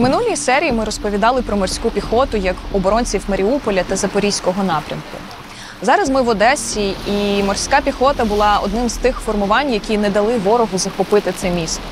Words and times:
Минулій 0.00 0.36
серії 0.36 0.72
ми 0.72 0.84
розповідали 0.84 1.42
про 1.42 1.56
морську 1.56 1.90
піхоту 1.90 2.36
як 2.36 2.56
оборонців 2.72 3.22
Маріуполя 3.28 3.82
та 3.82 3.96
Запорізького 3.96 4.62
напрямку. 4.62 5.18
Зараз 5.82 6.10
ми 6.10 6.22
в 6.22 6.28
Одесі, 6.28 6.94
і 7.06 7.42
морська 7.42 7.80
піхота 7.80 8.24
була 8.24 8.60
одним 8.62 8.88
з 8.88 8.96
тих 8.96 9.16
формувань, 9.16 9.72
які 9.72 9.98
не 9.98 10.10
дали 10.10 10.38
ворогу 10.38 10.78
захопити 10.78 11.32
це 11.36 11.50
місто. 11.50 11.82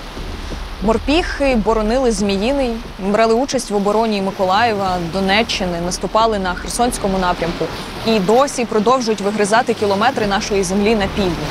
Морпіхи 0.82 1.56
боронили 1.56 2.12
Зміїний, 2.12 2.70
брали 2.98 3.34
участь 3.34 3.70
в 3.70 3.76
обороні 3.76 4.22
Миколаєва, 4.22 4.98
Донеччини, 5.12 5.80
наступали 5.80 6.38
на 6.38 6.54
Херсонському 6.54 7.18
напрямку 7.18 7.64
і 8.06 8.18
досі 8.18 8.64
продовжують 8.64 9.20
вигризати 9.20 9.75
кілометри 9.75 10.27
нашої 10.27 10.62
землі 10.62 10.95
на 10.95 11.06
півдні. 11.06 11.46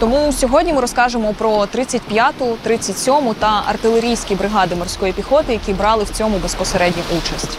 Тому 0.00 0.32
сьогодні 0.32 0.72
ми 0.72 0.80
розкажемо 0.80 1.34
про 1.38 1.50
35-ту, 1.50 2.56
37-му 2.66 3.34
та 3.34 3.62
артилерійські 3.66 4.34
бригади 4.34 4.74
морської 4.74 5.12
піхоти, 5.12 5.52
які 5.52 5.72
брали 5.72 6.04
в 6.04 6.10
цьому 6.10 6.38
безпосередню 6.38 7.02
участь. 7.18 7.58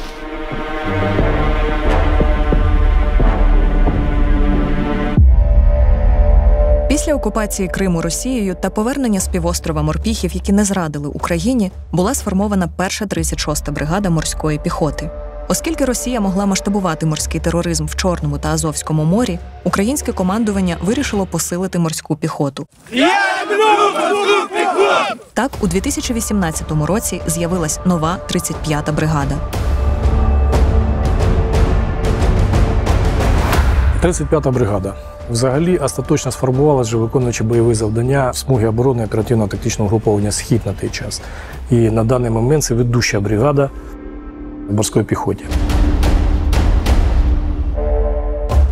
Після 6.90 7.14
окупації 7.16 7.68
Криму 7.70 8.02
Росією 8.02 8.56
та 8.62 8.70
повернення 8.70 9.20
з 9.20 9.28
півострова 9.28 9.82
морпіхів, 9.82 10.34
які 10.34 10.52
не 10.52 10.66
зрадили 10.66 11.08
Україні, 11.08 11.72
була 11.92 12.14
сформована 12.14 12.70
перша 12.78 13.06
36-та 13.06 13.72
бригада 13.72 14.10
морської 14.10 14.60
піхоти. 14.60 15.10
Оскільки 15.52 15.86
Росія 15.86 16.20
могла 16.20 16.46
масштабувати 16.46 17.06
морський 17.06 17.42
тероризм 17.42 17.86
в 17.86 17.96
Чорному 17.96 18.38
та 18.38 18.50
Азовському 18.50 19.04
морі, 19.04 19.40
українське 19.64 20.12
командування 20.12 20.78
вирішило 20.84 21.26
посилити 21.26 21.80
морську 21.80 22.16
піхоту. 22.16 22.68
Так, 25.34 25.52
у 25.62 25.68
2018 25.68 26.72
році 26.72 27.22
з'явилась 27.28 27.80
нова 27.86 28.18
35-та 28.30 28.92
бригада. 28.92 29.36
35-та 34.04 34.52
бригада. 34.52 34.94
Взагалі 35.30 35.78
остаточно 35.78 36.32
сформувалася, 36.32 36.88
вже 36.88 36.98
виконуючи 36.98 37.44
бойові 37.44 37.74
завдання 37.76 38.32
в 38.32 38.38
смуги 38.38 38.68
оборони 38.68 39.06
оперативно-тактичного 39.06 39.90
груповання 39.90 40.32
Схід 40.32 40.62
на 40.66 40.74
той 40.74 40.90
час. 40.90 41.22
І 41.70 41.76
на 41.76 42.04
даний 42.04 42.32
момент 42.32 42.64
це 42.64 42.74
ведуща 42.74 43.20
бригада 43.20 43.70
в 44.72 44.76
морській 44.76 45.04
піхоті. 45.04 45.46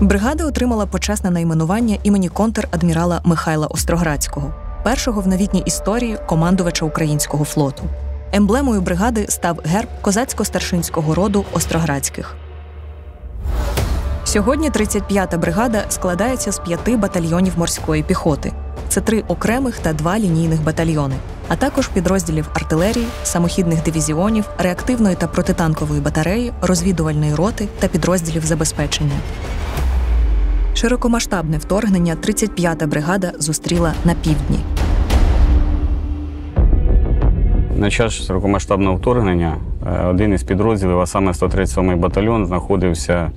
Бригада 0.02 0.46
отримала 0.46 0.86
почесне 0.86 1.32
найменування 1.32 1.98
імені 2.04 2.30
контр-адмірала 2.30 3.22
Михайла 3.24 3.68
Остроградського, 3.68 4.54
першого 4.84 5.22
в 5.22 5.28
новітній 5.28 5.64
історії 5.66 6.18
командувача 6.28 6.86
українського 6.86 7.46
флоту. 7.46 7.84
Емблемою 8.32 8.82
бригади 8.82 9.26
став 9.30 9.60
герб 9.66 9.88
козацько-старшинського 10.02 11.14
роду 11.14 11.46
Остроградських. 11.54 12.36
Сьогодні 14.30 14.70
35-та 14.70 15.38
бригада 15.38 15.86
складається 15.90 16.52
з 16.52 16.60
п'яти 16.60 16.98
батальйонів 16.98 17.54
морської 17.58 18.04
піхоти. 18.04 18.52
Це 18.90 19.02
три 19.02 19.24
окремих 19.28 19.80
та 19.80 19.94
два 19.94 20.20
лінійних 20.20 20.64
батальйони, 20.64 21.16
а 21.48 21.56
також 21.56 21.88
підрозділів 21.88 22.50
артилерії, 22.54 23.06
самохідних 23.24 23.84
дивізіонів, 23.84 24.46
реактивної 24.58 25.16
та 25.16 25.28
протитанкової 25.28 26.02
батареї, 26.02 26.52
розвідувальної 26.62 27.36
роти 27.36 27.68
та 27.80 27.88
підрозділів 27.88 28.46
забезпечення. 28.46 29.16
Широкомасштабне 30.74 31.58
вторгнення 31.58 32.16
35-та 32.16 32.88
бригада 32.88 33.32
зустріла 33.40 33.94
на 34.06 34.14
півдні. 34.14 34.60
На 37.76 37.90
час 37.90 38.14
широкомасштабного 38.14 38.96
вторгнення 38.96 39.58
е, 39.88 40.06
один 40.06 40.34
із 40.34 40.44
підрозділів, 40.44 41.00
а 41.00 41.06
саме 41.06 41.32
137-й 41.32 41.96
батальйон, 41.96 42.46
знаходився 42.46 43.32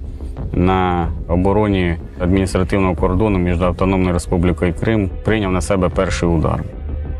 на 0.52 1.08
обороні 1.28 1.96
адміністративного 2.18 2.94
кордону 2.94 3.38
між 3.38 3.62
Автономною 3.62 4.12
Республікою 4.12 4.74
Крим, 4.80 5.10
прийняв 5.24 5.52
на 5.52 5.60
себе 5.60 5.88
перший 5.88 6.28
удар. 6.28 6.64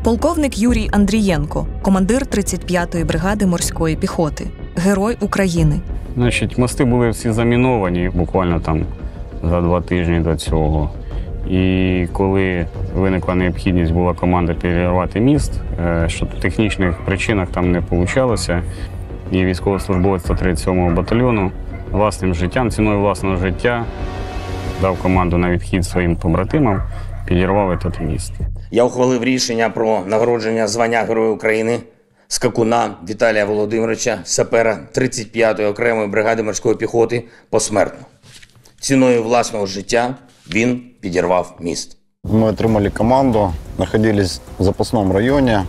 Полковник 0.03 0.57
Юрій 0.57 0.89
Андрієнко, 0.91 1.67
командир 1.81 2.21
35-ї 2.21 3.05
бригади 3.05 3.45
морської 3.45 3.95
піхоти, 3.95 4.47
герой 4.75 5.17
України. 5.21 5.79
Значить, 6.15 6.57
мости 6.57 6.85
були 6.85 7.09
всі 7.09 7.31
заміновані 7.31 8.09
буквально 8.13 8.59
там 8.59 8.85
за 9.43 9.61
два 9.61 9.81
тижні 9.81 10.19
до 10.19 10.35
цього. 10.35 10.89
І 11.49 12.07
коли 12.13 12.65
виникла 12.95 13.35
необхідність, 13.35 13.93
була 13.93 14.13
команда 14.13 14.53
перервати 14.53 15.19
міст, 15.19 15.61
е, 15.85 16.05
що 16.09 16.25
в 16.25 16.41
технічних 16.41 16.97
причинах 17.05 17.49
там 17.49 17.71
не 17.71 17.79
вийшло. 17.79 18.35
І 19.31 19.45
військовослужбовець 19.45 20.29
137-го 20.29 20.95
батальйону 20.95 21.51
власним 21.93 22.33
життям, 22.35 22.71
ціною 22.71 22.99
власного 22.99 23.35
життя 23.35 23.85
дав 24.81 24.97
команду 24.97 25.37
на 25.37 25.49
відхід 25.49 25.85
своїм 25.85 26.15
побратимам, 26.15 26.81
підірвав 27.25 27.71
этот 27.71 28.01
міст. 28.01 28.33
Я 28.71 28.83
ухвалив 28.83 29.23
рішення 29.23 29.69
про 29.69 30.01
нагородження 30.07 30.67
звання 30.67 31.01
Героя 31.01 31.29
України 31.29 31.79
скакуна 32.27 32.95
Віталія 33.09 33.45
Володимировича, 33.45 34.19
сапера 34.23 34.79
35-ї 34.95 35.67
окремої 35.69 36.07
бригади 36.07 36.43
морської 36.43 36.75
піхоти 36.75 37.23
посмертно. 37.49 38.05
Ціною 38.79 39.23
власного 39.23 39.65
життя 39.65 40.15
він 40.53 40.81
підірвав 41.01 41.55
міст. 41.59 41.97
Мы 42.23 42.43
отримали 42.43 42.89
команду, 42.89 43.53
находились 43.77 44.41
в 44.59 44.63
запасном 44.63 45.11
районе. 45.11 45.65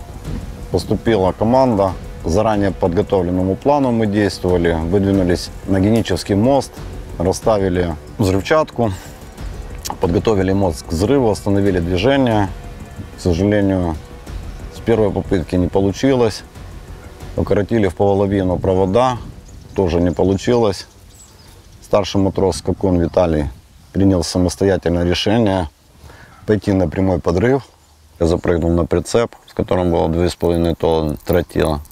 Поступила 0.70 1.32
команда. 1.32 1.92
Заранее 2.24 2.70
подготовленному 2.70 3.54
плану 3.54 3.92
мы 3.92 4.06
действовали. 4.06 4.72
Выдвинулись 4.72 5.50
на 5.66 5.78
Генический 5.78 6.34
мост, 6.34 6.72
расставили 7.18 7.94
взрывчатку, 8.16 8.92
подготовили 10.00 10.52
мост 10.52 10.86
к 10.86 10.92
взрыву, 10.92 11.30
остановили 11.30 11.80
движение. 11.80 12.48
К 13.18 13.20
сожалению, 13.20 13.96
с 14.74 14.80
первой 14.80 15.10
попытки 15.10 15.56
не 15.56 15.68
получилось. 15.68 16.44
Укоротили 17.36 17.88
в 17.88 17.94
половину 17.94 18.58
провода, 18.58 19.18
тоже 19.74 20.00
не 20.00 20.10
получилось. 20.10 20.86
Старший 21.82 22.22
матрос 22.22 22.56
Скакун 22.56 22.98
Виталий 23.00 23.50
принял 23.92 24.24
самостоятельное 24.24 25.04
решение 25.04 25.68
пойти 26.46 26.72
на 26.72 26.88
прямой 26.88 27.20
подрыв. 27.20 27.64
Я 28.18 28.26
запрыгнул 28.26 28.70
на 28.70 28.86
прицеп, 28.86 29.34
с 29.46 29.52
которым 29.52 29.90
было 29.90 30.08
2,5 30.08 30.74
тонны 30.76 31.16
тротила. 31.24 31.82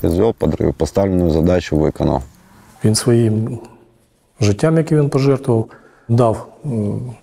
Произвел 0.00 0.34
подрыв, 0.34 0.74
поставленную 0.74 1.30
задачу 1.30 1.76
виконав. 1.76 2.22
Він 2.84 2.94
своїм 2.94 3.58
життям, 4.40 4.76
яке 4.76 4.96
він 4.96 5.08
пожертвував, 5.10 5.68
дав 6.08 6.48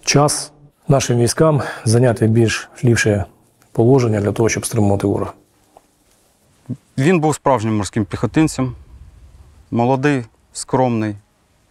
час 0.03 0.51
нашим 0.87 1.19
військам 1.19 1.61
зайняти 1.85 2.27
більш 2.27 2.69
ліпше 2.83 3.25
положення 3.71 4.21
для 4.21 4.31
того, 4.31 4.49
щоб 4.49 4.65
стримувати 4.65 5.07
ворога. 5.07 5.33
Він 6.97 7.19
був 7.19 7.35
справжнім 7.35 7.77
морським 7.77 8.05
піхотинцем, 8.05 8.75
молодий, 9.71 10.23
скромний, 10.53 11.15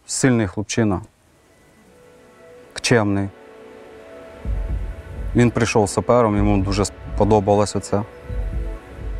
сильний 0.07 0.47
хлопчина, 0.47 1.01
чемний. 2.81 3.29
Він 5.35 5.51
прийшов 5.51 5.89
сапером, 5.89 6.37
йому 6.37 6.65
дуже 6.65 6.85
сподобалося 6.85 7.81
це. 7.81 8.03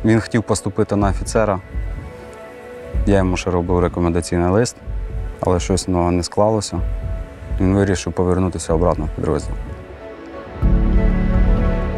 Він 0.05 0.21
хотів 0.21 0.43
поступити 0.43 0.95
на 0.95 1.09
офіцера. 1.09 1.59
Я 3.05 3.17
йому 3.17 3.37
ще 3.37 3.51
робив 3.51 3.79
рекомендаційний 3.79 4.49
лист, 4.49 4.75
але 5.39 5.59
щось 5.59 5.87
ну, 5.87 6.11
не 6.11 6.23
склалося. 6.23 6.79
Він 7.61 7.75
вирішив 7.75 8.13
повернутися 8.13 8.73
обратно 8.73 9.05
в 9.05 9.15
підрозділ. 9.15 9.53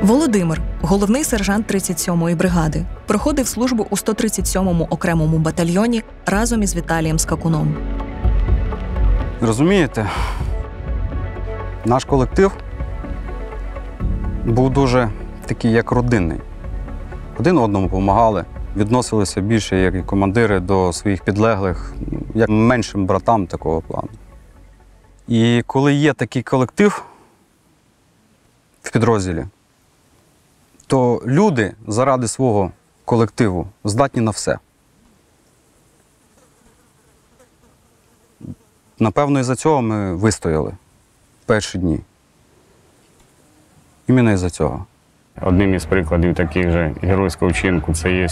Володимир, 0.01 0.61
головний 0.81 1.23
сержант 1.23 1.73
37-ї 1.73 2.35
бригади, 2.35 2.85
проходив 3.05 3.47
службу 3.47 3.87
у 3.90 3.96
137-му 3.96 4.87
окремому 4.90 5.37
батальйоні 5.37 6.03
разом 6.25 6.63
із 6.63 6.75
Віталієм 6.75 7.19
Скакуном. 7.19 7.75
Розумієте, 9.41 10.09
наш 11.85 12.05
колектив 12.05 12.51
був 14.46 14.69
дуже 14.69 15.09
такий, 15.46 15.72
як 15.72 15.91
родинний. 15.91 16.41
Один 17.40 17.58
одному 17.58 17.87
допомагали, 17.87 18.46
відносилися 18.76 19.41
більше 19.41 19.78
як 19.78 19.96
і 19.96 20.03
командири 20.03 20.59
до 20.59 20.93
своїх 20.93 21.23
підлеглих, 21.23 21.93
як 22.34 22.49
меншим 22.49 23.05
братам 23.05 23.47
такого 23.47 23.82
плану. 23.82 24.09
І 25.28 25.64
коли 25.67 25.93
є 25.93 26.14
такий 26.14 26.43
колектив 26.43 27.05
в 28.84 28.91
підрозділі, 28.91 29.46
то 30.87 31.22
люди 31.26 31.73
заради 31.87 32.28
свого 32.28 32.72
колективу 33.05 33.67
здатні 33.84 34.22
на 34.22 34.32
все. 34.32 34.59
Напевно, 38.99 39.40
із-за 39.40 39.55
цього 39.55 39.82
ми 39.82 40.16
вистояли 40.16 40.73
перші 41.46 41.78
дні. 41.78 41.99
Іменно 44.08 44.32
із-за 44.32 44.49
цього. 44.49 44.85
Одним 45.42 45.74
із 45.74 45.84
прикладів 45.84 46.34
таких 46.34 46.71
же 46.71 46.95
геройського 47.03 47.51
вчинку 47.51 47.95
це 47.95 48.12
є 48.12 48.27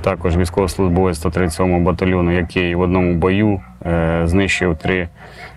також 0.00 0.36
військовослужбовець 0.36 1.24
137-го 1.24 1.80
батальйону, 1.80 2.32
який 2.36 2.74
в 2.74 2.80
одному 2.80 3.14
бою 3.14 3.60
е, 3.86 4.22
знищив 4.24 4.76
три 4.76 5.08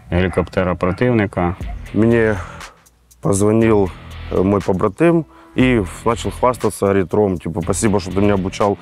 гелікоптера 0.09 0.75
противника. 0.75 1.55
Мне 1.93 2.35
позвонил 3.21 3.89
э, 4.31 4.43
мой 4.43 4.61
побратим 4.61 5.25
и 5.55 5.83
начал 6.05 6.31
хвастаться, 6.31 6.85
говорит, 6.85 7.13
Ром, 7.13 7.37
типа, 7.37 7.61
спасибо, 7.61 7.99
что 7.99 8.11
ты 8.11 8.21
меня 8.21 8.33
обучал 8.33 8.77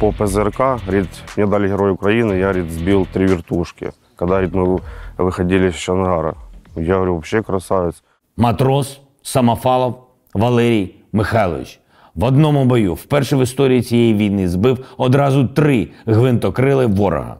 по 0.00 0.12
ПЗРК. 0.12 0.58
Говорит, 0.58 1.08
мне 1.36 1.46
дали 1.46 1.68
Герой 1.68 1.92
Украины, 1.92 2.34
я, 2.34 2.52
говорит, 2.52 2.70
сбил 2.70 3.06
три 3.12 3.26
вертушки, 3.26 3.92
когда, 4.16 4.34
говорит, 4.34 4.54
мы 4.54 4.80
выходили 5.16 5.68
из 5.70 5.74
Чангара. 5.74 6.34
Я 6.76 6.94
говорю, 6.94 7.14
вообще 7.14 7.42
красавец. 7.42 8.02
Матрос 8.36 9.00
Самофалов 9.22 9.94
Валерій 10.34 10.94
Михайлович 11.12 11.80
в 12.14 12.24
одному 12.24 12.64
бою 12.64 12.94
вперше 12.94 13.36
в 13.36 13.42
історії 13.42 13.82
цієї 13.82 14.14
війни 14.14 14.48
збив 14.48 14.86
одразу 14.96 15.48
три 15.48 15.88
гвинтокрили 16.06 16.86
ворога. 16.86 17.36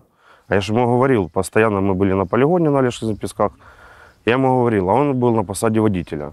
А 0.48 0.54
я 0.54 0.60
же 0.60 0.72
ему 0.72 0.86
говорил, 0.86 1.28
постоянно 1.28 1.80
мы 1.80 1.94
были 1.94 2.14
на 2.14 2.26
полигоне 2.26 2.70
на 2.70 2.82
Леших 2.82 3.18
Песках. 3.18 3.52
Я 4.24 4.32
ему 4.32 4.48
говорил, 4.48 4.88
а 4.88 4.94
он 4.94 5.18
был 5.18 5.34
на 5.34 5.44
посаде 5.44 5.80
водителя. 5.80 6.32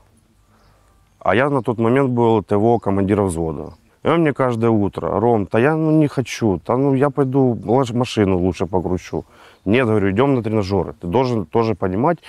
А 1.19 1.36
я 1.36 1.50
на 1.50 1.62
тот 1.62 1.80
момент 1.80 2.12
был 2.12 2.44
ТВО 2.44 2.80
командира 2.80 3.24
взвода. 3.24 3.74
И 4.04 4.07
он 4.07 4.22
мне 4.22 4.34
каждое 4.34 4.69
утро, 4.69 5.19
Ром, 5.19 5.48
да 5.52 5.60
я 5.60 5.75
ну, 5.75 5.92
не 5.92 6.07
хочу, 6.07 6.62
да 6.68 6.78
ну 6.78 6.94
я 6.94 7.10
пойду 7.10 7.60
лучше 7.66 7.96
машину 7.96 8.38
лучше 8.38 8.68
покручу. 8.68 9.25
Нет, 9.66 9.88
говорю, 9.88 10.12
идем 10.12 10.36
на 10.36 10.44
тренажеры. 10.44 10.94
Ты 10.94 11.07
должен 11.07 11.46
тоже 11.46 11.74
понимать, 11.74 12.19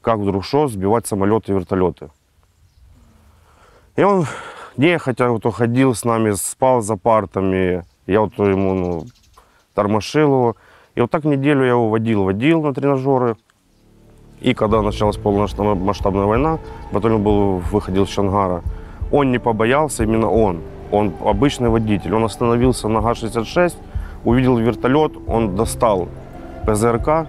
как 0.00 0.18
вдруг 0.18 0.44
что 0.44 0.68
сбивать 0.68 1.06
самолеты 1.06 1.52
и 1.52 1.54
вертолеты. 1.54 2.10
И 3.96 4.04
он 4.04 4.26
нехотя 4.79 5.29
вот 5.29 5.45
ходил 5.53 5.93
с 5.93 6.05
нами, 6.05 6.31
спал 6.31 6.81
за 6.81 6.95
партами. 6.95 7.83
Я 8.07 8.21
вот 8.21 8.37
ему 8.37 8.73
ну, 8.73 9.05
тормошил 9.75 10.29
его. 10.31 10.55
И 10.95 11.01
вот 11.01 11.11
так 11.11 11.25
неделю 11.25 11.63
я 11.63 11.69
его 11.71 11.89
водил, 11.89 12.23
водил 12.23 12.61
на 12.61 12.73
тренажеры. 12.73 13.35
И 14.39 14.53
когда 14.53 14.81
началась 14.81 15.17
полномасштабная 15.17 16.25
война, 16.25 16.59
батальон 16.93 17.21
был, 17.23 17.57
выходил 17.57 18.07
с 18.07 18.09
Чангара, 18.09 18.63
он 19.11 19.31
не 19.31 19.37
побоялся, 19.37 20.03
именно 20.03 20.29
он. 20.29 20.61
Он 20.91 21.13
обычный 21.25 21.69
водитель. 21.69 22.13
Он 22.13 22.23
остановился 22.23 22.87
на 22.87 23.01
Га-66, 23.01 23.73
увидел 24.23 24.57
вертолет, 24.57 25.11
он 25.27 25.55
достал 25.55 26.07
ПЗРК 26.65 27.27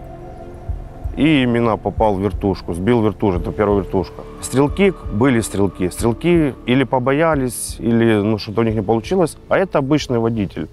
и 1.21 1.43
именно 1.43 1.77
попал 1.77 2.15
в 2.15 2.21
вертушку, 2.21 2.73
сбил 2.73 3.03
вертушку, 3.03 3.41
это 3.41 3.53
первая 3.53 3.83
вертушка. 3.83 4.23
Стрелки 4.41 4.95
были 5.13 5.41
стрелки. 5.41 5.91
Стрелки 5.91 6.55
или 6.67 6.85
побоялись, 6.85 7.77
или 7.79 8.23
ну, 8.23 8.39
что-то 8.39 8.63
у 8.63 8.65
них 8.65 8.75
не 8.75 8.83
получилось, 8.83 9.37
а 9.51 9.59
это 9.59 9.79
обычный 9.79 10.19
водитель. 10.19 10.69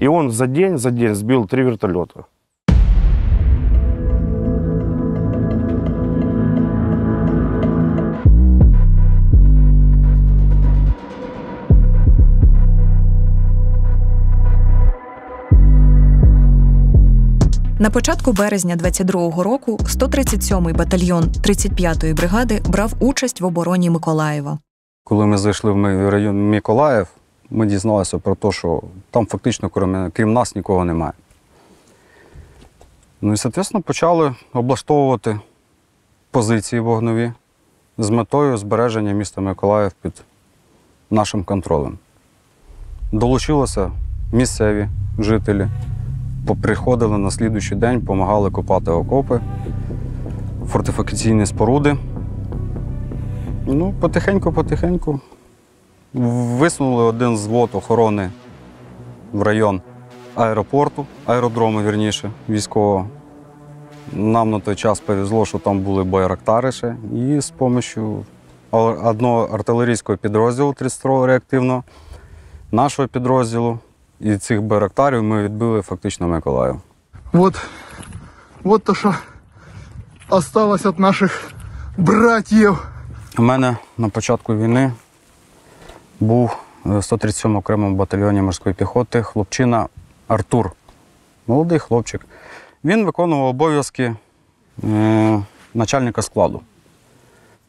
И 0.00 0.08
он 0.08 0.30
за 0.30 0.46
день, 0.48 0.78
за 0.78 0.90
день 0.90 1.14
сбил 1.14 1.46
три 1.46 1.62
вертолета. 1.62 2.24
На 17.84 17.90
початку 17.90 18.32
березня 18.32 18.76
22-го 18.76 19.42
року 19.42 19.76
137-й 19.76 20.72
батальйон 20.72 21.24
35-ї 21.24 22.14
бригади 22.14 22.62
брав 22.68 22.92
участь 23.00 23.40
в 23.40 23.44
обороні 23.46 23.90
Миколаєва. 23.90 24.58
Коли 25.04 25.26
ми 25.26 25.38
зайшли 25.38 25.72
в 25.72 26.10
район 26.10 26.50
Миколаїв, 26.50 27.06
ми 27.50 27.66
дізналися 27.66 28.18
про 28.18 28.34
те, 28.34 28.52
що 28.52 28.82
там 29.10 29.26
фактично 29.26 29.68
крім, 30.12 30.32
нас 30.32 30.56
нікого 30.56 30.84
немає. 30.84 31.12
Ну 33.20 33.32
і, 33.32 33.36
соответственно, 33.36 33.82
почали 33.82 34.34
облаштовувати 34.52 35.40
позиції 36.30 36.80
вогнові 36.80 37.32
з 37.98 38.10
метою 38.10 38.56
збереження 38.56 39.12
міста 39.12 39.40
Миколаїв 39.40 39.92
під 40.02 40.22
нашим 41.10 41.44
контролем. 41.44 41.98
Долучилися 43.12 43.90
місцеві 44.32 44.88
жителі, 45.18 45.68
приходили 46.62 47.18
на 47.18 47.30
слідуючий 47.30 47.78
день, 47.78 48.00
допомагали 48.00 48.50
копати 48.50 48.90
окопи, 48.90 49.40
фортифікаційні 50.66 51.46
споруди. 51.46 51.96
Ну, 53.66 53.94
потихеньку-потихеньку 54.00 55.20
висунули 56.12 57.04
один 57.04 57.36
звод 57.36 57.70
охорони 57.72 58.30
в 59.32 59.42
район 59.42 59.80
аеропорту, 60.34 61.06
аеродрому, 61.26 61.82
вірніше, 61.82 62.30
військового. 62.48 63.06
Нам 64.12 64.50
на 64.50 64.60
той 64.60 64.74
час 64.74 65.00
повезло, 65.00 65.46
що 65.46 65.58
там 65.58 65.80
були 65.80 66.04
байрактари. 66.04 66.70
І 67.14 67.40
з 67.40 67.50
допомогою 67.50 68.24
одного 68.70 69.44
артилерійського 69.52 70.18
підрозділу 70.18 70.70
32-го 70.70 71.26
реактивного, 71.26 71.84
нашого 72.72 73.08
підрозділу 73.08 73.78
і 74.24 74.36
цих 74.36 74.62
байрактарів 74.62 75.22
ми 75.22 75.42
відбили 75.42 75.82
фактично 75.82 76.28
Миколаїв. 76.28 76.80
Вот, 77.32 77.60
вот 78.62 78.84
то, 78.84 78.94
что 78.94 79.14
осталось 80.28 80.86
от 80.86 80.98
наших 80.98 81.52
братьев. 81.96 82.86
У 83.38 83.42
мене 83.42 83.76
на 83.98 84.08
початку 84.08 84.56
війни 84.56 84.92
був 86.20 86.56
в 86.84 87.02
137 87.02 87.56
окремому 87.56 87.96
батальйоні 87.96 88.42
морської 88.42 88.74
піхоти 88.74 89.22
хлопчина 89.22 89.88
Артур. 90.28 90.72
Молодий 91.46 91.78
хлопчик. 91.78 92.26
Він 92.84 93.04
виконував 93.04 93.46
обов'язки 93.46 94.16
е, 94.84 95.42
начальника 95.74 96.22
складу. 96.22 96.60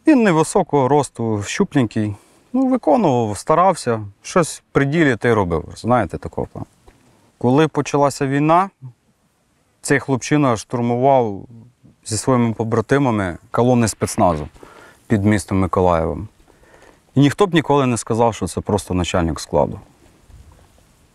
Він 0.08 0.24
невисокого 0.24 0.88
росту, 0.88 1.44
щупленький. 1.46 2.16
Ну, 2.56 2.68
виконував, 2.68 3.38
старався, 3.38 4.02
щось 4.22 4.64
при 4.72 4.86
ділі 4.86 5.18
й 5.24 5.32
робив. 5.32 5.66
Знаєте, 5.78 6.18
такого 6.18 6.48
плану. 6.48 6.66
Коли 7.38 7.68
почалася 7.68 8.28
війна, 8.28 8.70
цей 9.82 10.00
хлопчина 10.00 10.58
штурмував 10.58 11.46
зі 12.06 12.18
своїми 12.18 12.54
побратимами 12.54 13.38
колони 13.52 13.88
спецназу 13.88 14.48
під 15.08 15.26
містом 15.26 15.60
Миколаєвом. 15.60 16.28
І 17.16 17.20
ніхто 17.20 17.48
б 17.48 17.54
ніколи 17.54 17.86
не 17.86 17.98
сказав, 17.98 18.36
що 18.36 18.48
це 18.48 18.62
просто 18.62 18.94
начальник 18.94 19.40
складу. 19.40 19.80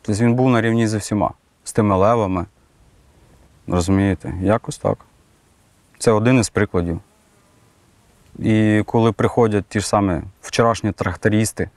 Тобто 0.02 0.24
він 0.24 0.34
був 0.34 0.50
на 0.50 0.60
рівні 0.60 0.88
зі 0.88 0.96
всіма, 0.96 1.30
з 1.64 1.72
тими 1.72 1.96
левами. 1.96 2.46
Розумієте? 3.66 4.34
Якось 4.42 4.78
так. 4.78 4.98
Це 5.98 6.12
один 6.12 6.38
із 6.38 6.48
прикладів. 6.48 7.00
І 8.38 8.82
коли 8.86 9.12
приходять 9.12 9.64
ті 9.68 9.80
ж 9.80 9.88
самі 9.88 10.20
вчорашні 10.40 10.92
трактористи, 10.92 11.70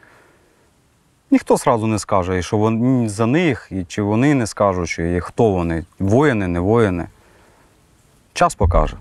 ніхто 1.31 1.53
одразу 1.53 1.88
не 1.88 2.00
скаже, 2.00 2.39
і 2.39 2.43
що 2.43 2.57
вони 2.57 3.10
за 3.10 3.25
них, 3.25 3.67
і 3.72 3.83
чи 3.83 4.01
вони 4.01 4.33
не 4.33 4.48
скажуть, 4.48 4.89
чи 4.89 5.19
хто 5.19 5.51
вони, 5.51 5.86
воїни, 6.00 6.48
не 6.48 6.60
воїни. 6.60 7.07
Час 8.33 8.55
покаже. 8.55 8.98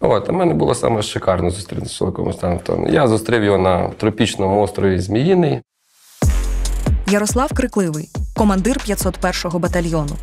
От, 0.00 0.28
у 0.28 0.32
мене 0.32 0.54
було 0.54 0.74
саме 0.74 1.02
шикарно 1.02 1.50
зустрітися 1.50 1.92
з 1.92 1.96
чоловіком 1.96 2.32
Станфтоном. 2.32 2.88
Я 2.88 3.08
зустрів 3.08 3.44
його 3.44 3.58
на 3.58 3.88
тропічному 3.88 4.62
острові 4.62 4.98
Зміїний. 4.98 5.60
Ярослав 7.06 7.50
Крикливий, 7.54 8.08
командир 8.36 8.76
501-го 8.78 9.58
батальйону. 9.58 10.16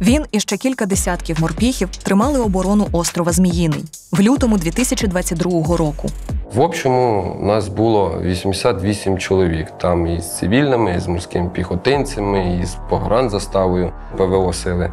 Він 0.00 0.24
і 0.32 0.40
ще 0.40 0.56
кілька 0.56 0.86
десятків 0.86 1.40
морпіхів 1.40 1.88
тримали 1.90 2.40
оборону 2.40 2.88
острова 2.92 3.32
Зміїний 3.32 3.84
в 4.12 4.20
лютому 4.20 4.58
2022 4.58 5.76
року. 5.76 6.08
В 6.54 6.60
общому, 6.60 7.36
нас 7.42 7.68
було 7.68 8.20
88 8.22 9.18
чоловік. 9.18 9.66
Там 9.78 10.06
і 10.06 10.20
з 10.20 10.38
цивільними, 10.38 10.94
і 10.96 11.00
з 11.00 11.06
морськими 11.06 11.50
піхотинцями, 11.50 12.58
і 12.62 12.66
з 12.66 12.76
погранзаставою 12.90 13.92
ПВО 14.16 14.52
сили. 14.52 14.92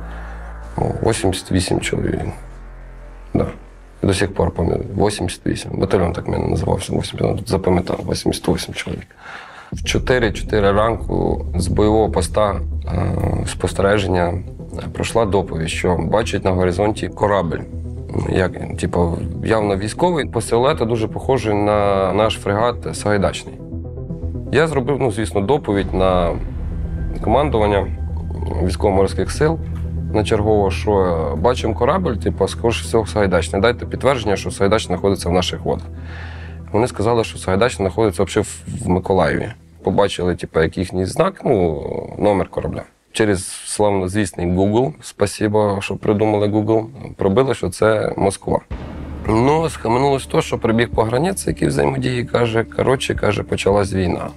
88 0.77 1.79
чоловік. 1.79 2.19
Да. 3.33 3.47
До 4.01 4.13
сих 4.13 4.33
пор 4.33 4.51
пам'ятаю. 4.51 4.85
88. 4.97 5.71
Батальйон 5.73 6.13
так 6.13 6.27
мене 6.27 6.47
називався. 6.47 6.93
88, 6.93 7.45
запам'ятав, 7.47 7.99
88 8.11 8.73
чоловік. 8.73 9.07
В 9.71 9.75
4-4 9.75 10.61
ранку 10.61 11.45
з 11.55 11.67
бойового 11.67 12.09
поста 12.09 12.55
е, 12.85 13.15
спостереження 13.47 14.33
пройшла 14.93 15.25
доповідь, 15.25 15.69
що 15.69 15.97
бачить 16.11 16.45
на 16.45 16.51
горизонті 16.51 17.07
корабель. 17.07 17.59
Як, 18.29 18.77
типу, 18.77 19.17
явно 19.45 19.75
військовий, 19.77 20.25
по 20.25 20.41
силуету 20.41 20.85
дуже 20.85 21.07
похожий 21.07 21.53
на 21.53 22.13
наш 22.13 22.33
фрегат 22.39 22.75
Сагайдачний. 22.95 23.55
Я 24.51 24.67
зробив, 24.67 24.97
ну, 24.99 25.11
звісно, 25.11 25.41
доповідь 25.41 25.93
на 25.93 26.31
командування 27.21 27.87
військово-морських 28.63 29.31
сил 29.31 29.59
на 30.13 30.23
чергово, 30.23 30.71
що 30.71 31.17
бачимо 31.41 31.73
корабль, 31.75 32.13
типу, 32.13 32.47
скоріше 32.47 32.83
всього, 32.83 33.05
Сагайдачний. 33.05 33.61
Дайте 33.61 33.85
підтвердження, 33.85 34.35
що 34.35 34.51
Сагайдач 34.51 34.87
знаходиться 34.87 35.29
в 35.29 35.31
наших 35.31 35.61
водах. 35.65 35.87
Вони 36.71 36.87
сказали, 36.87 37.23
що 37.23 37.37
Сагайдач 37.37 37.77
знаходиться 37.77 38.23
взагалі 38.23 38.45
в- 38.47 38.85
в 38.85 38.89
Миколаєві. 38.89 39.47
Побачили, 39.83 40.35
типу, 40.35 40.59
як 40.61 40.77
їхній 40.77 41.05
знак, 41.05 41.41
ну, 41.45 41.81
номер 42.19 42.49
корабля. 42.49 42.83
Через 43.13 43.47
славнозвісний 43.47 44.47
Google, 44.47 44.93
спасибо, 45.01 45.77
що 45.81 45.95
придумали 45.95 46.47
Google, 46.47 46.85
пробили, 47.15 47.53
що 47.53 47.69
це 47.69 48.13
Москва. 48.17 48.59
Ну, 49.27 49.69
схаменулось 49.69 50.25
то, 50.25 50.41
що 50.41 50.57
прибіг 50.57 50.89
по 50.89 51.03
границі, 51.03 51.49
який 51.49 51.67
взаємодії, 51.67 52.25
каже, 52.25 52.63
коротше, 52.63 53.15
каже, 53.15 53.43
почалась 53.43 53.93
війна. 53.93 54.27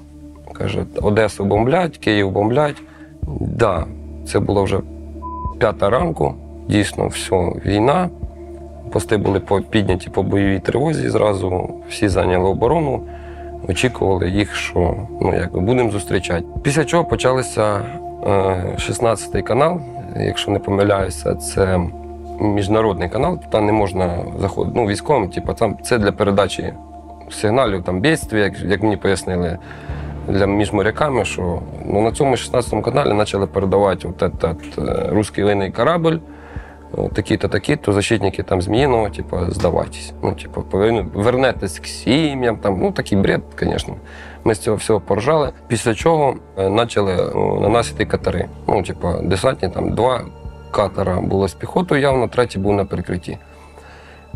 Каже, 0.52 0.84
Одесу 1.02 1.44
бомблять, 1.44 1.98
Київ 1.98 2.30
бомблять. 2.30 2.82
Да, 3.40 3.86
це 4.26 4.40
було 4.40 4.64
вже 4.64 4.80
п'ята 5.58 5.90
ранку. 5.90 6.34
Дійсно, 6.68 7.08
все, 7.08 7.52
війна. 7.66 8.10
Пости 8.92 9.16
були 9.16 9.42
підняті 9.70 10.10
по 10.10 10.22
бойовій 10.22 10.60
тривозі. 10.60 11.08
Зразу 11.08 11.70
всі 11.88 12.08
зайняли 12.08 12.48
оборону. 12.48 13.02
Очікували 13.68 14.30
їх, 14.30 14.54
що 14.54 14.96
ну, 15.20 15.34
якби, 15.34 15.60
будемо 15.60 15.90
зустрічати. 15.90 16.44
Після 16.62 16.84
чого 16.84 17.04
почалися 17.04 17.82
е, 18.26 18.28
16-й 18.78 19.42
канал, 19.42 19.80
якщо 20.16 20.50
не 20.50 20.58
помиляюся, 20.58 21.34
це 21.34 21.80
міжнародний 22.40 23.08
канал. 23.08 23.38
Туди 23.40 23.64
не 23.64 23.72
можна 23.72 24.18
заходити. 24.40 24.80
Ну, 24.80 24.86
військовим, 24.86 25.28
типу, 25.28 25.54
там 25.54 25.76
це 25.82 25.98
для 25.98 26.12
передачі 26.12 26.72
сигналів, 27.30 27.82
там 27.82 28.00
бідстві, 28.00 28.40
як, 28.40 28.60
як 28.60 28.82
мені 28.82 28.96
пояснили 28.96 29.58
для 30.28 30.46
між 30.46 30.72
моряками, 30.72 31.24
що 31.24 31.58
ну, 31.86 32.02
на 32.02 32.12
цьому 32.12 32.36
16 32.36 32.84
каналі 32.84 33.14
почали 33.18 33.46
передавати 33.46 34.08
от 34.08 34.22
этот, 34.22 34.90
е, 34.90 35.10
русський 35.10 35.44
линний 35.44 35.70
корабль, 35.70 36.16
такі-то, 37.12 37.48
такі-то, 37.48 37.92
защитники 37.92 38.42
там 38.42 38.62
Зміїного, 38.62 39.08
типу, 39.08 39.36
здавайтесь. 39.48 40.12
Ну, 40.22 40.32
типу, 40.32 40.62
повинні- 40.62 41.06
вернетесь 41.14 41.78
к 41.78 41.86
сім'ям, 41.86 42.56
там, 42.56 42.78
ну, 42.80 42.92
такий 42.92 43.18
бред, 43.18 43.42
звісно. 43.60 43.94
Ми 44.46 44.54
з 44.54 44.58
цього 44.58 44.76
всього 44.76 45.00
поржали. 45.00 45.52
Після 45.68 45.94
чого 45.94 46.36
е, 46.58 46.70
почали 46.70 47.16
о, 47.16 47.60
на 47.60 47.68
нас 47.68 47.90
йти 47.90 48.04
катери. 48.04 48.48
Ну, 48.68 48.82
типу, 48.82 49.08
десантні, 49.22 49.68
там 49.68 49.94
два 49.94 50.20
катера 50.70 51.20
було 51.20 51.48
з 51.48 51.54
піхотою 51.54 52.00
явно, 52.00 52.28
третій 52.28 52.58
був 52.58 52.72
на 52.72 52.84
перекритті. 52.84 53.38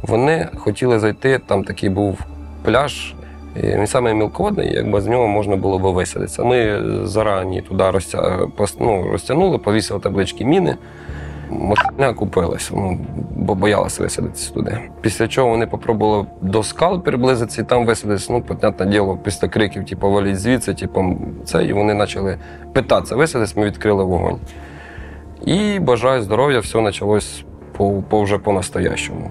Вони 0.03 0.49
хотіли 0.57 0.99
зайти, 0.99 1.41
там 1.47 1.65
такий 1.65 1.89
був 1.89 2.19
пляж, 2.63 3.15
і 3.57 3.67
він 3.67 3.87
саме 3.87 4.15
мілководний, 4.15 4.73
якби 4.73 5.01
з 5.01 5.07
нього 5.07 5.29
можна 5.29 5.57
було 5.57 5.79
б 5.79 5.83
висадитися. 5.83 6.45
Ми 6.45 6.83
зарані 7.07 7.63
туди 7.63 7.91
розтя... 7.91 8.39
ну, 8.81 9.09
розтягнули, 9.13 9.59
повісили 9.59 10.01
таблички 10.01 10.45
міни. 10.45 10.77
Машина 11.51 12.15
купилась, 12.15 12.71
ну, 12.75 12.99
бо 13.37 13.55
боялася 13.55 14.03
висадитися 14.03 14.53
туди. 14.55 14.79
Після 15.01 15.29
чого 15.29 15.49
вони 15.49 15.67
попробували 15.67 16.27
до 16.41 16.63
скал 16.63 17.03
приблизитися 17.03 17.63
і 17.63 17.65
там 17.65 17.87
висадитися. 17.87 18.33
Ну, 18.33 18.43
понятне 18.43 18.87
діло, 18.87 19.19
після 19.25 19.49
криків, 19.49 19.87
типу, 19.87 20.11
валіть 20.11 20.41
звідси, 20.41 20.75
типу, 20.75 21.19
це, 21.45 21.65
і 21.65 21.73
вони 21.73 21.97
почали 21.97 22.39
питатися 22.73 23.17
висадитися, 23.17 23.61
ми 23.61 23.67
відкрили 23.67 24.05
вогонь. 24.05 24.39
І 25.45 25.79
бажаю 25.79 26.23
здоров'я, 26.23 26.61
все 26.61 26.83
почалось 26.83 27.45
по, 27.77 28.03
по 28.09 28.23
вже 28.23 28.39
по-настоящому. 28.39 29.31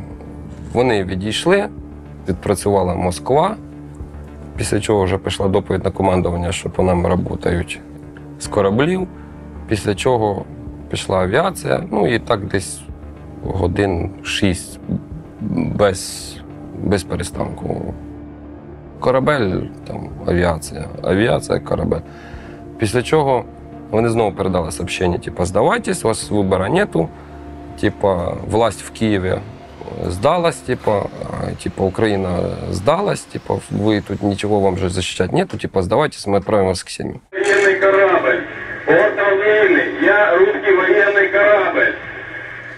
Вони 0.73 1.03
відійшли, 1.03 1.69
відпрацювала 2.29 2.95
Москва, 2.95 3.55
після 4.57 4.79
чого 4.79 5.03
вже 5.03 5.17
пішла 5.17 5.47
доповідь 5.47 5.83
на 5.83 5.91
командування, 5.91 6.51
що 6.51 6.69
по 6.69 6.83
нам 6.83 7.23
працюють 7.23 7.79
з 8.39 8.47
кораблів, 8.47 9.07
після 9.67 9.95
чого 9.95 10.45
пішла 10.89 11.19
авіація, 11.19 11.84
ну 11.91 12.08
і 12.08 12.19
так 12.19 12.48
десь 12.48 12.79
годин 13.43 14.12
шість 14.24 14.79
без, 15.41 16.36
без 16.84 17.03
перестанку. 17.03 17.93
Корабель, 19.00 19.62
там 19.88 20.10
авіація, 20.27 20.86
авіація, 21.03 21.60
корабель. 21.60 22.01
Після 22.77 23.01
чого 23.01 23.46
вони 23.91 24.10
знову 24.10 24.31
передали 24.31 24.72
сообщення, 24.72 25.17
типу, 25.17 25.46
здавайтесь, 25.46 26.05
у 26.05 26.08
вас 26.08 26.31
вибору 26.31 26.67
нету. 26.67 27.10
Типа, 27.79 28.34
власть 28.50 28.81
в 28.81 28.89
Києві 28.89 29.36
здалась, 30.08 30.58
типа, 30.58 31.03
типа, 31.63 31.84
Україна 31.84 32.39
здалась, 32.72 33.22
типа, 33.22 33.58
ви 33.72 34.01
тут 34.01 34.24
нічого 34.24 34.60
вам 34.60 34.77
же 34.77 34.89
защищать 34.89 35.34
нету, 35.34 35.58
типа, 35.58 35.81
здавайтесь, 35.81 36.27
мы 36.27 36.38
отправим 36.38 36.67
вас 36.67 36.84
к 36.84 36.89
семьям. 36.89 37.19
Корабль. 38.89 39.03
Отравленный. 39.03 40.01
Я 40.01 40.36
русский 40.36 40.72
военный 40.74 41.27
корабль. 41.29 41.96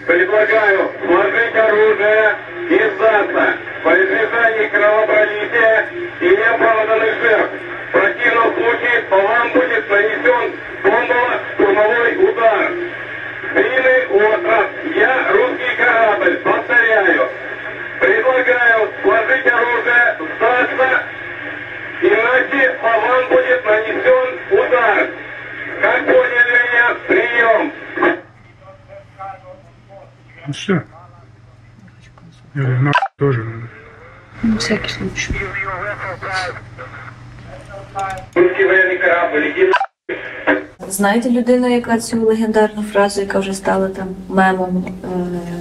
Предлагаю 0.06 0.92
сложить 1.06 1.56
оружие 1.56 2.34
и 2.68 2.78
сдаться 2.96 3.56
по 3.82 3.88
избежанию 3.94 4.70
кровопролития 4.70 5.86
и 6.20 6.28
неоправданных 6.28 7.14
жертв. 7.22 7.54
В 7.88 7.92
противном 7.92 8.54
случае 8.54 9.02
по 9.08 9.16
вам 9.16 9.52
будет 9.52 9.90
нанесен 9.90 10.52
бомбово-штурмовой 10.82 12.30
удар. 12.30 12.72
Длинный 13.54 14.06
остров. 14.08 14.66
Я 14.94 15.32
русский 15.32 15.76
корабль. 15.78 16.36
Повторяю. 16.38 17.28
Предлагаю 18.00 18.90
сложить 19.02 19.46
оружие, 19.46 20.16
сдаться 20.36 21.06
Иначе 22.02 22.78
по 22.82 22.88
вам 22.88 23.28
будет 23.28 23.64
нанесен 23.64 24.38
удар. 24.50 25.08
Как 25.80 26.06
поняли 26.06 26.54
меня? 26.62 26.94
Прием. 27.08 27.72
Ну 30.46 30.52
все. 30.52 30.82
Я 32.54 32.62
говорю, 32.62 32.82
на 32.82 32.92
тоже 33.16 33.44
надо. 33.44 33.68
На 34.42 34.58
всякий 34.58 34.88
случай. 34.88 35.34
Русский 38.34 38.64
военный 38.64 38.98
корабль, 38.98 39.50
иди. 39.50 39.72
Знаєте 40.88 41.30
людину, 41.30 41.66
яка 41.68 41.98
цю 41.98 42.20
легендарну 42.20 42.82
фразу, 42.82 43.20
яка 43.20 43.38
вже 43.38 43.52
стала 43.54 43.88
там 43.88 44.08
мемом, 44.28 44.84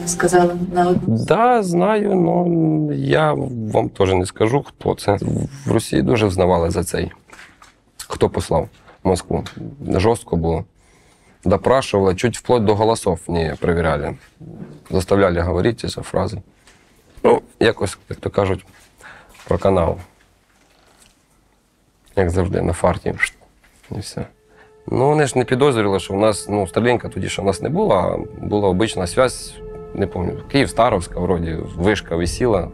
е, 0.03 0.08
сказала 0.08 0.53
на 0.74 0.88
одну 0.89 1.18
Да, 1.25 1.63
знаю, 1.63 2.12
але 2.12 2.96
я 2.96 3.34
вам 3.74 3.89
теж 3.89 4.13
не 4.13 4.25
скажу, 4.25 4.63
хто 4.68 4.96
це. 4.96 5.18
В 5.65 5.72
Росії 5.72 6.01
дуже 6.01 6.25
взнавали 6.25 6.70
за 6.70 6.84
цей. 6.84 7.12
Хто 8.08 8.30
послав 8.30 8.70
Москву. 9.03 9.43
Жорстко 9.88 10.36
було. 10.36 10.65
Допрашивали, 11.43 12.15
чуть 12.15 12.38
вплоть 12.38 12.65
до 12.65 12.75
голосов 12.75 13.20
не 13.27 13.55
перевіряли. 13.60 14.15
Заставляли 14.89 15.41
говорити 15.41 15.88
ці 15.88 16.01
фрази. 16.01 16.41
Ну, 17.24 17.41
якось, 17.60 17.98
як 18.10 18.20
то 18.20 18.29
кажуть, 18.29 18.65
про 19.48 19.58
канал. 19.58 19.98
Як 22.15 22.29
завжди, 22.29 22.62
на 22.62 22.74
фарті. 22.74 23.13
І 23.91 24.00
все. 24.00 24.25
Ну, 24.88 25.08
вони 25.10 25.27
ж 25.27 25.38
не 25.38 25.46
підозрювали, 25.46 26.00
що 26.00 26.13
в 26.13 26.17
нас, 26.17 26.50
ну, 26.50 26.67
Старлінка 26.67 27.10
тоді 27.10 27.29
ще 27.29 27.41
в 27.41 27.46
нас 27.46 27.62
не 27.62 27.70
було, 27.70 27.96
а 27.96 28.17
була 28.46 28.70
обична 28.70 29.08
зв'язь, 29.08 29.55
не 29.93 30.08
пам'ятаю, 30.08 30.43
Київ-Старовська, 30.51 31.20
вроді, 31.20 31.58
вишка 31.75 32.15
висіла. 32.15 32.70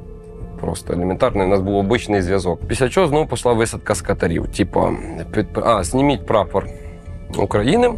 Просто 0.61 0.93
елементарно, 0.93 1.43
у 1.43 1.47
нас 1.47 1.61
був 1.61 1.75
обичний 1.75 2.21
зв'язок. 2.21 2.59
Після 2.67 2.89
чого 2.89 3.07
знову 3.07 3.27
пішла 3.27 3.53
висадка 3.53 3.95
з 3.95 4.01
катерів. 4.01 4.47
Типа, 4.47 4.91
під, 5.31 5.45
а, 5.55 5.83
зніміть 5.83 6.25
прапор 6.25 6.67
України, 7.37 7.93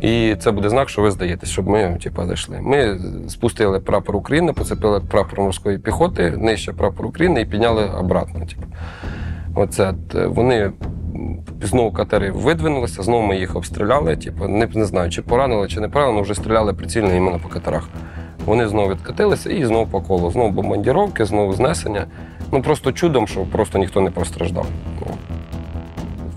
і 0.00 0.36
це 0.38 0.50
буде 0.50 0.68
знак, 0.68 0.88
що 0.88 1.02
ви 1.02 1.10
здаєтесь, 1.10 1.50
щоб 1.50 1.68
ми 1.68 1.98
типа, 2.02 2.26
зайшли. 2.26 2.58
Ми 2.60 2.98
спустили 3.28 3.80
прапор 3.80 4.16
України, 4.16 4.52
поцепили 4.52 5.00
прапор 5.00 5.40
морської 5.40 5.78
піхоти, 5.78 6.30
нижче 6.30 6.72
прапор 6.72 7.06
України 7.06 7.40
і 7.40 7.44
підняли 7.44 7.84
обратно. 7.98 8.40
Типу. 8.40 8.62
Оце 9.54 9.94
е, 10.14 10.26
вони 10.26 10.72
знову 11.62 11.92
катери 11.92 12.30
видвинулися, 12.30 13.02
знову 13.02 13.26
ми 13.26 13.38
їх 13.38 13.56
обстріляли. 13.56 14.16
Типу, 14.16 14.48
не, 14.48 14.68
не 14.74 14.84
знаю, 14.84 15.10
чи 15.10 15.22
поранили, 15.22 15.68
чи 15.68 15.80
не 15.80 15.88
поранили, 15.88 16.14
але 16.14 16.22
вже 16.22 16.34
стріляли 16.34 16.74
прицільно 16.74 17.14
іменно 17.14 17.38
по 17.38 17.48
катерах. 17.48 17.88
Вони 18.48 18.68
знову 18.68 18.90
відкатилися 18.90 19.50
і 19.50 19.64
знову 19.64 19.86
по 19.86 20.00
колу. 20.00 20.30
Знову 20.30 20.50
бомбардіровки, 20.50 21.24
знову 21.24 21.52
знесення. 21.52 22.06
Ну 22.52 22.62
просто 22.62 22.92
чудом, 22.92 23.26
що 23.26 23.40
просто 23.40 23.78
ніхто 23.78 24.00
не 24.00 24.10
постраждав. 24.10 24.66
Ну, 25.00 25.06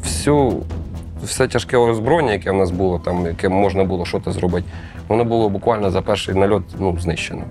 Всю, 0.03 0.63
все 1.23 1.47
тяжке 1.47 1.77
озброєння, 1.77 2.31
яке 2.31 2.51
в 2.51 2.55
нас 2.55 2.71
було, 2.71 2.99
там, 2.99 3.25
яке 3.25 3.49
можна 3.49 3.83
було 3.83 4.05
щось 4.05 4.23
зробити, 4.23 4.67
воно 5.07 5.25
було 5.25 5.49
буквально 5.49 5.91
за 5.91 6.01
перший 6.01 6.35
нальот 6.35 6.63
ну, 6.79 6.97
знищено. 6.99 7.43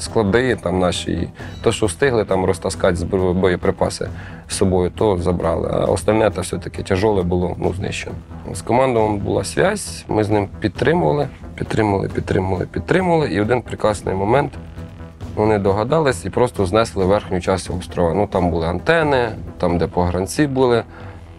Склади 0.00 0.56
там 0.56 0.78
наші, 0.78 1.28
то, 1.62 1.72
що 1.72 1.86
встигли 1.86 2.24
там 2.24 2.44
розтаскати 2.44 3.04
боєприпаси 3.04 4.08
з 4.48 4.56
собою, 4.56 4.90
то 4.90 5.18
забрали. 5.18 5.68
А 5.72 5.76
остальне 5.76 6.30
то 6.30 6.40
все-таки 6.40 6.82
тяжоле 6.82 7.22
було 7.22 7.56
ну, 7.58 7.74
знищено. 7.74 8.16
З 8.52 8.62
командувом 8.62 9.18
була 9.18 9.44
зв'язь, 9.44 10.04
ми 10.08 10.24
з 10.24 10.30
ним 10.30 10.48
підтримували, 10.60 11.28
підтримували, 11.54 12.08
підтримували, 12.08 12.66
підтримували. 12.66 13.28
І 13.28 13.40
один 13.40 13.62
прекрасний 13.62 14.14
момент 14.14 14.52
вони 15.34 15.58
догадались 15.58 16.24
і 16.24 16.30
просто 16.30 16.66
знесли 16.66 17.04
верхню 17.04 17.40
частину 17.40 17.78
острова. 17.78 18.14
Ну 18.14 18.26
там 18.26 18.50
були 18.50 18.66
антени, 18.66 19.28
там, 19.58 19.78
де 19.78 19.86
погранці 19.86 20.46
були, 20.46 20.84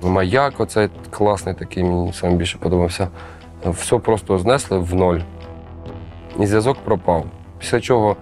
маяк, 0.03 0.59
оцей 0.59 0.89
класний 1.09 1.55
такий, 1.55 1.83
мені 1.83 2.13
сам 2.13 2.35
більше 2.35 2.57
подобався. 2.57 3.07
Все 3.65 3.97
просто 3.97 4.37
знесли 4.37 4.77
в 4.77 4.95
ноль. 4.95 5.19
і 6.39 6.45
зв'язок 6.45 6.77
пропав. 6.83 7.25
Після 7.59 7.81
чого 7.81 8.15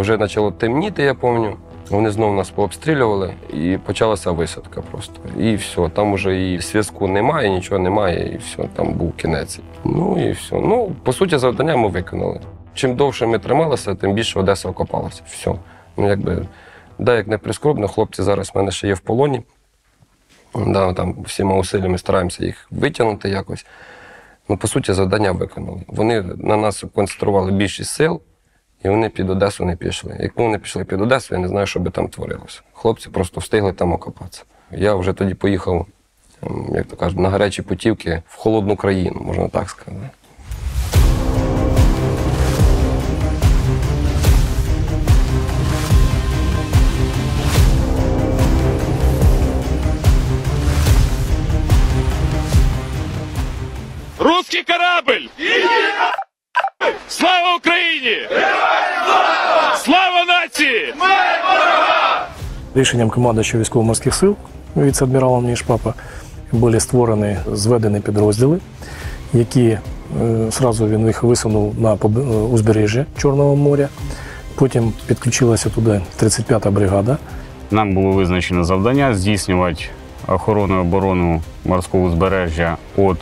вже 0.00 0.18
почало 0.18 0.50
темніти, 0.50 1.02
я 1.02 1.14
пам'ятаю. 1.14 1.56
Вони 1.90 2.10
знову 2.10 2.34
нас 2.34 2.50
пообстрілювали 2.50 3.34
і 3.54 3.78
почалася 3.84 4.30
висадка 4.30 4.82
просто. 4.90 5.20
І 5.38 5.54
все, 5.54 5.88
там 5.88 6.14
вже 6.14 6.52
і 6.52 6.58
зв'язку 6.58 7.08
немає, 7.08 7.50
нічого 7.50 7.78
немає, 7.78 8.32
і 8.34 8.36
все, 8.36 8.68
там 8.76 8.92
був 8.92 9.16
кінець. 9.16 9.60
Ну 9.84 10.28
і 10.28 10.32
все. 10.32 10.56
Ну, 10.56 10.92
по 11.02 11.12
суті, 11.12 11.38
завдання 11.38 11.76
ми 11.76 11.88
виконали. 11.88 12.40
Чим 12.74 12.96
довше 12.96 13.26
ми 13.26 13.38
трималися, 13.38 13.94
тим 13.94 14.12
більше 14.12 14.40
Одеса 14.40 14.68
окопалася. 14.68 15.22
Все. 15.28 15.54
Ну, 15.96 16.08
якби, 16.08 16.46
да, 16.98 17.16
як 17.16 17.26
не 17.26 17.38
прискорбно, 17.38 17.88
хлопці 17.88 18.22
зараз 18.22 18.50
в 18.54 18.56
мене 18.56 18.70
ще 18.70 18.88
є 18.88 18.94
в 18.94 19.00
полоні. 19.00 19.42
Да, 20.54 20.92
там 20.92 21.22
всіма 21.22 21.56
усиллями 21.56 21.98
стараємося 21.98 22.44
їх 22.44 22.66
витягнути 22.70 23.28
якось. 23.28 23.66
Ну, 24.48 24.56
по 24.56 24.68
суті, 24.68 24.92
завдання 24.92 25.32
виконали. 25.32 25.80
Вони 25.88 26.22
на 26.22 26.56
нас 26.56 26.84
концентрували 26.94 27.52
більшість 27.52 27.90
сил, 27.90 28.20
і 28.84 28.88
вони 28.88 29.08
під 29.08 29.30
Одесу 29.30 29.64
не 29.64 29.76
пішли. 29.76 30.16
Якби 30.20 30.42
вони 30.42 30.58
пішли 30.58 30.84
під 30.84 31.00
Одесу, 31.00 31.34
я 31.34 31.40
не 31.40 31.48
знаю, 31.48 31.66
що 31.66 31.80
би 31.80 31.90
там 31.90 32.08
творилося. 32.08 32.60
Хлопці 32.72 33.08
просто 33.08 33.40
встигли 33.40 33.72
там 33.72 33.92
окопатися. 33.92 34.42
Я 34.70 34.94
вже 34.94 35.12
тоді 35.12 35.34
поїхав, 35.34 35.86
ем, 36.42 36.70
як 36.74 36.86
то 36.86 36.96
кажуть, 36.96 37.18
на 37.18 37.30
гарячі 37.30 37.62
путівки 37.62 38.22
в 38.28 38.36
холодну 38.36 38.76
країну, 38.76 39.20
можна 39.24 39.48
так 39.48 39.70
сказати. 39.70 40.08
Русский 54.18 54.64
корабль! 54.64 55.28
Слава 57.08 57.56
Україні! 57.56 58.28
Слава 59.76 60.24
нації! 60.24 60.94
Рішенням 62.74 63.10
командуючого 63.10 63.60
військово-морських 63.60 64.14
сил 64.14 64.36
віце-адміралом 64.76 65.44
Нішпапа 65.44 65.94
були 66.52 66.80
створені 66.80 67.36
зведені 67.52 68.00
підрозділи, 68.00 68.58
які 69.32 69.64
е, 69.68 69.80
сразу 70.50 70.88
він 70.88 71.06
їх 71.06 71.22
висунув 71.22 71.80
на 71.80 71.92
е, 71.94 71.96
узбережжя 72.52 73.06
Чорного 73.18 73.56
моря. 73.56 73.88
Потім 74.54 74.92
підключилася 75.06 75.70
туди 75.70 76.00
35-та 76.22 76.70
бригада. 76.70 77.18
Нам 77.70 77.94
було 77.94 78.10
визначено 78.10 78.64
завдання 78.64 79.14
здійснювати 79.14 79.84
охорону 80.26 80.76
і 80.76 80.80
оборону 80.80 81.42
морського 81.64 82.04
узбережжя 82.04 82.76
від 82.98 83.16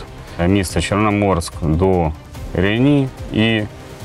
міста 0.49 0.81
Чорноморськ 0.81 1.53
до 1.63 2.13
Рейні 2.55 3.09
і 3.33 3.63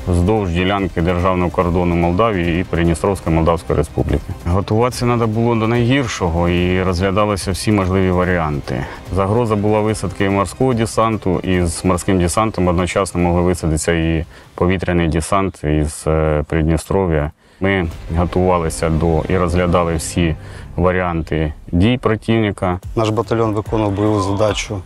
вздовж 0.08 0.52
ділянки 0.52 1.02
державного 1.02 1.52
кордону 1.52 1.96
Молдавії 1.96 2.62
і 2.62 2.64
Придністровської 2.64 3.36
Молдавської 3.36 3.78
Республіки. 3.78 4.24
Готуватися 4.48 5.06
треба 5.06 5.28
було 5.28 5.56
до 5.56 5.68
найгіршого 5.68 6.50
і 6.50 6.84
розглядалися 6.84 7.52
всі 7.52 7.72
можливі 7.72 8.12
варіанти. 8.12 8.86
Загроза 9.16 9.56
була 9.56 9.80
висадки 9.82 10.30
морського 10.30 10.74
десанту, 10.74 11.40
і 11.40 11.66
з 11.66 11.86
морським 11.86 12.20
десантом 12.20 12.68
одночасно 12.68 13.22
могли 13.22 13.42
висадитися 13.42 13.92
і 13.94 14.26
повітряний 14.56 15.08
десант 15.08 15.64
із 15.64 16.04
е, 16.08 16.44
Придністров'я. 16.48 17.32
Ми 17.62 17.88
готувалися 18.18 18.90
до 18.90 19.24
і 19.30 19.38
розглядали 19.38 19.96
всі 19.96 20.36
варіанти 20.76 21.54
дій 21.72 22.00
противника. 22.02 22.80
Наш 22.96 23.10
батальйон 23.10 23.54
виконував 23.54 23.92
бойову 23.92 24.22
задачу 24.22 24.82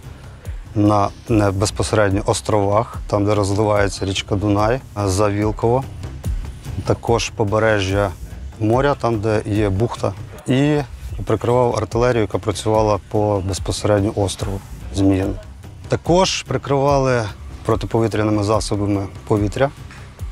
на 0.76 1.10
безпосередньо 1.52 2.22
островах, 2.26 2.98
там, 3.08 3.26
де 3.26 3.36
розливається 3.36 4.06
річка 4.06 4.36
Дунай, 4.36 4.80
за 5.06 5.30
Вілково. 5.30 5.84
Також 6.86 7.30
побережжя 7.30 8.12
моря, 8.60 8.96
там, 9.02 9.20
де 9.20 9.42
є 9.46 9.70
бухта. 9.70 10.14
І 10.48 10.78
прикривав 11.26 11.76
артилерію, 11.76 12.22
яка 12.22 12.38
працювала 12.38 13.00
по 13.12 13.42
безпосередньо 13.48 14.12
острову 14.16 14.60
Зміїн. 14.96 15.36
Також 15.88 16.44
прикривали 16.44 17.24
протиповітряними 17.66 18.44
засобами 18.44 19.08
повітря, 19.28 19.70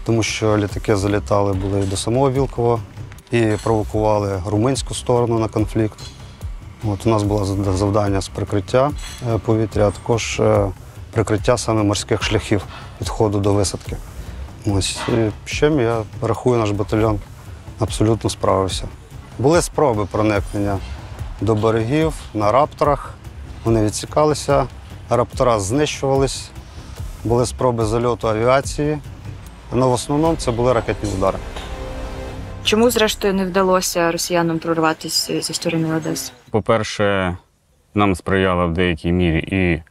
тому 0.05 0.23
що 0.23 0.57
літаки 0.57 0.95
залітали 0.95 1.53
були 1.53 1.83
до 1.83 1.97
самого 1.97 2.31
Вілкова 2.31 2.79
і 3.31 3.41
провокували 3.63 4.41
румунську 4.47 4.93
сторону 4.93 5.39
на 5.39 5.47
конфлікт. 5.47 5.99
От 6.83 7.05
у 7.05 7.09
нас 7.09 7.23
було 7.23 7.45
завдання 7.75 8.21
з 8.21 8.27
прикриття 8.27 8.91
е, 9.29 9.37
повітря, 9.37 9.87
а 9.87 9.91
також 9.91 10.39
е, 10.39 10.71
прикриття 11.11 11.57
саме 11.57 11.83
морських 11.83 12.23
шляхів 12.23 12.63
відходу 13.01 13.39
до 13.39 13.53
висадки. 13.53 13.97
Ось 14.65 14.99
з 15.07 15.31
чим 15.45 15.79
я 15.79 16.03
рахую, 16.21 16.59
наш 16.59 16.71
батальйон 16.71 17.19
абсолютно 17.79 18.29
справився. 18.29 18.87
Були 19.39 19.61
спроби 19.61 20.05
проникнення 20.05 20.77
до 21.41 21.55
берегів 21.55 22.13
на 22.33 22.51
рапторах. 22.51 23.13
Вони 23.63 23.85
відсікалися, 23.85 24.67
раптора 25.09 25.59
знищувались, 25.59 26.49
були 27.23 27.45
спроби 27.45 27.85
зальоту 27.85 28.27
авіації. 28.27 28.99
Але 29.73 29.85
в 29.85 29.91
основному 29.91 30.35
це 30.35 30.51
були 30.51 30.73
ракетні 30.73 31.09
удари. 31.17 31.37
Чому, 32.63 32.89
зрештою, 32.89 33.33
не 33.33 33.45
вдалося 33.45 34.11
росіянам 34.11 34.59
прорватися 34.59 35.41
зі 35.41 35.53
сторони 35.53 35.95
Одеси? 35.95 36.31
По-перше, 36.51 37.37
нам 37.95 38.15
сприяла 38.15 38.65
в 38.65 38.73
деякій 38.73 39.11
мірі 39.11 39.39
і 39.51 39.81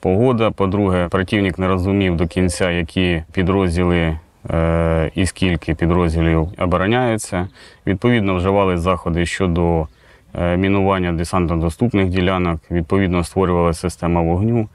погода. 0.00 0.50
По-друге, 0.50 1.08
противник 1.08 1.58
не 1.58 1.68
розумів 1.68 2.16
до 2.16 2.26
кінця, 2.26 2.70
які 2.70 3.22
підрозділи 3.32 4.18
е, 4.50 5.10
і 5.14 5.26
скільки 5.26 5.74
підрозділів 5.74 6.48
обороняються. 6.58 7.48
Відповідно, 7.86 8.34
вживали 8.34 8.78
заходи 8.78 9.26
щодо 9.26 9.86
е, 10.34 10.56
мінування 10.56 11.12
десантно-доступних 11.12 12.08
ділянок. 12.08 12.60
Відповідно, 12.70 13.24
створювалася 13.24 13.80
система 13.80 14.22
вогню. 14.22 14.68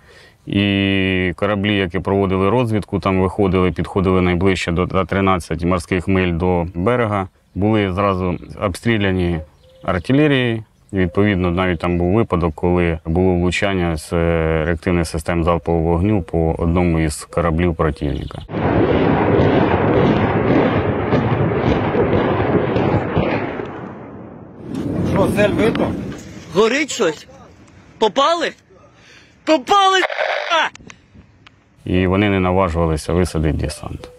І 0.45 1.33
кораблі, 1.35 1.77
які 1.77 1.99
проводили 1.99 2.49
розвідку, 2.49 2.99
там 2.99 3.21
виходили, 3.21 3.71
підходили 3.71 4.21
найближче 4.21 4.71
до 4.71 4.85
до 4.85 5.05
13 5.05 5.63
морських 5.63 6.07
миль 6.07 6.33
до 6.33 6.67
берега, 6.75 7.27
були 7.55 7.93
зразу 7.93 8.37
обстріляні 8.61 9.39
артилерією. 9.83 10.63
І, 10.95 10.97
Відповідно, 10.97 11.51
навіть 11.51 11.79
там 11.79 11.97
був 11.97 12.13
випадок, 12.13 12.55
коли 12.55 12.99
було 13.05 13.35
влучання 13.35 13.97
з 13.97 14.13
е, 14.13 14.63
реактивних 14.65 15.07
систем 15.07 15.43
залпового 15.43 15.83
вогню 15.83 16.21
по 16.21 16.55
одному 16.57 16.99
із 16.99 17.15
кораблів 17.25 17.75
противника. 17.75 18.41
Що, 25.13 25.27
цель 25.35 25.49
видно? 25.49 25.91
Горить 26.53 26.91
щось? 26.91 27.27
Попали? 27.97 28.51
Попали! 29.45 29.99
І 31.85 32.07
вони 32.07 32.29
не 32.29 32.39
наважувалися 32.39 33.13
висадити 33.13 33.57
десант. 33.57 34.09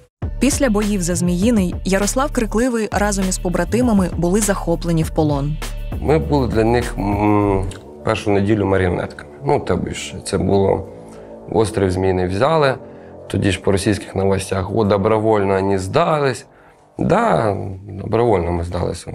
Після 0.41 0.71
боїв 0.71 1.03
за 1.03 1.15
Зміїний 1.15 1.75
Ярослав 1.85 2.33
Крикливий 2.33 2.89
разом 2.93 3.29
із 3.29 3.39
побратимами 3.39 4.11
були 4.17 4.41
захоплені 4.41 5.03
в 5.03 5.11
полон. 5.11 5.57
Ми 6.01 6.19
були 6.19 6.49
для 6.49 6.65
них 6.65 6.97
першу 8.05 8.31
неділю 8.31 8.67
маріонетками. 8.67 9.31
Ну, 9.45 9.61
тобі 9.61 9.91
ж 9.91 10.15
це 10.25 10.39
було 10.39 10.89
острів 11.53 11.91
зміни 11.91 12.27
взяли. 12.27 12.75
Тоді 13.27 13.51
ж 13.51 13.61
по 13.61 13.73
російських 13.73 14.17
новостях, 14.17 14.77
о, 14.77 14.85
добровольно 14.85 15.55
вони 15.55 15.79
здались. 15.79 16.47
Да, 16.99 17.57
добровольно 17.89 18.53
ми 18.53 18.65
здалися. 18.65 19.13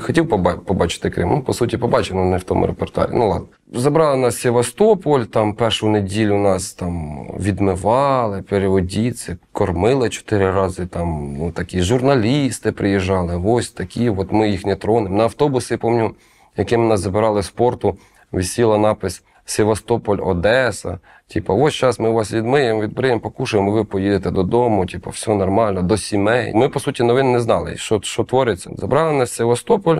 Хотів 0.00 0.28
поба- 0.28 0.58
побачити 0.58 1.10
Крим. 1.10 1.28
Ну, 1.28 1.42
по 1.42 1.52
суті, 1.52 1.78
побачив, 1.78 2.18
але 2.18 2.26
не 2.26 2.36
в 2.36 2.42
тому 2.42 2.66
репертуарі. 2.66 3.10
Ну 3.12 3.28
ладно. 3.28 3.46
Забрали 3.72 4.16
нас 4.16 4.38
Севастополь, 4.38 5.20
там 5.20 5.54
першу 5.54 5.88
неділю 5.88 6.38
нас 6.38 6.72
там 6.72 7.26
відмивали, 7.40 8.42
переводіться, 8.42 9.36
кормили 9.52 10.08
чотири 10.08 10.50
рази. 10.50 10.86
Там 10.86 11.36
ну, 11.38 11.50
такі 11.50 11.82
журналісти 11.82 12.72
приїжджали. 12.72 13.42
Ось 13.44 13.70
такі, 13.70 14.10
от 14.10 14.32
ми 14.32 14.50
їх 14.50 14.66
не 14.66 14.76
тронемо. 14.76 15.16
На 15.16 15.24
автобуси, 15.24 15.74
я 15.74 15.78
пам'ятаю, 15.78 16.14
яким 16.56 16.88
нас 16.88 17.00
забирали 17.00 17.42
з 17.42 17.50
порту, 17.50 17.96
висіла 18.32 18.78
напис 18.78 19.22
Севастополь, 19.44 20.18
Одеса. 20.22 20.98
Типу, 21.26 21.54
ось 21.54 21.80
зараз 21.80 22.00
ми 22.00 22.10
вас 22.10 22.32
відмиємо, 22.32 22.80
відбриємо, 22.80 23.20
покушаємо, 23.20 23.70
ви 23.70 23.84
поїдете 23.84 24.30
додому, 24.30 24.86
типу, 24.86 25.10
все 25.10 25.34
нормально, 25.34 25.82
до 25.82 25.96
сімей. 25.96 26.54
Ми, 26.54 26.68
по 26.68 26.80
суті, 26.80 27.02
новин 27.02 27.32
не 27.32 27.40
знали, 27.40 27.76
що, 27.76 28.00
що 28.02 28.24
твориться. 28.24 28.70
Забрали 28.76 29.12
нас 29.12 29.30
в 29.30 29.34
Севастополь. 29.34 29.98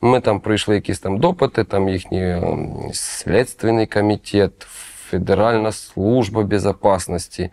Ми 0.00 0.20
там 0.20 0.40
пройшли 0.40 0.74
якісь 0.74 1.00
там 1.00 1.18
допити, 1.18 1.64
там 1.64 1.88
їхній 1.88 2.30
ем, 2.30 2.90
слідственний 2.92 3.86
комітет, 3.86 4.52
Федеральна 5.10 5.72
служба 5.72 6.42
безпечності, 6.42 7.50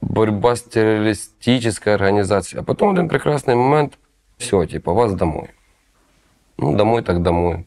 боротьба 0.00 0.56
з 0.56 0.62
терористичною 0.62 1.96
організацією. 1.96 2.62
А 2.62 2.64
потім 2.64 2.88
один 2.88 3.08
прекрасний 3.08 3.56
момент, 3.56 3.98
все, 4.38 4.66
типу, 4.66 4.94
вас 4.94 5.14
домой. 5.14 5.48
Ну, 6.58 6.76
домой 6.76 7.02
так 7.02 7.18
домой. 7.18 7.64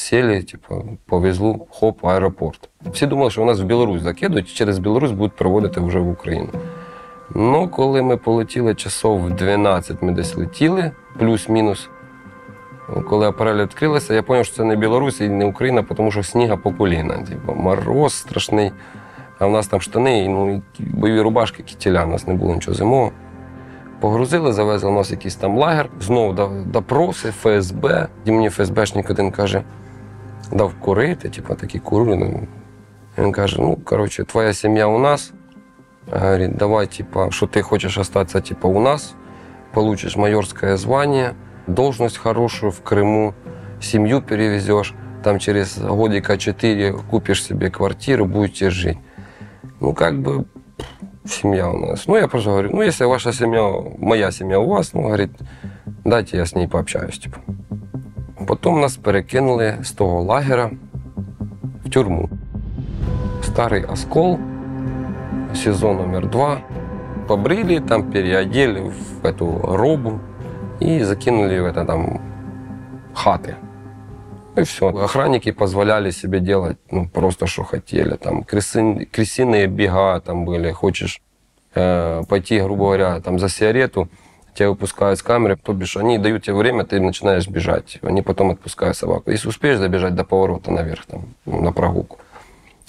Сели, 0.00 0.42
типу, 0.42 0.98
повезло, 1.06 1.66
хоп, 1.70 2.04
аеропорт. 2.04 2.68
Всі 2.92 3.06
думали, 3.06 3.30
що 3.30 3.42
у 3.42 3.44
нас 3.44 3.60
в 3.60 3.64
Білорусь 3.64 4.02
закидують, 4.02 4.50
і 4.50 4.54
через 4.54 4.78
Білорусь 4.78 5.12
будуть 5.12 5.36
проводити 5.36 5.80
вже 5.80 5.98
в 5.98 6.08
Україну. 6.08 6.48
Ну, 7.34 7.68
коли 7.68 8.02
ми 8.02 8.16
полетіли 8.16 8.74
часов 8.74 9.20
в 9.20 9.30
12, 9.30 10.02
ми 10.02 10.12
десь 10.12 10.36
летіли, 10.36 10.90
плюс-мінус. 11.18 11.88
Коли 13.08 13.26
апарель 13.26 13.62
відкрилася, 13.62 14.14
я 14.14 14.22
зрозумів, 14.22 14.44
що 14.44 14.56
це 14.56 14.64
не 14.64 14.76
Білорусь 14.76 15.20
і 15.20 15.28
не 15.28 15.44
Україна, 15.44 15.82
тому 15.82 16.10
що 16.10 16.22
сніга 16.22 16.56
по 16.56 16.72
коліна. 16.72 17.18
Типу, 17.18 17.54
мороз 17.54 18.14
страшний. 18.14 18.72
А 19.38 19.46
в 19.46 19.50
нас 19.50 19.66
там 19.66 19.80
штани, 19.80 20.28
ну, 20.28 20.62
бойові 20.78 21.20
рубашки, 21.20 21.62
кітіля, 21.62 22.04
у 22.04 22.08
нас 22.08 22.26
не 22.26 22.34
було 22.34 22.54
нічого 22.54 22.74
зимового. 22.74 23.12
Погрузили, 24.00 24.52
завезли 24.52 24.90
у 24.90 24.94
нас 24.94 25.10
якийсь 25.10 25.36
там 25.36 25.58
лагер, 25.58 25.88
знову 26.00 26.32
допроси, 26.66 27.30
ФСБ. 27.30 28.08
І 28.24 28.30
мені 28.30 28.50
ФСБшник 28.50 29.10
один 29.10 29.30
каже, 29.30 29.62
дав 30.51 30.73
курити, 30.79 31.29
типу, 31.29 31.55
такі 31.55 31.79
кури. 31.79 32.15
Ну. 32.15 32.47
Він 33.17 33.31
каже: 33.31 33.61
ну, 33.61 33.77
коротше, 33.83 34.23
твоя 34.23 34.53
сім'я 34.53 34.87
у 34.87 34.99
нас. 34.99 35.33
Говорит, 36.11 36.55
давай, 36.55 36.87
типа, 36.87 37.31
что 37.31 37.47
ты 37.47 37.61
хочешь 37.63 37.97
остаться, 37.97 38.39
типа, 38.39 38.67
у 38.67 38.79
нас, 38.79 39.15
получишь 39.73 40.15
майорское 40.15 40.77
звание, 40.77 41.33
должность 41.67 42.17
хорошую 42.17 42.71
в 42.71 42.81
Крыму, 42.81 43.33
семью 43.81 44.21
перевезешь, 44.21 44.93
там 45.23 45.39
через 45.39 45.79
годика 45.79 46.37
4 46.37 46.93
купишь 47.09 47.43
себе 47.43 47.71
квартиру, 47.71 48.25
будете 48.25 48.69
жить. 48.69 48.99
Ну, 49.79 49.93
как 49.93 50.21
бы, 50.21 50.45
семья 51.25 51.69
у 51.69 51.77
нас. 51.77 52.07
Ну, 52.07 52.17
я 52.17 52.27
просто 52.27 52.51
говорю, 52.51 52.69
ну, 52.71 52.83
если 52.83 53.05
ваша 53.05 53.33
семья, 53.33 53.67
моя 53.97 54.31
семья 54.31 54.59
у 54.59 54.69
вас, 54.69 54.93
ну, 54.93 55.01
говорит, 55.01 55.31
дайте 56.03 56.37
я 56.37 56.45
с 56.45 56.53
ней 56.53 56.67
пообщаюсь, 56.67 57.17
типа. 57.17 57.39
Потім 58.50 58.80
нас 58.80 58.96
перекинули 58.96 59.78
з 59.82 59.92
того 59.92 60.22
лагера 60.22 60.70
в 61.84 61.90
тюрму. 61.90 62.28
Старий 63.42 63.84
оскол, 63.84 64.38
сезон 65.54 65.96
номер 65.96 66.30
два. 66.30 66.60
Побрили, 67.26 67.80
там 67.80 68.10
переодели 68.10 68.80
в 68.80 69.24
эту 69.26 69.76
робу 69.76 70.20
и 70.80 71.04
закинули 71.04 71.60
в 71.60 71.64
это 71.64 71.84
там 71.84 72.20
хаты. 73.14 73.54
И 74.58 74.62
все. 74.62 74.86
Охранники 74.86 75.52
позволяли 75.52 76.10
себе 76.10 76.40
делать 76.40 76.78
ну, 76.90 77.08
просто 77.08 77.46
что 77.46 77.62
хотели. 77.62 78.16
Там 78.16 78.42
крысы, 78.42 79.08
крысиные 79.12 79.68
бега 79.68 80.20
там 80.20 80.44
были. 80.44 80.72
Хочешь 80.72 81.22
э, 81.76 82.22
пойти, 82.28 82.60
грубо 82.60 82.84
говоря, 82.84 83.20
там 83.20 83.38
за 83.38 83.48
сигарету, 83.48 84.08
тебя 84.53 84.69
выпускают 84.69 85.19
с 85.19 85.23
камеры, 85.23 85.57
то 85.57 85.73
бишь 85.73 85.97
они 85.97 86.17
дают 86.17 86.43
тебе 86.43 86.55
время, 86.55 86.83
ты 86.83 86.99
начинаешь 86.99 87.47
бежать. 87.47 87.99
Они 88.01 88.21
потом 88.21 88.51
отпускают 88.51 88.97
собаку. 88.97 89.31
Если 89.31 89.49
успеешь 89.49 89.79
добежать 89.79 90.15
до 90.15 90.23
поворота 90.23 90.71
наверх, 90.71 91.05
там, 91.05 91.25
ну, 91.45 91.61
на 91.61 91.71
прогулку, 91.71 92.17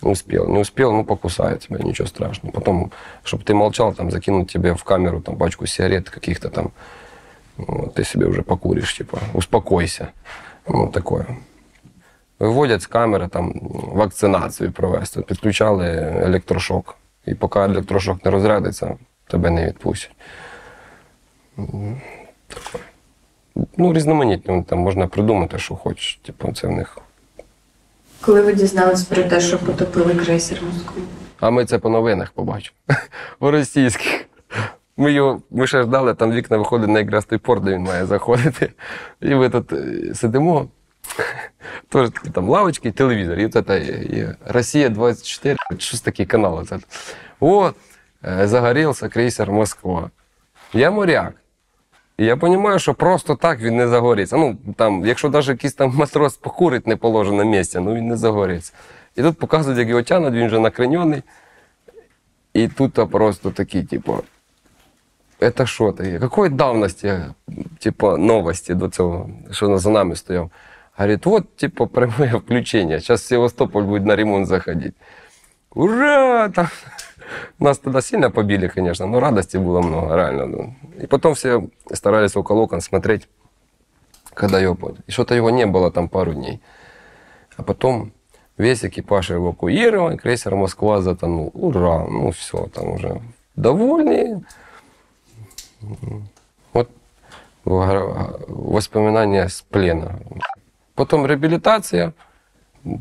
успел. 0.02 0.48
Не 0.48 0.58
успел, 0.58 0.92
ну, 0.92 1.04
покусает 1.04 1.60
тебя, 1.60 1.78
ничего 1.78 2.06
страшного. 2.06 2.52
Потом, 2.52 2.92
чтобы 3.24 3.44
ты 3.44 3.54
молчал, 3.54 3.94
там, 3.94 4.10
закинуть 4.10 4.50
тебе 4.50 4.74
в 4.74 4.84
камеру 4.84 5.20
там, 5.20 5.36
пачку 5.36 5.66
сигарет 5.66 6.08
каких-то 6.10 6.50
там, 6.50 6.70
вот, 7.56 7.94
ты 7.94 8.04
себе 8.04 8.26
уже 8.26 8.42
покуришь, 8.42 8.96
типа, 8.96 9.18
успокойся. 9.34 10.08
Ну, 10.68 10.88
такое. 10.88 11.26
Виводять 12.38 12.82
з 12.82 12.86
камери 12.86 13.28
там 13.28 13.52
вакцинацію 13.72 14.72
провести, 14.72 15.20
підключали 15.20 15.86
електрошок. 16.22 16.96
І 17.26 17.34
поки 17.34 17.58
електрошок 17.58 18.24
не 18.24 18.30
розрядиться, 18.30 18.96
тебе 19.26 19.50
не 19.50 19.66
відпустять. 19.66 20.12
Ну, 23.77 23.93
різноманітно, 23.93 24.65
там 24.67 24.79
можна 24.79 25.07
придумати, 25.07 25.59
що 25.59 25.75
хочеш. 25.75 26.19
Типу, 26.25 26.53
це 26.53 26.67
в 26.67 26.71
них. 26.71 26.97
Коли 28.21 28.41
ви 28.41 28.53
дізнались 28.53 29.03
про 29.03 29.23
те, 29.23 29.41
що 29.41 29.59
потопили 29.59 30.15
крейсер 30.15 30.61
Москву? 30.63 31.01
А 31.39 31.49
ми 31.49 31.65
це 31.65 31.79
по 31.79 31.89
новинах 31.89 32.31
побачимо. 32.31 32.75
У 33.39 33.51
російських. 33.51 34.25
Ми 34.97 35.11
його 35.11 35.41
ми 35.51 35.67
ще 35.67 35.83
ждали, 35.83 36.13
там 36.13 36.31
вікна 36.31 36.57
виходить 36.57 36.89
на 36.89 36.99
якраз 36.99 37.25
той 37.25 37.37
порт, 37.37 37.63
де 37.63 37.71
він 37.73 37.81
має 37.81 38.05
заходити. 38.05 38.71
І 39.21 39.35
ми 39.35 39.49
тут 39.49 39.73
е, 39.73 40.15
сидимо. 40.15 40.67
Такі 41.89 42.29
там 42.29 42.49
лавочки, 42.49 42.91
телевізор. 42.91 43.39
І 43.39 43.49
це 43.49 43.59
і 43.79 44.27
Росія 44.45 44.89
24, 44.89 45.57
щось 45.77 46.01
такий 46.01 46.25
канал. 46.25 46.57
Оце. 46.57 46.79
О, 47.39 47.71
е, 48.25 48.47
загорівся 48.47 49.09
крейсер 49.09 49.51
Москва. 49.51 50.09
Я 50.73 50.91
моряк. 50.91 51.40
І 52.21 52.25
я 52.25 52.35
розумію, 52.35 52.79
що 52.79 52.93
просто 52.93 53.35
так 53.35 53.59
він 53.59 53.75
не 53.75 53.87
загориться. 53.87 54.37
Ну, 54.37 54.57
там, 54.75 55.05
якщо 55.05 55.29
навіть 55.29 55.47
якийсь 55.47 55.73
там 55.73 55.93
матрос 55.95 56.37
покурить 56.37 56.87
не 56.87 56.95
положено 56.95 57.45
місце, 57.45 57.79
ну 57.79 57.95
він 57.95 58.07
не 58.07 58.17
загориться. 58.17 58.73
І 59.15 59.21
тут 59.21 59.39
показують, 59.39 59.79
як 59.79 59.89
його 59.89 60.01
тянуть, 60.01 60.33
він 60.33 60.47
вже 60.47 60.59
накренений. 60.59 61.23
І 62.53 62.67
тут 62.67 63.11
просто 63.11 63.51
такі, 63.51 63.83
типу, 63.83 64.17
это 65.39 65.65
що 65.65 65.91
таке? 65.91 66.19
Какої 66.19 66.49
давності, 66.49 67.13
типу, 67.79 68.17
новості 68.17 68.73
до 68.73 68.89
цього, 68.89 69.29
що 69.51 69.77
за 69.77 69.89
нами 69.89 70.15
стояв? 70.15 70.51
Говорит, 70.97 71.25
вот, 71.25 71.55
типа, 71.55 71.85
прямое 71.85 72.35
включение. 72.37 72.99
Сейчас 72.99 73.25
Севастополь 73.25 73.83
будет 73.83 74.05
на 74.05 74.15
ремонт 74.15 74.47
заходить. 74.47 74.93
Ура! 75.75 76.49
Там. 76.49 76.67
Нас 77.58 77.78
тогда 77.78 78.00
сильно 78.00 78.30
побили, 78.30 78.68
конечно, 78.68 79.06
но 79.06 79.20
радости 79.20 79.56
было 79.58 79.80
много, 79.82 80.14
реально. 80.16 80.46
ну. 80.46 80.74
И 81.02 81.06
потом 81.06 81.34
все 81.34 81.68
старались 81.92 82.36
около 82.36 82.60
окон 82.62 82.80
смотреть, 82.80 83.28
когда 84.34 84.60
его... 84.60 84.74
под- 84.74 84.98
И 85.08 85.12
что-то 85.12 85.34
его 85.34 85.50
не 85.50 85.66
было 85.66 85.90
там 85.90 86.08
пару 86.08 86.34
дней. 86.34 86.60
А 87.56 87.62
потом 87.62 88.12
весь 88.58 88.84
экипаж 88.84 89.30
эвакуирован, 89.30 90.16
крейсер 90.18 90.54
Москва 90.56 91.00
затонул. 91.02 91.50
Ура! 91.54 92.06
Ну 92.10 92.30
все, 92.30 92.66
там 92.74 92.90
уже 92.90 93.20
довольные. 93.56 94.42
Вот 96.72 96.90
вгра- 97.64 98.44
воспоминания 98.48 99.48
с 99.48 99.62
плена. 99.62 100.18
Потом 100.94 101.26
реабілітація, 101.26 102.12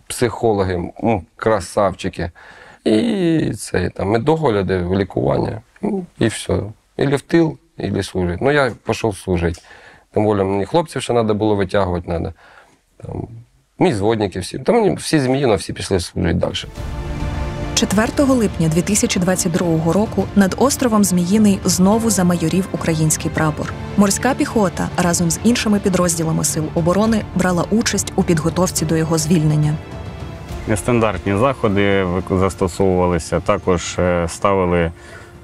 психологи, 0.08 0.92
м, 1.04 1.26
красавчики. 1.36 2.32
І 2.85 3.53
це 3.59 3.91
там 3.91 4.09
медогляди, 4.09 4.87
лікування. 4.97 5.61
І 6.19 6.27
все. 6.27 6.63
Ілі 6.97 7.17
в 7.17 7.21
тил, 7.21 7.59
ілі 7.79 8.03
служити. 8.03 8.39
Ну, 8.45 8.51
я 8.51 8.73
пішов 8.87 9.17
служити. 9.17 9.61
Тим 10.13 10.25
більше 10.29 10.45
мені 10.45 10.65
хлопців 10.65 11.03
ще 11.03 11.13
треба 11.13 11.35
було 11.35 11.55
витягувати. 11.55 12.09
Надо. 12.09 12.33
Там, 12.97 13.29
мій 13.79 13.93
зводники 13.93 14.41
всі. 14.41 14.59
Там 14.59 14.75
мені 14.75 14.95
всі 14.95 15.21
зміїно, 15.21 15.55
всі 15.55 15.73
пішли 15.73 16.01
служити 16.01 16.35
далі. 16.35 16.55
4 17.75 18.29
липня 18.29 18.69
2022 18.69 19.93
року 19.93 20.25
над 20.37 20.55
островом 20.59 21.05
Зміїний 21.05 21.59
знову 21.65 22.11
замайорів 22.11 22.69
український 22.73 23.31
прапор. 23.31 23.73
Морська 23.97 24.35
піхота 24.35 24.89
разом 24.97 25.31
з 25.31 25.41
іншими 25.45 25.81
підрозділами 25.81 26.45
сил 26.45 26.65
оборони 26.75 27.23
брала 27.35 27.65
участь 27.71 28.13
у 28.17 28.23
підготовці 28.23 28.85
до 28.85 28.97
його 28.97 29.19
звільнення. 29.19 29.77
Нестандартні 30.71 31.37
заходи 31.37 32.07
застосовувалися. 32.31 33.41
Також 33.41 33.99
е, 33.99 34.29
ставили 34.29 34.91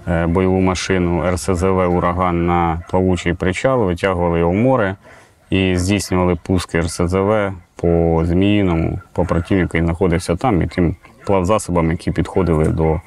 е, 0.08 0.26
бойову 0.26 0.60
машину 0.60 1.30
РСЗВ 1.30 1.96
Ураган 1.96 2.46
на 2.46 2.82
плавучий 2.90 3.34
причал, 3.34 3.84
витягували 3.84 4.38
його 4.38 4.50
в 4.50 4.54
море 4.54 4.96
і 5.50 5.76
здійснювали 5.76 6.36
пуски 6.42 6.80
РСЗВ 6.80 7.52
по 7.76 8.22
Зміїному, 8.24 9.00
по 9.12 9.24
противнику, 9.24 9.76
який 9.76 9.80
знаходився 9.80 10.36
там, 10.36 10.62
і 10.62 10.66
тим 10.66 10.96
плавзасобам, 11.24 11.90
які 11.90 12.10
підходили 12.10 12.64
до 12.64 13.00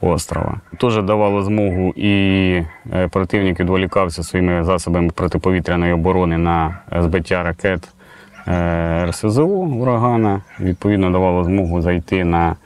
острова. 0.00 0.60
Теж 0.78 1.02
давало 1.02 1.42
змогу 1.42 1.92
і 1.96 2.12
е, 2.92 3.08
противник 3.08 3.60
відволікався 3.60 4.22
своїми 4.22 4.64
засобами 4.64 5.10
протиповітряної 5.14 5.92
оборони 5.92 6.38
на 6.38 6.78
збиття 7.00 7.42
ракет 7.42 7.88
РСЗО 9.04 9.46
урагана. 9.46 10.42
Відповідно, 10.60 11.10
давало 11.10 11.44
змогу 11.44 11.82
зайти 11.82 12.24
на 12.24 12.56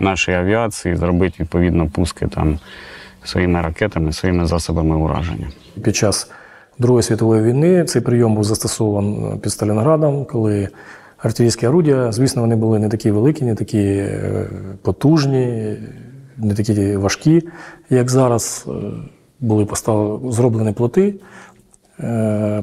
наші 0.00 0.32
авіації, 0.32 0.96
зробити 0.96 1.36
відповідно 1.40 1.86
пуски 1.86 2.26
там 2.26 2.58
своїми 3.24 3.62
ракетами, 3.62 4.12
своїми 4.12 4.46
засобами 4.46 4.96
ураження. 4.96 5.46
Під 5.82 5.96
час 5.96 6.30
Другої 6.78 7.02
світової 7.02 7.42
війни 7.42 7.84
цей 7.84 8.02
прийом 8.02 8.34
був 8.34 8.44
застосований 8.44 9.38
під 9.38 9.52
Сталінградом, 9.52 10.24
коли 10.24 10.68
артилерійські 11.18 11.66
орудія, 11.66 12.12
звісно, 12.12 12.42
вони 12.42 12.56
були 12.56 12.78
не 12.78 12.88
такі 12.88 13.10
великі, 13.10 13.44
не 13.44 13.54
такі 13.54 13.78
е, 13.78 14.48
потужні, 14.82 15.76
не 16.36 16.54
такі 16.54 16.96
важкі, 16.96 17.42
як 17.90 18.10
зараз. 18.10 18.66
Е, 18.68 18.72
Були 19.40 19.64
постав... 19.64 20.22
зроблені 20.28 20.72
плоти 20.72 21.08
е, 21.08 21.12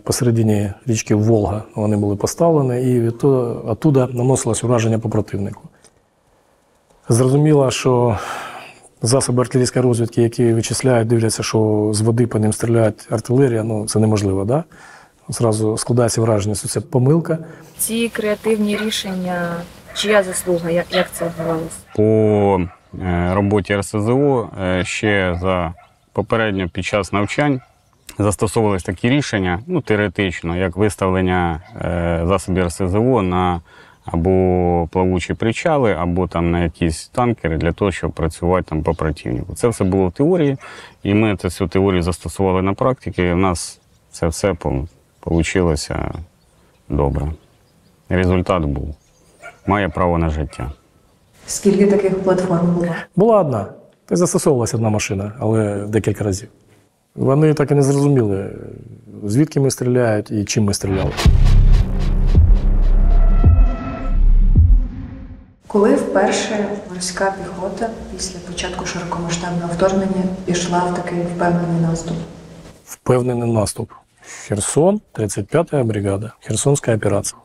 посередині 0.03 0.71
річки 0.85 1.15
Волга. 1.15 1.63
Вони 1.75 1.97
були 1.97 2.15
поставлені, 2.15 2.91
і 2.91 3.07
оттуда 3.67 4.07
наносилось 4.11 4.63
ураження 4.63 4.99
по 4.99 5.09
противнику. 5.09 5.61
Зрозуміло, 7.09 7.71
що 7.71 8.19
засоби 9.01 9.41
артилерійської 9.41 9.83
розвідки, 9.83 10.21
які 10.21 10.53
вичисляють, 10.53 11.07
дивляться, 11.07 11.43
що 11.43 11.89
з 11.93 12.01
води 12.01 12.27
по 12.27 12.39
ним 12.39 12.53
стріляють 12.53 13.07
артилерія, 13.09 13.63
ну 13.63 13.87
це 13.87 13.99
неможливо, 13.99 14.45
да? 14.45 14.63
Зразу 15.29 15.77
складається 15.77 16.21
враження, 16.21 16.55
що 16.55 16.67
це 16.67 16.81
помилка. 16.81 17.37
Ці 17.77 18.09
креативні 18.09 18.77
рішення, 18.77 19.55
чия 19.93 20.23
заслуга, 20.23 20.69
як, 20.69 20.85
як 20.91 21.11
це 21.11 21.25
відбувалося? 21.25 21.75
По 21.95 22.03
е, 23.01 23.31
роботі 23.33 23.75
РСЗО 23.75 24.49
е, 24.61 24.83
ще 24.85 25.37
за 25.41 25.73
Попередньо 26.13 26.69
під 26.69 26.85
час 26.85 27.13
навчань 27.13 27.61
застосовувались 28.19 28.83
такі 28.83 29.09
рішення, 29.09 29.59
ну, 29.67 29.81
теоретично, 29.81 30.57
як 30.57 30.77
виставлення 30.77 31.61
е, 31.75 32.21
засобів 32.27 32.65
РСЗО 32.65 33.21
на 33.21 33.61
або 34.05 34.87
плавучі 34.91 35.33
причали, 35.33 35.93
або 35.93 36.27
там 36.27 36.51
на 36.51 36.63
якісь 36.63 37.07
танкери 37.07 37.57
для 37.57 37.71
того, 37.71 37.91
щоб 37.91 38.11
працювати 38.11 38.65
там 38.69 38.83
по 38.83 38.93
противнику. 38.93 39.53
Це 39.53 39.67
все 39.67 39.83
було 39.83 40.07
в 40.07 40.11
теорії, 40.11 40.57
і 41.03 41.13
ми 41.13 41.37
цю 41.37 41.67
теорію 41.67 42.01
застосували 42.01 42.61
на 42.61 42.73
практиці, 42.73 43.21
і 43.21 43.31
в 43.31 43.37
нас 43.37 43.79
це 44.11 44.27
все 44.27 44.55
вийшло 45.25 45.75
добре. 46.89 47.31
Результат 48.09 48.63
був. 48.63 48.95
Має 49.67 49.89
право 49.89 50.17
на 50.17 50.29
життя. 50.29 50.71
Скільки 51.45 51.87
таких 51.87 52.23
платформ 52.23 52.73
було? 52.73 52.87
Була 53.15 53.39
одна. 53.39 53.65
Застосовувалася 54.09 54.77
одна 54.77 54.89
машина, 54.89 55.31
але 55.39 55.85
декілька 55.87 56.23
разів. 56.23 56.49
Вони 57.15 57.53
так 57.53 57.71
і 57.71 57.75
не 57.75 57.81
зрозуміли, 57.81 58.49
звідки 59.23 59.59
ми 59.59 59.71
стріляють 59.71 60.31
і 60.31 60.45
чим 60.45 60.63
ми 60.63 60.73
стріляли. 60.73 61.11
Коли 65.67 65.95
вперше 65.95 66.65
морська 66.89 67.33
піхота 67.43 67.89
після 68.15 68.39
початку 68.39 68.85
широкомасштабного 68.85 69.73
вторгнення 69.73 70.23
пішла 70.45 70.79
в 70.79 70.95
такий 70.95 71.19
впевнений 71.35 71.81
наступ? 71.81 72.17
Впевнений 72.85 73.53
наступ. 73.53 73.91
Херсон, 74.47 75.01
35-я 75.13 75.83
бригада, 75.83 76.33
Херсонська 76.39 76.95
операція. 76.95 77.41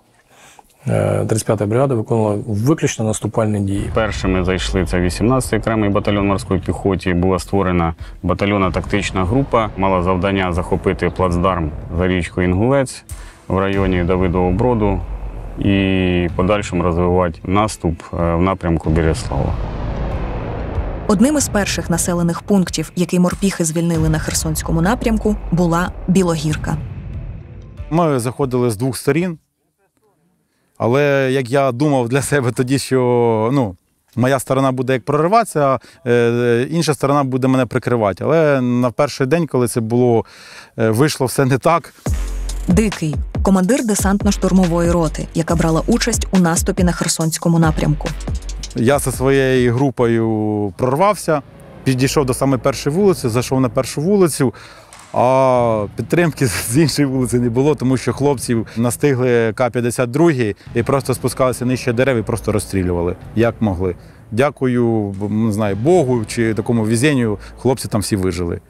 Е, 0.88 1.26
35-я 1.28 1.66
бригада 1.66 1.94
виконувала 1.94 2.38
виключно 2.46 3.04
наступальні 3.04 3.60
дії. 3.60 3.90
Першими 3.94 4.44
зайшли 4.44 4.86
це 4.86 5.00
18-й 5.00 5.56
окремий 5.58 5.90
батальйон 5.90 6.26
морської 6.26 6.60
піхоті. 6.60 7.14
Була 7.14 7.38
створена 7.38 7.94
батальйонна 8.22 8.70
тактична 8.70 9.24
група. 9.24 9.70
Мала 9.76 10.02
завдання 10.02 10.52
захопити 10.52 11.10
плацдарм 11.10 11.70
за 11.98 12.08
річкою 12.08 12.48
Інгулець 12.48 13.04
в 13.48 13.58
районі 13.58 14.04
Давидового 14.04 14.50
Броду 14.50 15.00
і 15.58 16.28
в 16.32 16.36
подальшому 16.36 16.82
розвивати 16.82 17.40
наступ 17.44 18.02
е, 18.12 18.34
в 18.34 18.42
напрямку 18.42 18.90
Береслава. 18.90 19.54
Одним 21.06 21.36
із 21.36 21.48
перших 21.48 21.90
населених 21.90 22.42
пунктів, 22.42 22.92
який 22.96 23.18
морпіхи 23.18 23.64
звільнили 23.64 24.08
на 24.08 24.18
Херсонському 24.18 24.82
напрямку, 24.82 25.36
була 25.52 25.90
Білогірка. 26.08 26.76
Ми 27.90 28.18
заходили 28.18 28.70
з 28.70 28.76
двох 28.76 28.96
сторін. 28.96 29.38
Але 30.82 31.28
як 31.32 31.50
я 31.50 31.72
думав 31.72 32.08
для 32.08 32.22
себе 32.22 32.52
тоді, 32.52 32.78
що 32.78 33.50
ну, 33.52 33.76
моя 34.16 34.38
сторона 34.38 34.72
буде 34.72 34.92
як 34.92 35.04
прориватися, 35.04 35.60
а 35.60 35.78
е, 36.08 36.66
інша 36.70 36.94
сторона 36.94 37.24
буде 37.24 37.48
мене 37.48 37.66
прикривати. 37.66 38.24
Але 38.24 38.60
на 38.60 38.90
перший 38.90 39.26
день, 39.26 39.46
коли 39.46 39.68
це 39.68 39.80
було, 39.80 40.24
е, 40.78 40.90
вийшло 40.90 41.26
все 41.26 41.44
не 41.44 41.58
так. 41.58 41.94
Дикий 42.68 43.14
командир 43.42 43.80
десантно-штурмової 43.84 44.92
роти, 44.92 45.28
яка 45.34 45.54
брала 45.54 45.82
участь 45.86 46.26
у 46.32 46.38
наступі 46.38 46.84
на 46.84 46.92
Херсонському 46.92 47.58
напрямку. 47.58 48.08
Я 48.76 48.98
зі 48.98 49.12
своєю 49.12 49.74
групою 49.74 50.72
прорвався, 50.76 51.42
підійшов 51.84 52.26
до 52.26 52.34
саме 52.34 52.58
першої 52.58 52.96
вулиці, 52.96 53.28
зайшов 53.28 53.60
на 53.60 53.68
першу 53.68 54.00
вулицю. 54.00 54.54
А 55.12 55.86
підтримки 55.96 56.46
з 56.46 56.76
іншої 56.76 57.08
вулиці 57.08 57.38
не 57.38 57.50
було, 57.50 57.74
тому 57.74 57.96
що 57.96 58.12
хлопців 58.12 58.66
настигли 58.76 59.52
К-52 59.52 60.54
і 60.74 60.82
просто 60.82 61.14
спускалися 61.14 61.64
нижче 61.64 61.92
дерев 61.92 62.16
і 62.18 62.22
просто 62.22 62.52
розстрілювали, 62.52 63.16
як 63.36 63.54
могли. 63.60 63.94
Дякую, 64.30 65.14
не 65.30 65.52
знаю, 65.52 65.76
Богу 65.76 66.24
чи 66.24 66.54
такому 66.54 66.86
візенню, 66.86 67.38
хлопці 67.58 67.88
там 67.88 68.00
всі 68.00 68.16
вижили. 68.16 68.60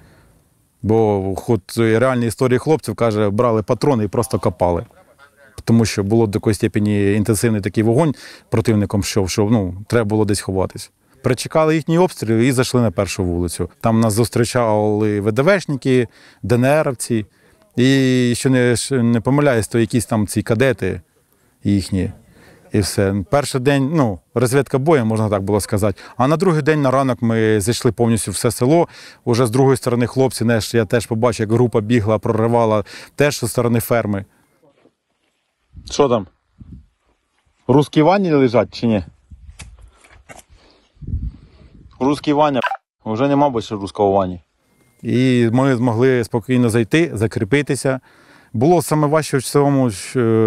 Бо 0.83 1.35
хоч 1.37 1.61
реальні 1.77 2.27
історії 2.27 2.59
хлопців 2.59 2.95
каже, 2.95 3.31
брали 3.31 3.63
патрони 3.63 4.05
і 4.05 4.09
просто 4.09 4.39
копали. 4.39 4.87
Тому 5.65 5.85
що 5.85 6.05
було 6.05 6.27
до 6.27 6.33
такої 6.33 6.55
степені 6.55 7.13
інтенсивний 7.13 7.61
такий 7.61 7.85
вогонь 7.85 8.15
противником, 8.49 9.03
що, 9.03 9.27
що 9.27 9.49
ну, 9.51 9.75
треба 9.87 10.05
було 10.05 10.25
десь 10.25 10.41
ховатись. 10.41 10.91
Причекали 11.23 11.75
їхній 11.75 11.99
обстріл 11.99 12.39
і 12.39 12.53
зайшли 12.53 12.81
на 12.81 12.91
першу 12.91 13.25
вулицю. 13.25 13.71
Там 13.81 14.01
нас 14.01 14.13
зустрічали 14.13 15.21
ВДВшники, 15.21 16.09
ДНРовці. 16.43 17.27
І 17.77 18.33
що 18.37 18.51
не, 18.51 18.77
не 18.91 19.21
помиляюсь, 19.21 19.69
то 19.69 19.79
якісь 19.79 20.07
там 20.07 20.27
ці 20.27 20.43
кадети 20.43 21.01
їхні. 21.65 22.11
І 22.73 22.81
все. 22.81 23.15
Перший 23.31 23.61
день, 23.61 23.91
ну, 23.95 24.21
розвідка 24.35 24.79
бою, 24.79 25.07
можна 25.07 25.29
так 25.29 25.43
було 25.43 25.61
сказати. 25.61 26.01
А 26.17 26.29
на 26.29 26.37
другий 26.37 26.63
день 26.63 26.83
на 26.83 26.91
ранок 26.91 27.23
ми 27.23 27.61
зайшли 27.61 27.93
повністю 27.93 28.31
все 28.31 28.51
село. 28.51 28.89
Уже 29.25 29.47
з 29.47 29.51
другої 29.51 29.77
сторони 29.77 30.07
хлопці, 30.07 30.45
знаєш, 30.45 30.75
я 30.75 30.85
теж 30.85 31.07
побачив, 31.07 31.45
як 31.45 31.53
група 31.53 31.81
бігла, 31.81 32.19
проривала 32.19 32.85
теж 33.15 33.41
зі 33.41 33.49
сторони 33.49 33.81
ферми. 33.81 34.25
Що 35.91 36.09
там? 36.09 36.27
Русські 37.69 38.03
ванні 38.03 38.33
лежать 38.33 38.75
чи 38.75 38.87
ні? 38.87 39.05
Русський 42.01 42.33
Ваня, 42.33 42.61
вже 43.05 43.29
нема 43.29 43.51
більше 43.51 43.75
русского 43.75 44.13
Вані. 44.13 44.41
І 45.03 45.49
ми 45.53 45.77
змогли 45.77 46.25
спокійно 46.25 46.71
зайти, 46.71 47.11
закріпитися. 47.15 48.01
Було 48.53 48.83
саме 48.83 49.07
важче 49.07 49.39
в 49.39 49.43
цьому, 49.43 49.91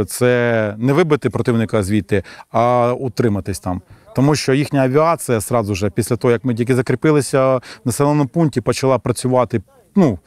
це 0.06 0.76
не 0.78 0.94
вибити 0.94 1.30
противника 1.30 1.84
звідти, 1.84 2.24
а 2.52 2.94
утриматись 3.00 3.60
там. 3.60 3.82
Тому 4.16 4.36
що 4.36 4.54
їхня 4.54 4.84
авіація 4.84 5.42
сразу 5.42 5.76
же, 5.76 5.90
після 5.90 6.16
того, 6.16 6.32
як 6.32 6.46
ми 6.46 6.56
тільки 6.56 6.76
закріпилися 6.76 7.56
в 7.58 7.62
населеному 7.86 8.26
пункті, 8.30 8.62
почала 8.62 9.00
працювати. 9.00 9.62
Ну, 9.96 10.20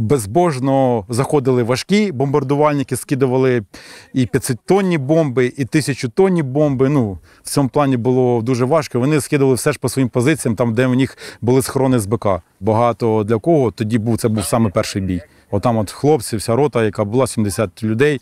безбожно 0.00 1.04
заходили 1.08 1.62
важкі 1.62 2.12
бомбардувальники, 2.12 2.96
скидували 2.96 3.62
і 4.14 4.26
500-тонні 4.26 4.98
бомби, 4.98 5.46
і 5.46 5.64
1000-тонні 5.64 6.42
бомби. 6.42 6.88
Ну, 6.88 7.18
в 7.42 7.48
цьому 7.48 7.68
плані 7.68 7.96
було 7.96 8.42
дуже 8.42 8.64
важко. 8.64 9.00
Вони 9.00 9.20
скидували 9.20 9.54
все 9.54 9.72
ж 9.72 9.78
по 9.78 9.88
своїм 9.88 10.08
позиціям, 10.08 10.56
там, 10.56 10.74
де 10.74 10.86
у 10.86 10.94
них 10.94 11.18
були 11.40 11.62
схорони 11.62 11.98
з 11.98 12.06
БК. 12.06 12.26
Багато 12.60 13.24
для 13.24 13.38
кого 13.38 13.70
тоді 13.70 13.98
був 13.98 14.18
це 14.18 14.28
був 14.28 14.44
саме 14.44 14.70
перший 14.70 15.02
бій. 15.02 15.22
Отам 15.50 15.78
от 15.78 15.90
хлопці, 15.90 16.36
вся 16.36 16.56
рота, 16.56 16.84
яка 16.84 17.04
була 17.04 17.26
70 17.26 17.82
людей. 17.82 18.20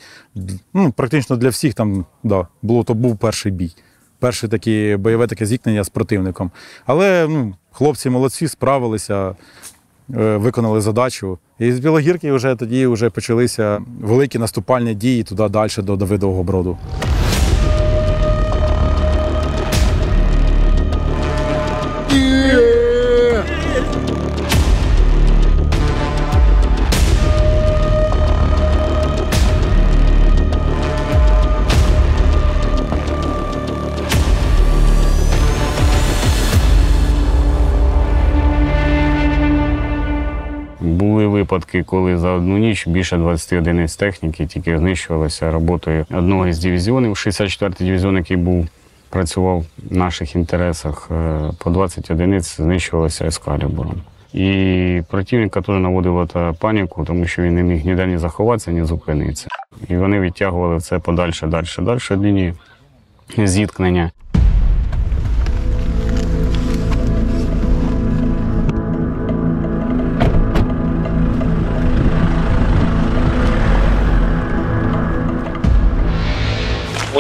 Ну, 0.75 0.93
практично 0.93 1.37
для 1.37 1.49
всіх 1.49 1.75
там 1.75 2.05
да, 2.25 2.47
було, 2.63 2.85
то 2.85 2.95
був 2.95 3.19
перший 3.19 3.53
бій. 3.53 3.75
Перше 4.19 4.49
таке 4.49 4.97
бойове 4.97 5.27
таке 5.27 5.47
зіткнення 5.47 5.85
з 5.85 5.89
противником. 5.89 6.51
Але 6.87 7.27
ну, 7.29 7.55
хлопці 7.71 8.11
молодці, 8.11 8.49
справилися, 8.49 9.35
виконали 10.09 10.81
задачу. 10.81 11.39
І 11.59 11.73
з 11.73 11.79
Білогірки 11.79 12.33
вже 12.33 12.55
тоді 12.55 12.87
вже 12.87 13.11
почалися 13.11 13.83
великі 14.01 14.39
наступальні 14.39 14.95
дії 14.95 15.23
туди 15.23 15.49
далі 15.49 15.71
до 15.79 15.97
Давидового 15.97 16.43
броду. 16.43 16.77
Випадки, 41.39 41.83
коли 41.83 42.19
за 42.19 42.31
одну 42.31 42.59
ніч 42.59 42.89
більше 42.89 43.17
20 43.17 43.53
одиниць 43.53 43.97
техніки 43.97 44.47
тільки 44.47 44.79
знищувалися 44.79 45.51
роботою 45.51 46.07
одного 46.11 46.47
із 46.47 46.59
дивізіонів. 46.59 47.13
64-й 47.13 47.85
дивізіон, 47.85 48.17
який 48.17 48.37
був 48.37 48.69
працював 49.11 49.65
в 49.91 49.97
наших 49.97 50.35
інтересах, 50.35 51.09
е, 51.11 51.41
по 51.59 51.71
20 51.71 52.11
одиниць 52.11 52.57
знищувалося 52.57 53.27
ескалібуром. 53.27 54.03
І 54.33 55.03
противника 55.11 55.61
теж 55.61 55.77
наводило 55.81 56.27
та 56.27 56.53
паніку, 56.53 57.05
тому 57.05 57.27
що 57.27 57.43
він 57.43 57.55
не 57.55 57.63
міг 57.63 57.87
ніде 57.87 58.07
ні 58.07 58.19
заховатися, 58.19 58.71
ні 58.71 58.85
зупинитися. 58.85 59.49
І 59.89 59.97
вони 59.97 60.21
відтягували 60.21 60.81
це 60.81 60.99
подальше, 60.99 61.47
далі, 61.47 61.67
далі 61.79 62.01
лінії 62.11 62.55
зіткнення. 63.37 64.11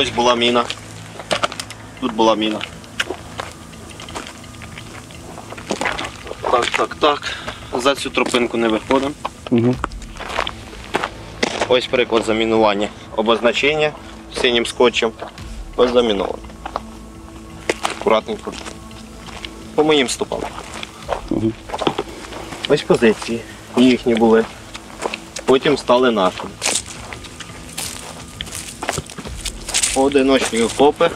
Ось 0.00 0.10
була 0.10 0.34
міна. 0.34 0.64
Тут 2.00 2.12
була 2.12 2.34
міна. 2.34 2.58
Так, 6.50 6.66
так, 6.66 6.94
так. 6.94 7.36
За 7.74 7.94
цю 7.94 8.10
тропинку 8.10 8.56
не 8.56 8.68
виходимо. 8.68 9.12
Угу. 9.50 9.74
Ось 11.68 11.86
приклад 11.86 12.24
замінування. 12.24 12.88
Обозначення 13.16 13.92
синім 14.40 14.66
скотчем. 14.66 15.12
Ось 15.76 15.92
заміновано. 15.92 16.38
Акуратненько. 18.00 18.52
По 19.74 19.84
моїм 19.84 20.08
стопам. 20.08 20.40
Ось 22.68 22.82
позиції. 22.82 23.40
Їхні 23.76 24.14
були. 24.14 24.44
Потім 25.44 25.78
стали 25.78 26.10
нашими. 26.10 26.50
Одиночні 29.98 30.62
окопи. 30.62 31.10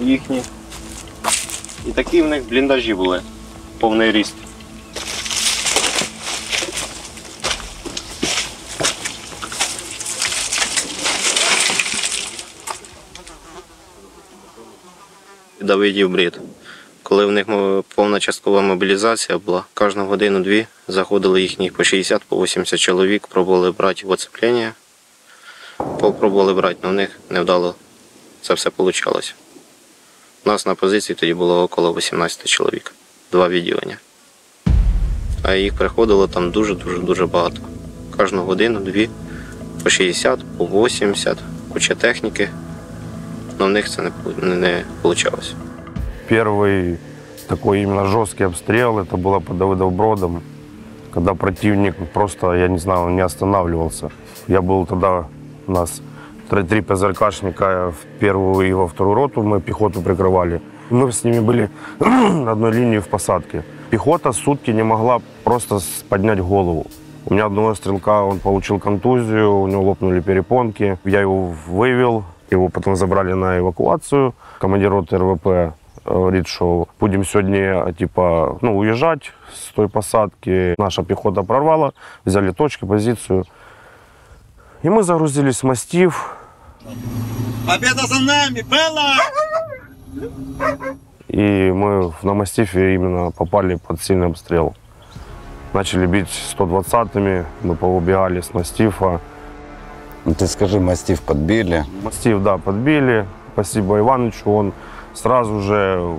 Їхні. 0.00 0.42
І 1.86 1.90
такі 1.90 2.22
в 2.22 2.28
них 2.28 2.48
бліндажі 2.48 2.94
були. 2.94 3.22
Повний 3.78 4.12
ріст. 4.12 4.34
Давидів 15.60 16.10
брід. 16.10 16.40
Коли 17.02 17.26
в 17.26 17.32
них 17.32 17.46
повна 17.94 18.20
часткова 18.20 18.60
мобілізація 18.60 19.38
була, 19.38 19.64
кожну 19.74 20.06
годину-дві 20.06 20.66
заходили 20.88 21.42
їхні 21.42 21.70
по 21.70 21.84
60 21.84 22.22
по 22.22 22.42
80 22.42 22.80
чоловік, 22.80 23.26
пробували 23.26 23.70
брати 23.70 24.06
в 24.06 24.10
оцеплення 24.10 24.72
Попробували 26.05 26.53
брати, 26.53 26.75
але 26.81 26.91
в 26.91 26.95
них 26.95 27.19
невдало 27.29 27.75
це 28.41 28.53
все 28.53 28.71
вийшло. 28.77 29.19
У 30.45 30.49
нас 30.49 30.65
на 30.65 30.75
позиції 30.75 31.15
тоді 31.19 31.33
було 31.33 31.63
около 31.63 31.93
18 31.93 32.47
чоловік, 32.47 32.93
два 33.31 33.49
відділення. 33.49 33.97
А 35.43 35.53
їх 35.53 35.73
приходило 35.73 36.27
там 36.27 36.51
дуже-дуже 36.51 36.97
дуже 36.97 37.25
багато. 37.25 37.57
Кожну 38.17 38.43
годину-дві, 38.43 39.09
по 39.83 39.89
60, 39.89 40.39
по 40.57 40.65
80, 40.65 41.37
куча 41.73 41.95
техніки. 41.95 42.49
Але 43.59 43.69
в 43.69 43.71
них 43.71 43.89
це 43.89 44.01
не, 44.01 44.09
пу- 44.09 44.43
не, 44.45 44.55
не 44.55 44.83
вийшло. 45.03 45.39
Первый 46.29 46.97
такой 47.47 47.81
именно 47.81 48.05
жесткий 48.07 48.45
обстрел, 48.45 48.99
это 48.99 49.17
было 49.17 49.39
под 49.39 49.57
Давыдов-Бродом, 49.57 50.41
когда 51.13 51.33
противник 51.33 51.95
просто, 52.13 52.55
я 52.55 52.67
не 52.67 52.79
знаю, 52.79 53.01
он 53.07 53.15
не 53.15 53.21
останавливался. 53.25 54.09
Я 54.47 54.61
был 54.61 54.85
тогда, 54.87 55.25
у 55.66 55.72
нас 55.72 56.02
три, 56.48 56.80
ПЗРКшника 56.80 57.92
в 57.92 58.18
первую 58.20 58.68
и 58.68 58.72
во 58.72 58.86
вторую 58.86 59.14
роту, 59.14 59.42
мы 59.42 59.60
пехоту 59.60 60.00
прикрывали. 60.02 60.60
Мы 60.90 61.10
с 61.10 61.24
ними 61.24 61.40
были 61.40 61.70
на 61.98 62.52
одной 62.52 62.72
линии 62.72 62.98
в 62.98 63.08
посадке. 63.08 63.64
Пехота 63.90 64.32
сутки 64.32 64.70
не 64.70 64.82
могла 64.82 65.20
просто 65.44 65.78
поднять 66.08 66.40
голову. 66.40 66.86
У 67.24 67.34
меня 67.34 67.46
одного 67.46 67.74
стрелка, 67.74 68.22
он 68.22 68.38
получил 68.38 68.78
контузию, 68.78 69.60
у 69.60 69.66
него 69.66 69.82
лопнули 69.82 70.20
перепонки. 70.20 70.98
Я 71.04 71.20
его 71.20 71.52
вывел, 71.66 72.24
его 72.50 72.68
потом 72.68 72.94
забрали 72.94 73.32
на 73.32 73.58
эвакуацию. 73.58 74.34
Командир 74.60 74.90
роты 74.90 75.18
РВП 75.18 75.46
э, 75.46 75.70
говорит, 76.04 76.46
что 76.46 76.86
будем 77.00 77.24
сегодня 77.24 77.92
типа, 77.98 78.58
ну, 78.60 78.78
уезжать 78.78 79.32
с 79.52 79.72
той 79.72 79.88
посадки. 79.88 80.76
Наша 80.78 81.02
пехота 81.02 81.42
прорвала, 81.42 81.94
взяли 82.24 82.52
точки, 82.52 82.84
позицию. 82.84 83.44
И 84.82 84.88
мы 84.88 85.02
загрузились 85.02 85.62
в 85.62 85.66
мастив. 85.66 86.36
Победа 87.66 88.06
за 88.06 88.20
нами, 88.20 88.62
Белла! 88.62 89.16
И 91.28 91.70
мы 91.70 92.12
на 92.22 92.34
мастифе 92.34 92.94
именно 92.94 93.30
попали 93.30 93.74
под 93.74 94.00
сильный 94.02 94.28
обстрел. 94.28 94.74
Начали 95.72 96.06
бить 96.06 96.28
120-ми, 96.56 97.44
мы 97.62 97.76
поубегали 97.76 98.40
с 98.40 98.54
мастифа. 98.54 99.20
Ну, 100.24 100.34
Ты 100.34 100.46
скажи, 100.46 100.80
мастив 100.80 101.20
подбили. 101.22 101.84
Мастиф, 102.02 102.42
да, 102.42 102.56
подбили. 102.58 103.26
Спасибо 103.52 103.98
Ивановичу, 103.98 104.50
он 104.50 104.72
сразу 105.14 105.60
же 105.60 106.16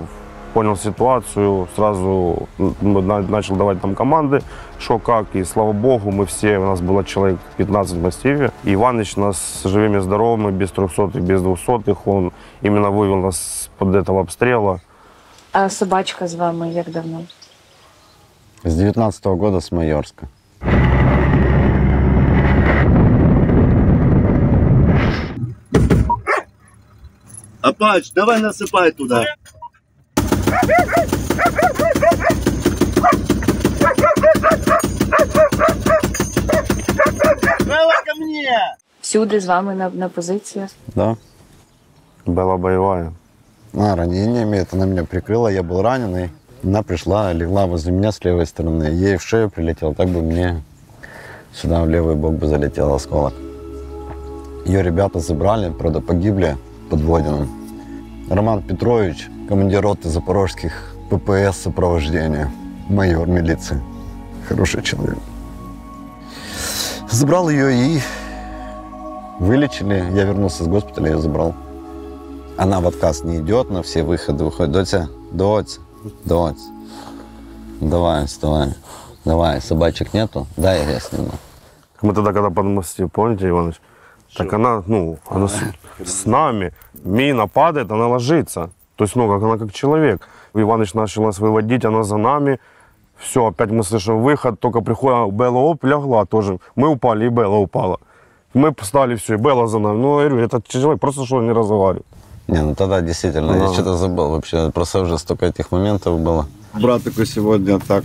понял 0.54 0.76
ситуацию, 0.76 1.68
сразу 1.76 2.48
начал 2.58 3.56
давать 3.56 3.82
нам 3.82 3.94
команды, 3.94 4.42
что 4.78 4.98
как. 4.98 5.26
И 5.34 5.44
слава 5.44 5.72
богу, 5.72 6.10
мы 6.10 6.26
все, 6.26 6.58
у 6.58 6.66
нас 6.66 6.80
было 6.80 7.04
человек 7.04 7.38
15 7.56 7.96
в 7.96 8.02
мастифе. 8.02 8.52
И 8.64 8.74
Иванович 8.74 9.16
нас 9.16 9.62
живыми, 9.64 9.98
здоровыми, 9.98 10.50
без 10.50 10.70
300 10.70 11.18
без 11.18 11.42
200 11.42 11.96
он 12.08 12.32
именно 12.62 12.90
вывел 12.90 13.16
нас 13.16 13.70
под 13.78 13.94
этого 13.94 14.20
обстрела. 14.20 14.80
А 15.52 15.68
собачка 15.70 16.28
з 16.28 16.34
вами 16.34 16.68
як 16.68 16.90
давно? 16.90 17.22
С 18.64 18.76
19 18.76 19.24
года 19.26 19.60
с 19.60 19.72
Майорска. 19.72 20.28
Апач, 27.60 28.12
давай 28.12 28.40
насыпай 28.40 28.92
туда. 28.92 29.24
Всюди 39.00 39.40
з 39.40 39.46
вами 39.46 39.74
на, 39.74 39.90
на 39.90 40.08
позиціях? 40.08 40.70
Да. 40.94 41.16
Была 42.26 42.56
боевая. 42.56 43.12
А, 43.74 43.96
ранениями 43.96 44.56
это 44.56 44.76
она 44.76 44.86
меня 44.86 45.04
прикрыла, 45.04 45.48
я 45.48 45.62
был 45.62 45.82
раненый. 45.82 46.30
Она 46.64 46.82
пришла, 46.82 47.32
легла 47.32 47.66
возле 47.66 47.92
меня 47.92 48.12
с 48.12 48.24
левой 48.24 48.46
стороны. 48.46 48.84
Ей 48.84 49.16
в 49.16 49.22
шею 49.22 49.50
прилетел, 49.50 49.94
так 49.94 50.08
бы 50.08 50.20
мне 50.20 50.62
сюда 51.54 51.82
в 51.82 51.88
левый 51.88 52.16
бок 52.16 52.34
бы 52.34 52.46
залетел 52.46 52.92
осколок. 52.94 53.34
Ее 54.66 54.82
ребята 54.82 55.20
забрали, 55.20 55.70
правда, 55.70 56.00
погибли 56.00 56.56
под 56.90 57.00
Водином. 57.00 57.48
Роман 58.30 58.62
Петрович, 58.62 59.28
командир 59.48 59.80
роты 59.80 60.08
запорожских 60.08 60.94
ППС 61.10 61.62
сопровождения, 61.62 62.50
майор 62.90 63.26
милиции. 63.26 63.80
Хороший 64.48 64.82
человек. 64.82 65.18
Забрал 67.10 67.48
ее 67.48 67.72
и 67.72 68.00
вылечили. 69.38 70.04
Я 70.12 70.24
вернулся 70.24 70.64
с 70.64 70.66
госпиталя, 70.66 71.12
ее 71.12 71.18
забрал. 71.18 71.54
Она 72.56 72.80
в 72.80 72.88
отказ 72.88 73.24
не 73.24 73.38
идет, 73.38 73.70
на 73.70 73.82
все 73.82 74.02
выходы 74.02 74.44
выходит. 74.44 74.72
Дотя, 74.72 75.08
дотя, 75.32 75.80
дотя. 76.24 76.58
Давай, 77.80 78.26
вставай. 78.26 78.74
Давай, 79.24 79.60
собачек 79.60 80.12
нету? 80.14 80.46
Дай 80.56 80.84
я 80.84 81.00
сниму. 81.00 81.30
Мы 82.02 82.14
тогда, 82.14 82.32
когда 82.32 82.50
под 82.50 82.64
мостив, 82.64 83.12
помните, 83.12 83.48
Иванович? 83.48 83.80
Так 84.36 84.52
она, 84.52 84.82
ну, 84.86 85.18
она 85.28 85.48
с, 85.48 85.56
с 86.04 86.26
нами. 86.26 86.72
Мина 87.04 87.46
падает, 87.46 87.90
она 87.90 88.08
ложится. 88.08 88.70
То 88.96 89.04
есть, 89.04 89.16
ну, 89.16 89.28
как 89.28 89.42
она 89.42 89.58
как 89.58 89.72
человек. 89.72 90.28
Иваныч 90.54 90.94
начал 90.94 91.24
нас 91.24 91.38
выводить, 91.38 91.84
она 91.84 92.02
за 92.02 92.16
нами. 92.16 92.58
Все, 93.16 93.46
опять 93.46 93.70
мы 93.70 93.82
слышим 93.82 94.22
выход, 94.22 94.60
только 94.60 94.80
приходит, 94.80 95.34
Белла 95.34 95.58
оп, 95.58 95.84
лягла 95.84 96.24
тоже. 96.24 96.58
Мы 96.76 96.88
упали, 96.88 97.26
и 97.26 97.28
Белла 97.28 97.56
упала. 97.56 97.98
Мы 98.54 98.74
встали, 98.80 99.16
все, 99.16 99.34
и 99.34 99.36
Белла 99.36 99.66
за 99.68 99.78
нами. 99.78 99.98
Ну, 99.98 100.20
я 100.20 100.28
говорю, 100.28 100.44
этот 100.44 100.66
человек 100.68 101.00
просто 101.00 101.24
что 101.26 101.42
не 101.42 101.52
разговаривает. 101.52 102.06
Не, 102.46 102.62
ну 102.62 102.74
тогда 102.74 103.00
действительно, 103.02 103.52
я 103.52 103.66
Да. 103.66 103.72
что-то 103.74 103.96
забыл 103.96 104.30
вообще. 104.30 104.70
Просто 104.70 105.00
уже 105.02 105.18
столько 105.18 105.46
этих 105.46 105.70
моментов 105.70 106.18
было. 106.18 106.46
Братику 106.72 107.24
сегодня 107.26 107.78
так. 107.78 108.04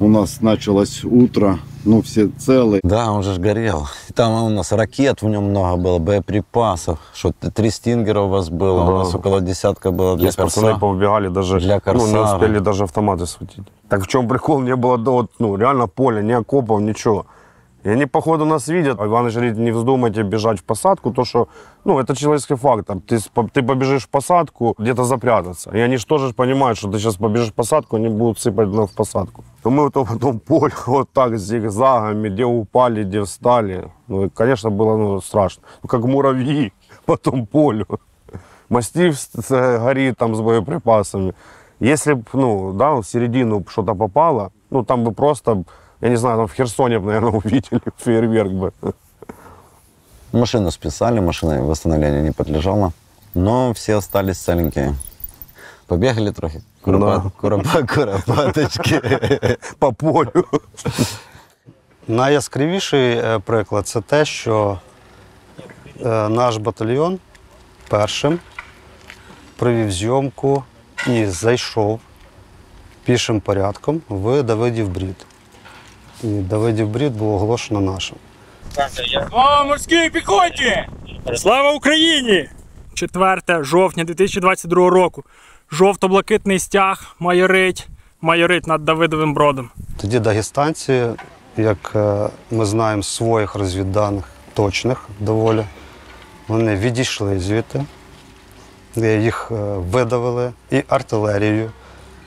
У 0.00 0.08
нас 0.08 0.40
началось 0.40 1.04
утро, 1.04 1.58
ну 1.84 2.00
все 2.00 2.28
целые. 2.38 2.80
Да, 2.84 3.12
он 3.12 3.22
же 3.22 3.34
ж 3.34 3.38
горел. 3.38 3.86
Там 4.14 4.44
у 4.44 4.48
нас 4.48 4.72
ракет 4.72 5.20
в 5.22 5.28
нем 5.28 5.50
много 5.50 5.76
было, 5.76 5.98
боеприпасов. 5.98 6.98
Что 7.12 7.32
три 7.32 7.70
стингера 7.70 8.20
у 8.20 8.28
вас 8.28 8.48
было, 8.48 8.82
у 8.84 8.86
Да. 8.86 8.98
нас 8.98 9.14
около 9.14 9.40
десятка 9.40 9.90
было 9.90 10.16
для 10.16 10.28
пацаны 10.32 10.68
корса. 10.68 10.80
поубегали 10.80 11.28
даже, 11.28 11.58
Для 11.60 11.82
ну, 11.84 12.06
не 12.06 12.18
успели 12.18 12.60
даже 12.60 12.84
автоматы 12.84 13.26
схватить. 13.26 13.64
Так 13.90 14.04
в 14.04 14.06
чем 14.06 14.26
прикол? 14.28 14.60
Не 14.60 14.76
было, 14.76 14.96
да, 14.98 15.10
вот, 15.10 15.30
ну, 15.38 15.56
реально 15.56 15.86
поля, 15.88 16.22
ни 16.22 16.32
окопов, 16.32 16.80
ничего. 16.80 17.26
И 17.88 17.90
они, 17.90 18.06
походу, 18.06 18.44
нас 18.44 18.68
видят. 18.68 19.00
А 19.00 19.06
Иван 19.06 19.30
говорит, 19.30 19.56
не 19.56 19.70
вздумайте 19.70 20.22
бежать 20.22 20.60
в 20.60 20.64
посадку, 20.64 21.10
то 21.10 21.24
что, 21.24 21.48
ну, 21.84 21.98
это 21.98 22.14
человеческий 22.14 22.56
фактор. 22.56 22.98
Ты, 23.00 23.18
ты 23.52 23.62
побежишь 23.62 24.02
в 24.02 24.08
посадку, 24.10 24.74
где-то 24.78 25.04
запрятаться. 25.04 25.70
И 25.70 25.80
они 25.80 25.96
же 25.96 26.04
тоже 26.04 26.34
понимают, 26.34 26.76
что 26.76 26.90
ты 26.90 26.98
сейчас 26.98 27.16
побежишь 27.16 27.48
в 27.48 27.54
посадку, 27.54 27.96
они 27.96 28.08
будут 28.08 28.38
сыпать 28.38 28.68
в 28.68 28.88
посадку. 28.94 29.42
То 29.62 29.70
мы 29.70 29.84
вот 29.84 29.94
то 29.94 30.04
потом 30.04 30.38
поле 30.38 30.74
вот 30.86 31.08
так 31.14 31.38
зигзагами, 31.38 32.28
где 32.28 32.44
упали, 32.44 33.04
где 33.04 33.22
встали. 33.22 33.90
Ну, 34.08 34.26
и, 34.26 34.28
конечно, 34.28 34.68
было 34.68 34.96
ну, 34.98 35.20
страшно. 35.22 35.62
Ну, 35.82 35.88
как 35.88 36.04
муравьи 36.04 36.74
по 37.06 37.16
тому 37.16 37.46
полю. 37.46 37.86
Мастив 38.68 39.16
горит 39.48 40.18
там 40.18 40.34
с 40.34 40.40
боеприпасами. 40.40 41.32
Если 41.80 42.12
б, 42.12 42.22
ну, 42.34 42.72
да, 42.74 42.90
в 42.90 43.04
середину 43.04 43.64
что-то 43.66 43.94
попало, 43.94 44.52
ну, 44.68 44.84
там 44.84 45.04
бы 45.04 45.12
просто, 45.12 45.64
я 46.00 46.08
не 46.08 46.16
знаю, 46.16 46.36
там 46.36 46.46
в 46.46 46.52
Херсоне, 46.52 46.98
наверное, 47.00 47.30
увидели 47.44 47.80
фейерверк 47.98 48.50
бы. 48.52 48.72
Машину 50.32 50.70
списали, 50.70 51.20
машина 51.20 51.62
восстановлению 51.62 52.22
не 52.22 52.32
подлежала. 52.32 52.92
Но 53.34 53.72
все 53.72 53.96
остались 53.96 54.38
целенькие. 54.38 54.94
Побегали 55.86 56.30
трохи. 56.32 56.62
Куропа- 56.84 57.22
Да. 57.22 57.30
куропа- 57.40 57.86
Куропаточки. 57.94 59.00
По 59.78 59.92
полю. 59.92 60.44
Найяскравіший 62.08 63.10
е, 63.16 63.38
приклад 63.38 63.86
це 63.86 64.00
те, 64.00 64.24
що 64.24 64.80
е, 66.04 66.28
наш 66.28 66.56
батальйон 66.56 67.18
першим, 67.88 68.38
провів 69.56 69.92
зйомку 69.92 70.64
і 71.06 71.26
зайшов 71.26 72.00
пішим 73.04 73.40
порядком 73.40 74.00
в 74.08 74.42
Давидів 74.42 74.88
Брід. 74.88 75.16
І 76.22 76.26
Давидів 76.26 76.88
Брід 76.88 77.16
був 77.16 77.34
оголошено 77.34 77.80
нашим. 77.80 78.16
Слава 79.30 79.64
морській 79.64 80.10
піхоті! 80.10 80.86
Слава 81.36 81.72
Україні! 81.72 82.48
4 82.94 83.64
жовтня 83.64 84.04
2022 84.04 84.90
року. 84.90 85.24
Жовто-блакитний 85.72 86.58
стяг 86.58 87.16
майорить, 87.18 87.88
майорить 88.20 88.66
над 88.66 88.84
Давидовим 88.84 89.34
бродом. 89.34 89.70
Тоді 90.00 90.18
дагестанці, 90.18 91.06
як 91.56 91.92
е, 91.94 92.28
ми 92.50 92.66
знаємо, 92.66 93.02
з 93.02 93.08
своїх 93.08 93.54
розвідданих, 93.54 94.24
точних 94.54 95.08
доволі, 95.20 95.64
вони 96.48 96.76
відійшли 96.76 97.40
звідти, 97.40 97.84
Е, 99.02 99.22
їх 99.22 99.48
е, 99.50 99.54
видавили 99.76 100.52
і 100.70 100.82
артилерією, 100.88 101.70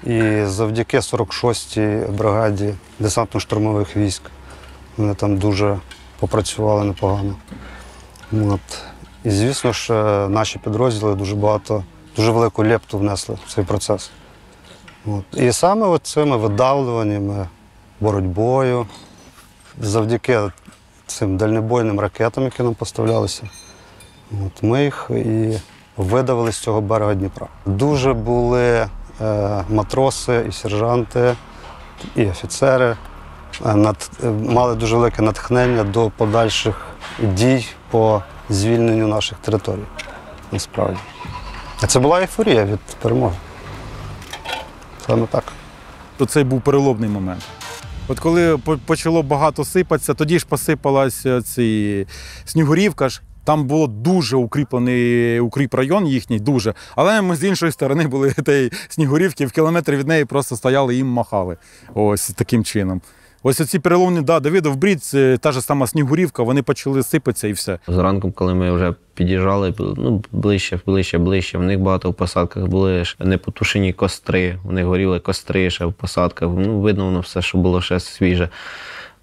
і 0.04 0.46
завдяки 0.46 0.98
46-й 0.98 2.12
бригаді 2.12 2.74
десантно-штурмових 3.00 3.98
військ. 3.98 4.22
Вони 4.98 5.16
там 5.16 5.38
дуже 5.38 5.80
попрацювали 6.20 6.84
непогано. 6.84 7.36
От. 8.34 8.60
І 9.24 9.30
звісно 9.30 9.74
ж, 9.74 9.94
е, 9.94 10.30
наші 10.30 10.60
підрозділи 10.60 11.16
дуже 11.16 11.36
багато, 11.36 11.84
дуже 12.16 12.32
велику 12.32 12.64
лепту 12.64 12.98
внесли 12.98 13.38
в 13.46 13.54
цей 13.54 13.64
процес. 13.64 14.12
От. 15.06 15.24
І 15.34 15.52
саме 15.52 16.00
цими 16.00 16.38
видавлюваннями, 16.38 17.48
боротьбою, 18.00 18.88
завдяки 19.80 20.40
цим 21.08 21.38
дальнобойним 21.38 22.00
ракетам, 22.00 22.44
які 22.44 22.64
нам 22.64 22.74
поставлялися, 22.74 23.50
от, 24.46 24.64
ми 24.64 24.84
їх 24.84 25.08
і 25.10 25.54
видавили 25.98 26.52
з 26.52 26.58
цього 26.58 26.82
берега 26.82 27.14
Дніпра. 27.14 27.48
Дуже 27.66 28.14
були 28.14 28.88
матроси 29.70 30.46
і 30.50 30.52
сержанти, 30.52 31.36
і 32.16 32.26
офіцери, 32.26 32.96
е, 33.66 33.76
над, 33.76 34.12
е, 34.24 34.28
мали 34.30 34.76
дуже 34.76 34.96
велике 34.96 35.22
натхнення 35.22 35.84
до 35.84 36.10
подальших 36.10 36.86
дій 37.20 37.68
по 37.90 38.24
звільненню 38.50 39.08
наших 39.08 39.38
територій. 39.38 39.86
Насправді. 40.52 41.00
А 41.82 41.88
це 41.88 42.00
була 42.00 42.22
ейфорія 42.22 42.66
від 42.66 42.80
перемоги. 42.80 43.36
Саме 45.08 45.28
так. 45.28 45.44
то 46.18 46.26
цей 46.26 46.44
був 46.44 46.62
переломний 46.62 47.10
момент. 47.10 47.44
От 48.08 48.20
коли 48.20 48.58
почало 48.86 49.24
багато 49.24 49.66
сипатися, 49.66 50.14
тоді 50.14 50.40
ж 50.40 50.46
посипалась 50.46 51.26
е, 51.26 51.42
ці 51.42 52.08
Снігурівка 52.46 53.10
ж. 53.10 53.22
Там 53.44 53.68
було 53.68 53.88
дуже 53.88 54.38
укріплений 54.38 55.40
укріп 55.40 55.74
район 55.74 56.08
їхній, 56.08 56.40
дуже. 56.40 56.74
Але 56.96 57.22
ми 57.22 57.36
з 57.36 57.44
іншої 57.44 57.72
сторони 57.72 58.08
були 58.08 58.34
тієї 58.46 58.72
Снігурівки, 58.90 59.46
в 59.46 59.52
кілометрі 59.52 59.96
від 59.96 60.08
неї 60.08 60.26
просто 60.26 60.56
стояли 60.56 60.94
і 60.94 60.98
їм 60.98 61.08
махали. 61.08 61.58
Ось 61.94 62.30
таким 62.30 62.64
чином. 62.64 63.02
Ось 63.44 63.62
оці 63.62 63.80
переломні, 63.80 64.22
да, 64.22 64.40
Давидов 64.40 64.76
Брід, 64.76 65.00
та 65.40 65.52
ж 65.52 65.62
сама 65.62 65.88
Снігурівка, 65.88 66.44
вони 66.44 66.64
почали 66.64 67.04
сипатися 67.04 67.48
і 67.48 67.52
все. 67.52 67.80
Зранку, 67.88 68.32
коли 68.32 68.56
ми 68.56 68.72
вже 68.72 68.94
під'їжджали, 69.14 69.74
ну, 69.80 70.24
ближче, 70.32 70.80
ближче, 70.86 71.18
ближче, 71.18 71.58
в 71.58 71.64
них 71.64 71.80
багато 71.80 72.10
в 72.10 72.14
посадках 72.14 72.68
були 72.68 73.04
непотушені 73.20 73.94
костри, 73.94 74.58
них 74.70 74.86
горіли 74.86 75.20
костри 75.20 75.70
ще 75.70 75.86
в 75.86 75.94
посадках. 75.94 76.50
Ну, 76.58 76.80
видно 76.80 77.06
воно 77.06 77.20
все, 77.20 77.42
що 77.42 77.58
було 77.58 77.82
ще 77.82 78.00
свіже. 78.00 78.50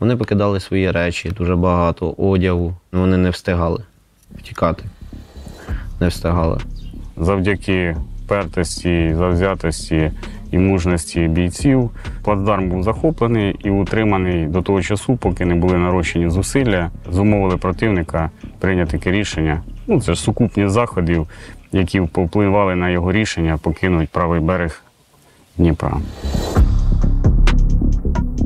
Вони 0.01 0.17
покидали 0.17 0.61
свої 0.61 0.91
речі, 0.91 1.31
дуже 1.31 1.57
багато 1.57 2.11
одягу. 2.19 2.75
Вони 2.93 3.17
не 3.17 3.31
встигали 3.31 3.85
втікати. 4.39 4.85
Не 6.01 6.09
встигали. 6.09 6.59
Завдяки 7.17 7.97
пертості, 8.29 9.15
завзятості 9.17 10.11
і 10.51 10.59
мужності 10.59 11.29
бійців 11.29 11.91
плацдарм 12.23 12.69
був 12.69 12.83
захоплений 12.83 13.57
і 13.65 13.71
утриманий 13.71 14.47
до 14.47 14.63
того 14.63 14.83
часу, 14.83 15.17
поки 15.17 15.45
не 15.45 15.55
були 15.55 15.79
нарощені 15.79 16.31
зусилля, 16.31 16.91
зумовили 17.13 17.57
противника 17.57 18.31
прийняти 18.59 18.91
таке 18.91 19.13
рішення. 19.13 19.63
Ну, 19.87 20.01
це 20.01 20.15
ж 20.15 20.21
сукупність 20.21 20.73
заходів, 20.73 21.27
які 21.73 22.01
повпливали 22.01 22.75
на 22.75 22.91
його 22.91 23.13
рішення 23.13 23.59
покинути 23.63 24.09
правий 24.13 24.41
берег 24.41 24.83
Дніпра. 25.57 25.97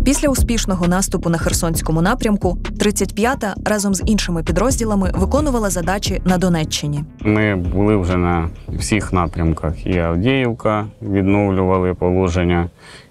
Після 0.05 0.29
успішного 0.29 0.89
наступу 0.89 1.31
на 1.31 1.39
Херсонському 1.39 2.03
напрямку 2.03 2.59
35-та 2.79 3.55
разом 3.65 3.95
з 3.95 4.03
іншими 4.07 4.43
підрозділами 4.43 5.11
виконувала 5.15 5.71
задачі 5.71 6.21
на 6.25 6.39
Донеччині. 6.39 7.05
Ми 7.21 7.57
були 7.57 7.97
вже 7.97 8.17
на 8.17 8.49
всіх 8.69 9.13
напрямках. 9.13 9.87
І 9.87 9.99
Авдіївка 9.99 10.87
відновлювали 11.03 11.95
положення, 11.95 12.69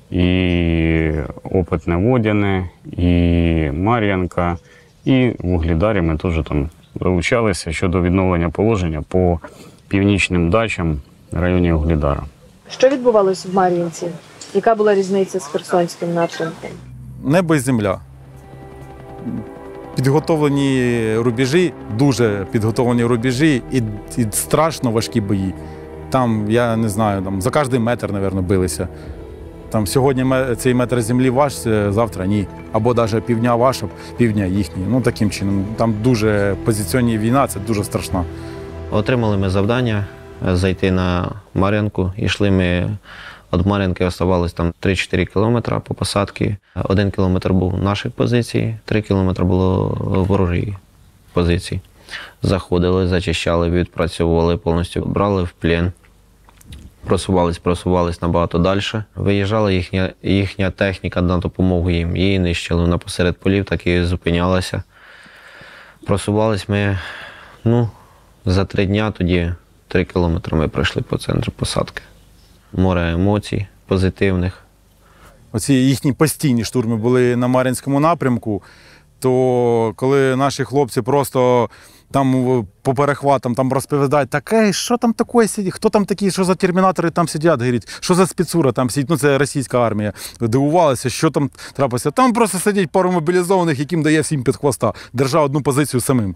і 0.10 1.12
Опитне 1.44 1.96
Водяне, 1.96 2.70
і 2.92 3.06
Мар'янка, 3.72 4.58
і 5.06 5.36
в 5.40 5.54
Углідарі 5.54 6.02
ми 6.02 6.18
теж 6.18 6.34
там 6.48 6.70
долучалися 6.96 7.72
щодо 7.72 8.02
відновлення 8.02 8.50
положення 8.50 9.02
по 9.08 9.40
північним 9.88 10.50
дачам 10.50 11.00
в 11.32 11.40
районі 11.40 11.74
Углідара. 11.74 12.24
Що 12.70 12.90
відбувалось 12.90 13.46
в 13.46 13.56
Мар'їнці? 13.56 14.08
Яка 14.54 14.76
була 14.76 14.96
різниця 14.96 15.40
з 15.40 15.46
Херсонським 15.46 16.14
напрямком? 16.14 16.70
Небо 17.24 17.56
і 17.56 17.60
земля. 17.60 18.00
Підготовлені 19.96 21.16
рубежі, 21.18 21.74
дуже 21.98 22.48
підготовлені 22.52 23.04
рубежі 23.04 23.62
і, 23.72 23.84
і 24.18 24.28
страшно 24.32 24.92
важкі 24.92 25.22
бої. 25.22 25.54
Там, 26.10 26.46
я 26.50 26.76
не 26.76 26.90
знаю, 26.90 27.22
там 27.22 27.42
за 27.42 27.50
кожний 27.50 27.80
метр, 27.80 28.12
мабуть, 28.12 28.46
билися. 28.46 28.88
Там 29.70 29.88
сьогодні 29.88 30.26
цей 30.58 30.74
метр 30.74 31.02
землі 31.02 31.30
ваш, 31.30 31.66
е, 31.66 31.92
завтра 31.92 32.26
ні. 32.26 32.48
Або 32.72 32.94
навіть 32.94 33.24
півдня 33.24 33.56
ваша, 33.56 33.88
півдня 34.18 34.46
їхній. 34.46 34.84
Ну 34.90 35.02
таким 35.02 35.30
чином. 35.30 35.66
Там 35.76 35.96
дуже 36.04 36.56
позиціонні 36.66 37.18
війна, 37.18 37.48
це 37.48 37.60
дуже 37.60 37.84
страшно. 37.84 38.26
Отримали 38.92 39.38
ми 39.38 39.50
завдання 39.50 40.06
е, 40.50 40.56
зайти 40.56 40.92
на 40.92 41.32
Мар'янку. 41.54 42.12
Ішли 42.18 42.52
ми 42.52 42.98
від 43.54 43.66
Мар'янки 43.66 44.06
оставалось 44.06 44.54
там 44.54 44.74
3-4 44.82 45.26
кілометри 45.26 45.80
по 45.80 45.94
посадці. 45.94 46.58
Один 46.84 47.12
кілометр 47.12 47.54
був 47.54 47.84
наших 47.84 48.12
позицій, 48.12 48.76
3 48.86 49.02
кілометри 49.02 49.46
було 49.46 49.88
ворожої 50.28 50.78
позицій. 51.34 51.80
Заходили, 52.42 53.08
зачищали, 53.08 53.70
відпрацьовували 53.70 54.58
повністю, 54.58 55.02
брали 55.02 55.44
в 55.44 55.52
плен. 55.52 55.92
Просувались, 57.06 57.58
просувались 57.58 58.22
набагато 58.22 58.58
далі. 58.58 58.82
Виїжджала 59.16 59.72
їхня, 59.72 60.14
їхня 60.24 60.72
техніка 60.72 61.22
на 61.22 61.38
допомогу 61.38 61.90
їм. 61.90 62.18
Її 62.18 62.40
нищили 62.40 62.82
вона 62.82 62.98
посеред 62.98 63.38
полів, 63.38 63.66
так 63.66 63.88
і 63.88 64.04
зупинялася. 64.04 64.84
Просувались 66.06 66.70
ми 66.70 67.00
ну, 67.64 67.90
за 68.46 68.66
три 68.66 68.86
дня 68.86 69.12
тоді 69.12 69.54
три 69.88 70.06
кілометри 70.06 70.58
ми 70.58 70.68
пройшли 70.68 71.02
по 71.02 71.18
центру 71.18 71.52
посадки. 71.52 72.02
Море 72.74 73.12
емоцій 73.12 73.68
позитивних. 73.88 74.64
Оці 75.52 75.74
їхні 75.74 76.14
постійні 76.14 76.64
штурми 76.64 76.96
були 76.96 77.36
на 77.36 77.48
Мар'їнському 77.48 78.00
напрямку, 78.00 78.64
то 79.20 79.94
коли 79.96 80.36
наші 80.36 80.64
хлопці 80.64 81.02
просто 81.02 81.70
там 82.12 82.68
по 82.82 82.94
перехватам 82.94 83.56
там 83.56 83.74
розповідають, 83.74 84.30
таке, 84.30 84.74
що 84.74 84.98
там 84.98 85.14
таке 85.14 85.48
сидить, 85.48 85.74
хто 85.74 85.90
там 85.90 86.06
такі, 86.06 86.32
що 86.32 86.44
за 86.44 86.56
термінатори 86.56 87.10
там 87.10 87.28
сидять, 87.28 87.60
говорять, 87.60 87.88
що 88.00 88.16
за 88.16 88.28
спецура 88.28 88.72
там 88.72 88.90
сидить, 88.90 89.10
ну 89.10 89.18
це 89.18 89.38
російська 89.38 89.80
армія. 89.88 90.14
Дивувалися, 90.42 91.10
що 91.10 91.30
там 91.32 91.50
трапилося. 91.74 92.12
Там 92.12 92.34
просто 92.34 92.60
сидять 92.60 92.90
пару 92.90 93.12
мобілізованих, 93.12 93.80
яким 93.80 94.04
дає 94.04 94.22
всім 94.22 94.44
під 94.44 94.56
хвоста, 94.56 94.94
держав 95.14 95.44
одну 95.44 95.62
позицію 95.62 96.02
самим. 96.02 96.36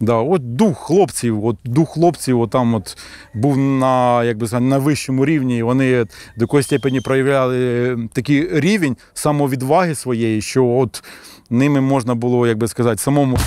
Да, 0.00 0.14
от 0.14 0.56
дух 0.56 0.78
хлопців, 0.78 1.44
от 1.46 1.56
дух 1.64 1.90
хлопців, 1.90 2.48
там 2.50 2.74
от 2.74 2.98
був 3.34 3.56
на, 3.58 4.24
як 4.24 4.38
би 4.38 4.46
сказати, 4.46 4.64
на 4.64 4.78
вищому 4.78 5.26
рівні. 5.26 5.58
і 5.58 5.62
Вони 5.62 6.04
до 6.36 6.44
якоїсь 6.44 6.66
степені 6.66 7.00
проявляли 7.00 7.98
такий 8.12 8.60
рівень 8.60 8.96
самовідваги 9.14 9.94
своєї, 9.94 10.42
що 10.42 10.66
от 10.66 11.04
ними 11.50 11.80
можна 11.80 12.14
було, 12.14 12.46
як 12.46 12.58
би 12.58 12.68
сказати, 12.68 12.98
самому, 12.98 13.38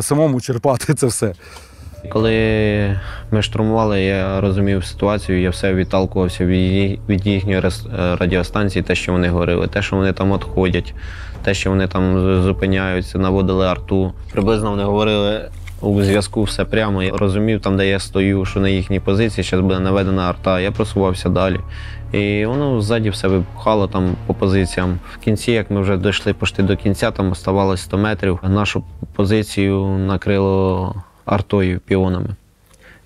самому 0.00 0.40
черпати 0.40 0.94
це 0.94 1.06
все. 1.06 1.34
Коли 2.08 3.00
ми 3.30 3.42
штурмували, 3.42 4.02
я 4.02 4.40
розумів 4.40 4.84
ситуацію, 4.84 5.40
я 5.40 5.50
все 5.50 5.74
відталкувався 5.74 6.46
від, 6.46 7.26
їхньої 7.26 7.58
е, 7.58 8.16
радіостанції, 8.16 8.82
те, 8.82 8.94
що 8.94 9.12
вони 9.12 9.28
говорили, 9.28 9.66
те, 9.66 9.82
що 9.82 9.96
вони 9.96 10.12
там 10.12 10.34
відходять, 10.34 10.94
те, 11.42 11.54
що 11.54 11.70
вони 11.70 11.86
там 11.86 12.20
зупиняються, 12.42 13.18
наводили 13.18 13.66
арту. 13.66 14.12
Приблизно 14.32 14.70
вони 14.70 14.82
говорили 14.82 15.48
у 15.80 16.02
зв'язку 16.02 16.42
все 16.42 16.64
прямо. 16.64 17.02
Я 17.02 17.10
розумів, 17.16 17.60
там, 17.60 17.76
де 17.76 17.88
я 17.88 17.98
стою, 17.98 18.44
що 18.44 18.60
на 18.60 18.68
їхній 18.68 19.00
позиції 19.00 19.44
зараз 19.44 19.62
буде 19.66 19.80
наведена 19.80 20.28
арта. 20.28 20.60
Я 20.60 20.70
просувався 20.72 21.28
далі. 21.28 21.60
І 22.12 22.46
воно 22.46 22.80
ззаді 22.80 23.10
все 23.10 23.28
випухало 23.28 23.86
там 23.86 24.16
по 24.26 24.34
позиціям. 24.34 24.98
В 25.12 25.18
кінці, 25.18 25.52
як 25.52 25.70
ми 25.70 25.80
вже 25.80 25.96
дійшли 25.96 26.34
почти 26.34 26.62
до 26.62 26.76
кінця, 26.76 27.10
там 27.10 27.30
оставалось 27.32 27.80
100 27.82 27.98
метрів. 27.98 28.38
Нашу 28.42 28.84
позицію 29.14 29.86
накрило 29.86 30.94
артою 31.24 31.80
піонами. 31.80 32.28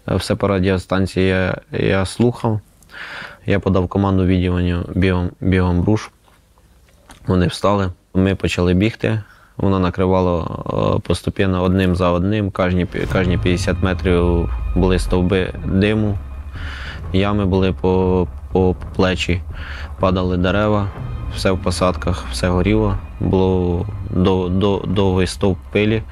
Все 0.06 0.34
по 0.34 0.48
радіостанції 0.48 1.28
я, 1.28 1.56
я 1.72 2.06
слухав. 2.06 2.60
Я 3.46 3.60
подав 3.60 3.88
команду 3.88 4.24
відділення 4.24 4.84
бігом, 4.94 5.30
бігом 5.40 5.84
руш. 5.84 6.10
Вони 7.26 7.46
встали. 7.46 7.90
Ми 8.14 8.34
почали 8.34 8.74
бігти. 8.74 9.20
Воно 9.56 9.78
накривало 9.78 11.02
е, 11.38 11.58
одним 11.58 11.96
за 11.96 12.10
одним. 12.10 12.50
Кожні, 12.50 12.86
кожні 13.12 13.38
50 13.38 13.82
метрів 13.82 14.50
були 14.76 14.98
стовби 14.98 15.52
диму, 15.66 16.18
ями 17.12 17.46
були 17.46 17.72
по, 17.72 18.26
по 18.52 18.76
плечі, 18.96 19.40
падали 20.00 20.36
дерева, 20.36 20.88
все 21.36 21.50
в 21.50 21.58
посадках, 21.58 22.24
все 22.32 22.48
горіло. 22.48 22.98
Було 23.20 23.86
до, 24.10 24.48
до, 24.48 24.78
довгий 24.86 25.26
стовп 25.26 25.58
пилі 25.72 26.02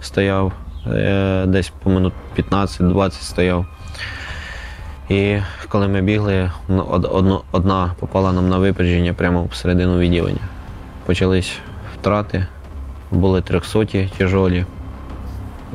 стояв, 0.00 0.52
е, 0.86 1.44
десь 1.46 1.72
по 1.82 1.90
минут 1.90 2.12
15-20 2.38 3.10
стояв. 3.10 3.66
І 5.08 5.38
коли 5.68 5.88
ми 5.88 6.02
бігли, 6.02 6.50
ну, 6.68 7.02
одна 7.52 7.94
попала 8.00 8.32
нам 8.32 8.48
на 8.48 8.58
випередження 8.58 9.12
прямо 9.12 9.44
всередину 9.44 9.98
відділення. 9.98 10.40
Почались 11.06 11.58
втрати, 11.94 12.46
були 13.10 13.42
трьохсоті 13.42 14.10
тяжолі. 14.18 14.66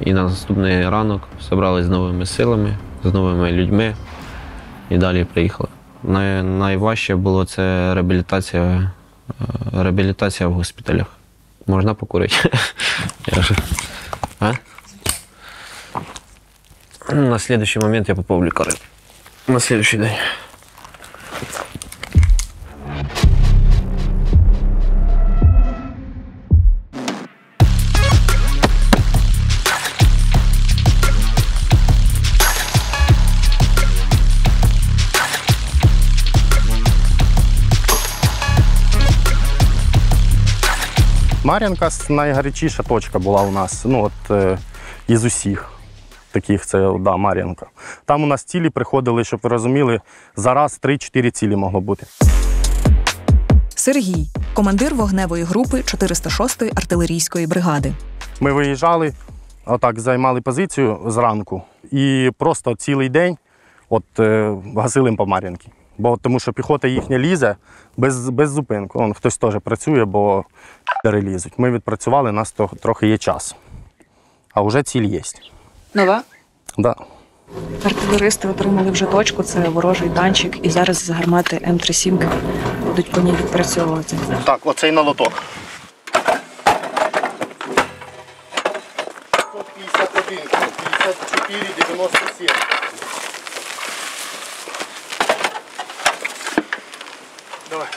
І 0.05 0.13
на 0.13 0.23
наступний 0.23 0.89
ранок 0.89 1.27
зібрались 1.49 1.85
з 1.85 1.89
новими 1.89 2.25
силами, 2.25 2.77
з 3.03 3.13
новими 3.13 3.51
людьми 3.51 3.95
і 4.89 4.97
далі 4.97 5.23
приїхали. 5.23 5.69
Най, 6.03 6.43
найважче 6.43 7.15
було 7.15 7.45
це 7.45 7.93
реабілітація, 7.93 8.63
е, 8.63 8.91
реабілітація 9.73 10.49
в 10.49 10.53
госпіталях. 10.53 11.07
Можна 11.67 11.93
покурити? 11.93 12.35
А? 14.39 14.53
На 17.13 17.39
следующий 17.39 17.81
момент 17.81 18.09
я 18.09 18.15
попав 18.15 18.39
в 18.39 18.45
лікарню. 18.45 18.73
На 19.47 19.59
следующий 19.59 19.99
день. 19.99 20.15
Мар'янка 41.47 41.89
найгарячіша 42.09 42.83
точка 42.83 43.19
була 43.19 43.41
у 43.41 43.51
нас. 43.51 43.85
Ну, 43.85 44.03
от, 44.03 44.31
е, 44.31 44.57
із 45.07 45.25
усіх 45.25 45.71
таких, 46.31 46.65
це 46.65 46.91
да, 46.99 47.17
Мар'янка. 47.17 47.65
Там 48.05 48.23
у 48.23 48.25
нас 48.25 48.43
цілі 48.43 48.69
приходили, 48.69 49.23
щоб 49.23 49.39
ви 49.43 49.49
розуміли, 49.49 50.01
за 50.35 50.53
раз 50.53 50.79
3-4 50.83 51.31
цілі 51.31 51.55
могло 51.55 51.81
бути. 51.81 52.05
Сергій, 53.75 54.27
командир 54.53 54.95
вогневої 54.95 55.43
групи 55.43 55.77
406-ї 55.77 56.71
артилерійської 56.75 57.47
бригади. 57.47 57.93
Ми 58.39 58.51
виїжджали, 58.51 59.13
отак 59.65 59.99
займали 59.99 60.41
позицію 60.41 60.99
зранку 61.05 61.61
і 61.91 62.31
просто 62.37 62.75
цілий 62.75 63.09
день 63.09 63.37
от, 63.89 64.19
е, 64.19 64.55
гасили 64.75 65.11
по 65.11 65.25
Мар'янки. 65.25 65.67
Бо 65.97 66.17
тому 66.17 66.39
що 66.39 66.53
піхота 66.53 66.87
їхня 66.87 67.19
лізе 67.19 67.55
без, 67.97 68.29
без 68.29 68.51
зупинку. 68.51 68.99
Он, 68.99 69.13
хтось 69.13 69.37
теж 69.37 69.55
працює, 69.63 70.05
бо 70.05 70.45
перелізуть. 71.03 71.53
Ми 71.57 71.71
відпрацювали, 71.71 72.29
у 72.29 72.33
нас 72.33 72.51
то, 72.51 72.69
трохи 72.81 73.07
є 73.07 73.17
час. 73.17 73.55
А 74.53 74.61
вже 74.61 74.83
ціль 74.83 75.03
є. 75.03 75.21
Нова? 75.93 76.21
Да. 76.77 76.95
Артилеристи 77.85 78.47
отримали 78.47 78.91
вже 78.91 79.05
точку, 79.05 79.43
це 79.43 79.69
ворожий 79.69 80.09
танчик, 80.09 80.65
і 80.65 80.69
зараз 80.69 80.97
з 81.05 81.09
гармати 81.09 81.55
М37 81.55 82.29
будуть 82.85 83.11
по 83.11 83.21
ній 83.21 83.31
відпрацьовувати. 83.31 84.17
Так, 84.43 84.59
оцей 84.63 84.91
на 84.91 85.01
лоток. 85.01 85.31
51, 89.75 90.39
54, 90.49 91.59
97. 91.77 92.47
Давай. 97.69 97.87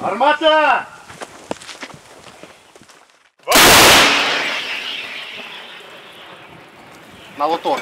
Армата! 0.00 0.86
На 7.48 7.52
лоток. 7.54 7.78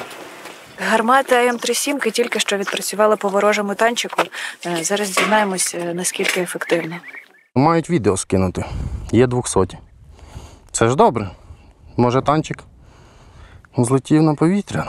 Гармата 0.79 1.35
М37 1.51 2.11
тільки 2.11 2.39
що 2.39 2.57
відпрацювала 2.57 3.15
по 3.15 3.29
ворожому 3.29 3.75
танчику. 3.75 4.23
Е, 4.65 4.83
Зараз 4.83 5.09
дізнаємось, 5.09 5.75
е, 5.75 5.93
наскільки 5.93 6.41
ефективно. 6.41 6.95
Мають 7.55 7.89
відео 7.89 8.17
скинути. 8.17 8.65
Є 9.11 9.27
200. 9.27 9.77
Це 10.71 10.87
ж 10.87 10.95
добре. 10.95 11.29
Може, 11.97 12.21
танчик 12.21 12.63
злетів 13.77 14.23
на 14.23 14.35
повітря. 14.35 14.87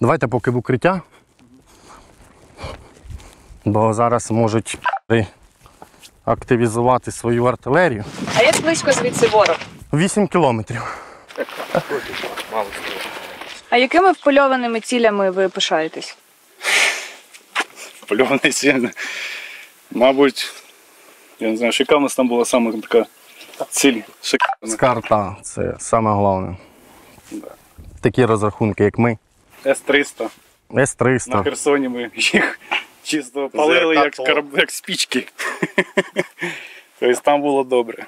Давайте 0.00 0.26
поки 0.28 0.50
в 0.50 0.56
укриття. 0.56 1.00
Бо 3.64 3.94
зараз 3.94 4.30
можуть 4.30 4.78
активізувати 6.24 7.12
свою 7.12 7.44
артилерію. 7.44 8.04
А 8.36 8.42
як 8.42 8.60
близько 8.60 8.92
звідси 8.92 9.26
ворог? 9.26 9.56
8 9.92 10.28
кілометрів. 10.28 10.82
А 13.70 13.76
якими 13.76 14.12
впольованими 14.12 14.80
цілями 14.80 15.30
ви 15.30 15.48
пишаєтесь? 15.48 16.16
Польований 18.06 18.52
сильно. 18.52 18.90
Мабуть, 19.90 20.52
я 21.40 21.48
не 21.48 21.56
знаю, 21.56 21.72
що 21.72 21.82
яка 21.82 21.96
у 21.96 22.00
нас 22.00 22.14
там 22.14 22.28
була 22.28 22.44
саме 22.44 22.72
така 22.80 23.06
ціль. 23.70 24.00
Шикарна. 24.22 24.68
Скарта 24.74 25.36
це 25.42 25.74
саме 25.78 26.10
головне. 26.10 26.56
Такі 28.02 28.24
розрахунки, 28.24 28.84
як 28.84 28.98
ми. 28.98 29.18
С-300. 29.66 30.28
С-300. 30.76 31.28
На 31.36 31.42
Херсоні 31.42 31.88
ми 31.88 32.10
їх 32.14 32.60
чисто 33.02 33.48
палили, 33.48 33.94
як, 33.94 34.14
караб- 34.14 34.58
як 34.58 34.70
спічки. 34.70 35.26
Тобто 37.00 37.20
там 37.20 37.40
було 37.42 37.64
добре. 37.64 38.06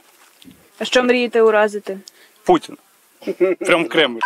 А 0.79 0.85
що 0.85 1.03
мрієте 1.03 1.43
уразити? 1.43 1.99
Путін. 2.45 2.77
Прям 3.67 3.89
Кремль. 3.89 4.21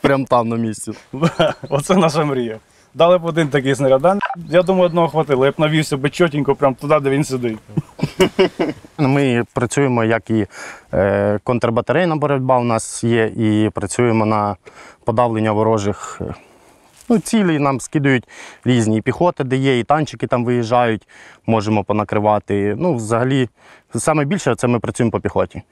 Прям 0.00 0.24
там 0.24 0.48
на 0.48 0.56
місці. 0.56 0.92
Оце 1.68 1.96
наша 1.96 2.24
мрія. 2.24 2.58
Дали 2.94 3.18
б 3.18 3.24
один 3.24 3.48
такий 3.48 3.74
снаряд. 3.74 4.18
Я 4.48 4.62
думаю, 4.62 4.86
одного 4.86 5.08
хватило. 5.08 5.44
Я 5.46 5.52
б 5.52 5.54
навівся 5.58 5.96
би 5.96 6.10
чотенько 6.10 6.54
прямо 6.54 6.76
туди, 6.80 7.00
де 7.00 7.10
він 7.10 7.24
сидить. 7.24 7.58
Ми 8.98 9.44
працюємо 9.54 10.04
як 10.04 10.30
і 10.30 10.46
е, 10.94 11.38
контрбатарейна 11.44 12.16
боротьба 12.16 12.58
у 12.58 12.64
нас 12.64 13.04
є, 13.04 13.24
і 13.26 13.70
працюємо 13.74 14.26
на 14.26 14.56
подавлення 15.04 15.52
ворожих 15.52 16.18
е, 16.20 16.34
ну, 17.08 17.18
цілей. 17.18 17.58
Нам 17.58 17.80
скидують 17.80 18.28
різні 18.64 18.98
і 18.98 19.00
піхоти, 19.00 19.44
де 19.44 19.56
є, 19.56 19.78
і 19.78 19.84
танчики 19.84 20.26
там 20.26 20.44
виїжджають, 20.44 21.08
можемо 21.46 21.84
понакривати. 21.84 22.74
Ну, 22.78 22.94
взагалі, 22.94 23.48
саме 23.94 24.24
більше 24.24 24.54
це 24.54 24.66
ми 24.66 24.80
працюємо 24.80 25.10
по 25.10 25.20
піхоті. 25.20 25.62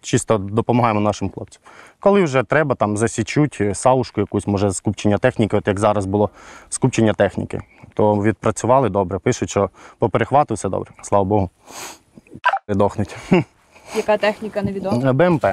Чисто 0.00 0.38
допомагаємо 0.38 1.00
нашим 1.00 1.30
хлопцям. 1.30 1.62
Коли 2.00 2.24
вже 2.24 2.42
треба, 2.42 2.74
там 2.74 2.96
засічуть 2.96 3.58
е, 3.60 3.74
саушку 3.74 4.20
якусь, 4.20 4.46
може, 4.46 4.72
скупчення 4.72 5.18
техніки, 5.18 5.56
от 5.56 5.68
як 5.68 5.78
зараз 5.78 6.06
було 6.06 6.30
скупчення 6.68 7.12
техніки, 7.12 7.60
то 7.94 8.14
відпрацювали 8.14 8.88
добре. 8.88 9.18
Пишуть, 9.18 9.50
що 9.50 9.70
по 9.98 10.08
перехвату 10.08 10.54
все 10.54 10.68
добре, 10.68 10.90
слава 11.02 11.24
Богу. 11.24 11.50
Дохнуть. 12.68 13.16
Яка 13.96 14.16
техніка 14.16 14.62
невідома? 14.62 15.12
БМП. 15.12 15.46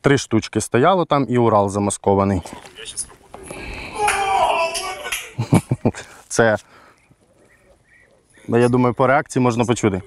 Три 0.00 0.18
штучки 0.18 0.60
стояло 0.60 1.04
там 1.04 1.26
і 1.28 1.38
Урал 1.38 1.68
замаскований. 1.68 2.42
Це, 6.28 6.56
ну, 8.48 8.58
я 8.58 8.68
думаю, 8.68 8.94
по 8.94 9.06
реакції 9.06 9.42
можна 9.42 9.64
почути. 9.64 10.02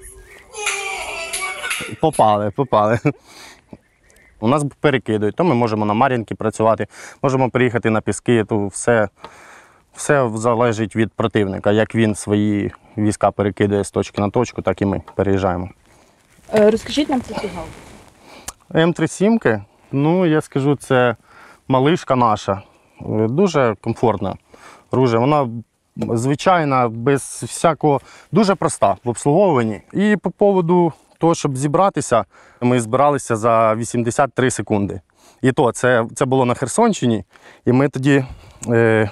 Попали, 2.01 2.51
попали. 2.51 2.99
У 4.39 4.47
нас 4.47 4.63
перекидують, 4.79 5.35
то 5.35 5.43
ми 5.43 5.55
можемо 5.55 5.85
на 5.85 5.93
Мар'їнки 5.93 6.35
працювати, 6.35 6.87
можемо 7.21 7.49
приїхати 7.49 7.89
на 7.89 8.01
піски, 8.01 8.43
то 8.43 8.67
все, 8.67 9.09
все 9.93 10.29
залежить 10.35 10.95
від 10.95 11.13
противника. 11.13 11.71
Як 11.71 11.95
він 11.95 12.15
свої 12.15 12.71
війська 12.97 13.31
перекидає 13.31 13.83
з 13.83 13.91
точки 13.91 14.21
на 14.21 14.29
точку, 14.29 14.61
так 14.61 14.81
і 14.81 14.85
ми 14.85 15.01
переїжджаємо. 15.15 15.69
Е, 16.53 16.71
Розкажіть 16.71 17.09
нам 17.09 17.21
про 17.21 17.35
цю 17.35 17.47
галку. 17.55 17.69
М37, 18.69 19.61
ну 19.91 20.25
я 20.25 20.41
скажу, 20.41 20.75
це 20.75 21.15
малишка 21.67 22.15
наша. 22.15 22.61
Е, 23.01 23.27
Дуже 23.27 23.75
комфортна. 23.81 24.35
Ружа, 24.91 25.19
вона 25.19 25.49
звичайна, 25.95 26.89
без 26.89 27.21
всякого, 27.47 28.01
дуже 28.31 28.55
проста 28.55 28.95
в 29.03 29.09
обслуговуванні. 29.09 29.81
І 29.93 30.15
по 30.21 30.31
поводу 30.31 30.93
того, 31.19 31.35
щоб 31.35 31.57
зібратися, 31.57 32.25
ми 32.61 32.81
збиралися 32.81 33.35
за 33.35 33.75
83 33.75 34.51
секунди. 34.51 35.01
І 35.41 35.51
то 35.51 35.71
це, 35.71 36.05
це 36.15 36.25
було 36.25 36.45
на 36.45 36.53
Херсонщині, 36.53 37.23
і 37.65 37.71
ми 37.71 37.89
тоді. 37.89 38.25
Е, 38.67 39.11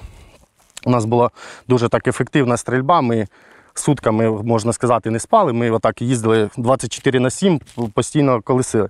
у 0.85 0.89
нас 0.89 1.05
була 1.05 1.29
дуже 1.67 1.89
так 1.89 2.07
ефективна 2.07 2.57
стрільба. 2.57 3.01
Ми 3.01 3.27
сутками, 3.73 4.43
можна 4.43 4.73
сказати, 4.73 5.09
не 5.09 5.19
спали. 5.19 5.53
Ми 5.53 5.71
отак 5.71 6.01
їздили 6.01 6.49
24 6.57 7.19
на 7.19 7.29
7, 7.29 7.61
постійно 7.93 8.41
колесили. 8.41 8.89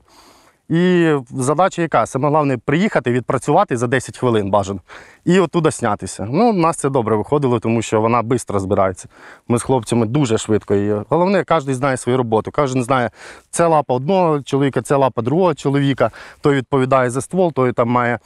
І 0.69 1.13
задача 1.31 1.81
яка? 1.81 2.05
Саме 2.05 2.27
головне 2.27 2.57
приїхати, 2.57 3.11
відпрацювати 3.11 3.77
за 3.77 3.87
10 3.87 4.17
хвилин 4.17 4.49
бажано. 4.49 4.79
І 5.25 5.39
оттуда 5.39 5.71
снятися. 5.71 6.27
Ну, 6.31 6.49
у 6.49 6.53
нас 6.53 6.77
це 6.77 6.89
добре 6.89 7.15
виходило, 7.15 7.59
тому 7.59 7.81
що 7.81 8.01
вона 8.01 8.21
швидко 8.21 8.59
збирається. 8.59 9.07
Ми 9.47 9.59
з 9.59 9.63
хлопцями 9.63 10.05
дуже 10.05 10.37
швидко 10.37 10.75
її. 10.75 11.01
Головне, 11.09 11.43
кожен 11.43 11.75
знає 11.75 11.97
свою 11.97 12.17
роботу. 12.17 12.51
Кожен 12.51 12.83
знає, 12.83 13.11
це 13.49 13.67
лапа 13.67 13.93
одного 13.93 14.41
чоловіка, 14.41 14.81
це 14.81 14.95
лапа 14.95 15.21
другого 15.21 15.55
чоловіка. 15.55 16.11
Той 16.41 16.55
відповідає 16.55 17.09
за 17.09 17.21
ствол, 17.21 17.53
той 17.53 17.73
там 17.73 17.89
має 17.89 18.19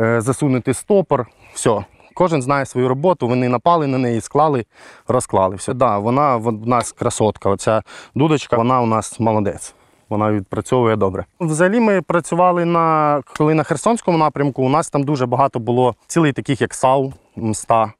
е, 0.00 0.20
засунути 0.20 0.74
стопор. 0.74 1.26
Все. 1.54 1.84
Кожен 2.14 2.42
знає 2.42 2.66
свою 2.66 2.88
роботу, 2.88 3.28
вони 3.28 3.48
напали 3.48 3.86
на 3.86 3.98
неї, 3.98 4.20
склали, 4.20 4.64
розклали. 5.08 5.56
Все. 5.56 5.74
Да, 5.74 5.98
вона 5.98 6.36
в 6.36 6.66
нас 6.66 6.92
красотка. 6.92 7.50
Оця 7.50 7.82
дудочка, 8.14 8.56
вона 8.56 8.80
у 8.80 8.86
нас 8.86 9.20
молодець. 9.20 9.74
Вона 10.08 10.32
відпрацьовує 10.32 10.96
добре. 10.96 11.24
Взагалі 11.40 11.80
ми 11.80 12.02
працювали 12.02 12.64
на 12.64 13.20
коли 13.36 13.54
на 13.54 13.62
Херсонському 13.62 14.18
напрямку. 14.18 14.62
У 14.62 14.68
нас 14.68 14.90
там 14.90 15.02
дуже 15.02 15.26
багато 15.26 15.58
було 15.58 15.94
цілей 16.06 16.32
таких, 16.32 16.60
як 16.60 16.74
САУ, 16.74 17.12
МСТА. 17.36 17.92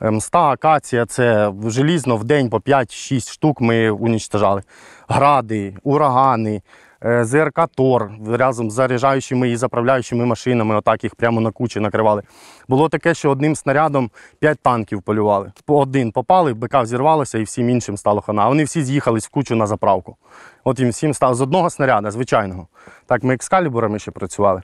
Е, 0.00 0.10
МСТА, 0.10 0.50
акація 0.50 1.06
це 1.06 1.52
желізно 1.66 2.16
в 2.16 2.24
день 2.24 2.50
по 2.50 2.56
5-6 2.56 3.32
штук 3.32 3.60
ми 3.60 3.90
унічтожали. 3.90 4.62
Гради, 5.08 5.76
урагани, 5.82 6.62
ЗРК 7.04 7.68
Тор 7.74 8.10
разом 8.26 8.70
з 8.70 8.74
заряджаючими 8.74 9.50
і 9.50 9.56
заправляючими 9.56 10.26
машинами, 10.26 10.76
отак 10.76 11.04
їх 11.04 11.14
прямо 11.14 11.40
на 11.40 11.50
кучі 11.50 11.80
накривали. 11.80 12.22
Було 12.68 12.88
таке, 12.88 13.14
що 13.14 13.30
одним 13.30 13.56
снарядом 13.56 14.10
5 14.38 14.58
танків 14.62 15.02
полювали. 15.02 15.52
По 15.64 15.78
Один 15.78 16.12
попали, 16.12 16.54
БК 16.54 16.82
взірвалося 16.82 17.38
і 17.38 17.42
всім 17.42 17.70
іншим 17.70 17.96
стало 17.96 18.20
хана. 18.20 18.48
Вони 18.48 18.64
всі 18.64 18.82
з'їхались 18.82 19.26
в 19.26 19.30
кучу 19.30 19.56
на 19.56 19.66
заправку. 19.66 20.16
От 20.64 20.80
їм 20.80 20.90
всім 20.90 21.14
стало 21.14 21.34
з 21.34 21.40
одного 21.40 21.70
снаряда, 21.70 22.10
звичайного. 22.10 22.66
Так, 23.06 23.24
ми 23.24 23.34
екскалібурами 23.34 23.98
ще 23.98 24.10
працювали. 24.10 24.62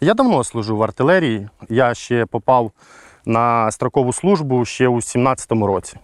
Я 0.00 0.14
давно 0.14 0.44
служу 0.44 0.76
в 0.76 0.82
артилерії. 0.82 1.48
Я 1.68 1.94
ще 1.94 2.26
попав 2.26 2.70
на 3.26 3.70
строкову 3.70 4.12
службу 4.12 4.64
ще 4.64 4.88
у 4.88 4.96
17-му 4.96 5.66
році 5.66 5.96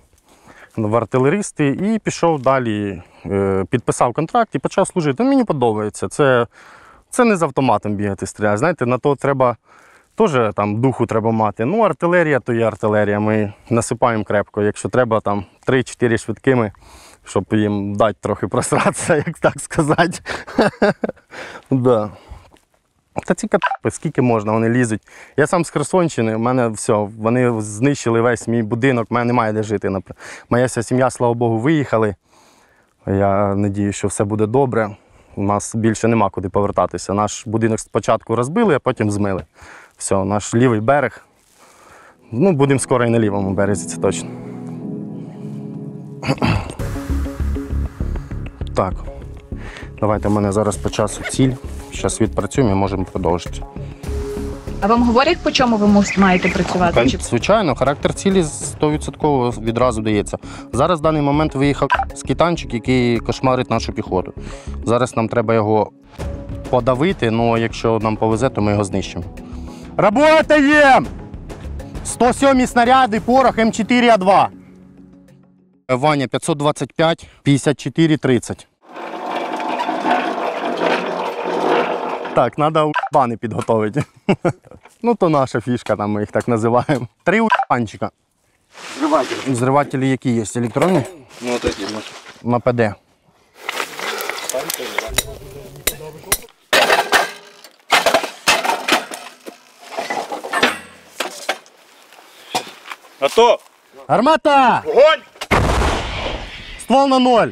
в 0.77 0.97
артилеристи 0.97 1.67
і 1.69 1.99
пішов 1.99 2.43
далі, 2.43 3.03
е, 3.27 3.65
підписав 3.71 4.13
контракт 4.13 4.55
і 4.55 4.59
почав 4.59 4.87
служити. 4.87 5.23
Ну, 5.23 5.29
Мені 5.31 5.45
подобається. 5.45 6.09
Це, 6.09 6.47
це 7.11 7.25
не 7.25 7.37
з 7.37 7.43
автоматом 7.43 7.95
бігати 7.95 8.27
стріляти. 8.27 8.57
Знаєте, 8.57 8.87
на 8.87 8.99
то 8.99 9.17
треба 9.17 9.57
теж 10.15 10.55
там 10.55 10.81
духу 10.81 11.07
треба 11.07 11.31
мати. 11.31 11.65
Ну, 11.65 11.81
артилерія 11.81 12.41
то 12.41 12.53
є 12.53 12.67
артилерія. 12.67 13.21
Ми 13.21 13.53
насипаємо 13.71 14.25
крепко. 14.25 14.63
Якщо 14.63 14.89
треба, 14.89 15.21
там 15.21 15.45
3-4 15.69 16.19
швидкими, 16.19 16.73
щоб 17.25 17.45
їм 17.53 17.95
дати 17.95 18.19
трохи 18.21 18.47
просратися, 18.49 19.17
як 19.17 19.39
так 19.39 19.61
сказати. 19.61 20.19
Та 23.27 23.35
ці 23.35 23.49
катапи, 23.49 23.91
скільки 23.91 24.23
можна, 24.23 24.53
вони 24.53 24.69
лізуть. 24.69 25.03
Я 25.37 25.47
сам 25.47 25.65
з 25.65 25.71
Херсонщини, 25.71 26.37
в 26.37 26.39
мене 26.39 26.69
все, 26.69 26.93
вони 27.19 27.61
знищили 27.61 28.21
весь 28.21 28.49
мій 28.49 28.63
будинок, 28.63 29.11
в 29.11 29.15
мене 29.15 29.25
немає 29.25 29.53
де 29.53 29.63
жити. 29.63 29.91
Моя 30.51 30.67
вся 30.67 30.83
сім'я, 30.83 31.11
слава 31.11 31.35
Богу, 31.35 31.59
виїхали. 31.59 32.15
Я 33.07 33.55
надію, 33.55 33.93
що 33.93 34.09
все 34.09 34.25
буде 34.25 34.47
добре. 34.47 34.97
У 35.37 35.43
нас 35.43 35.75
більше 35.75 36.09
нема 36.09 36.31
куди 36.31 36.49
повертатися. 36.49 37.15
Наш 37.15 37.47
будинок 37.47 37.81
спочатку 37.81 38.37
розбили, 38.37 38.75
а 38.75 38.79
потім 38.79 39.11
змили. 39.11 39.45
Все, 39.97 40.25
наш 40.25 40.55
лівий 40.55 40.81
берег. 40.81 41.27
Ну, 42.33 42.53
будемо 42.53 42.81
скоро 42.81 43.05
і 43.05 43.11
на 43.11 43.19
лівому 43.19 43.51
березі, 43.51 43.89
це 43.89 44.01
точно. 44.01 44.29
Так. 48.75 48.95
Давайте 50.01 50.29
в 50.29 50.33
мене 50.33 50.53
зараз 50.53 50.77
по 50.77 50.91
часу 50.91 51.23
ціль. 51.31 51.53
Зараз 51.95 52.21
відпрацюємо 52.21 52.73
і 52.73 52.75
можемо 52.75 53.05
продовжити. 53.05 53.61
А 54.81 54.87
вам 54.87 55.03
говорять, 55.03 55.39
по 55.43 55.51
чому 55.51 55.77
ви 55.77 55.87
мус- 55.87 56.19
маєте 56.21 56.49
працювати? 56.49 57.11
Чи 57.11 57.19
Звичайно, 57.19 57.75
характер 57.75 58.15
цілі 58.15 58.43
100% 58.43 59.61
відразу 59.63 60.03
дається. 60.03 60.39
Зараз 60.73 60.99
в 61.01 61.03
даний 61.03 61.23
момент 61.23 61.55
виїхав 61.55 61.89
скітанчик, 62.15 62.75
який 62.75 63.19
кошмарить 63.19 63.71
нашу 63.71 63.93
піхоту. 63.93 64.33
Зараз 64.85 65.17
нам 65.17 65.29
треба 65.29 65.55
його 65.55 65.91
подавити, 66.71 67.31
ну 67.31 67.59
якщо 67.59 67.99
нам 68.03 68.17
повезе, 68.17 68.49
то 68.49 68.61
ми 68.61 68.71
його 68.73 68.85
знищимо. 68.85 69.25
Работаємо! 69.97 71.07
107 72.05 72.67
снаряди, 72.67 73.21
порох 73.21 73.59
М4А2. 73.59 74.47
Ваня 75.89 76.27
525, 76.27 77.27
54, 77.43 78.17
30. 78.17 78.67
Так, 82.35 82.55
треба 82.55 82.93
бани 83.13 83.37
підготовити. 83.37 84.05
ну, 85.03 85.15
то 85.15 85.29
наша 85.29 85.61
фішка, 85.61 85.97
там 85.97 86.11
ми 86.11 86.21
їх 86.21 86.31
так 86.31 86.49
називаємо. 86.49 87.09
Три 87.25 87.41
уебанчика. 87.41 88.11
Взрыватель. 88.99 89.53
Взривателі 89.53 90.09
які 90.11 90.31
є? 90.31 90.45
Електронні? 90.57 91.03
Ну, 91.41 91.53
эти. 91.53 91.95
вот. 91.95 92.13
На 92.43 92.61
ПД. 92.61 92.95
Готов! 103.21 103.61
Армата! 104.07 104.83
Огонь! 104.87 105.23
Ствол 106.81 107.09
на 107.09 107.19
ноль. 107.19 107.49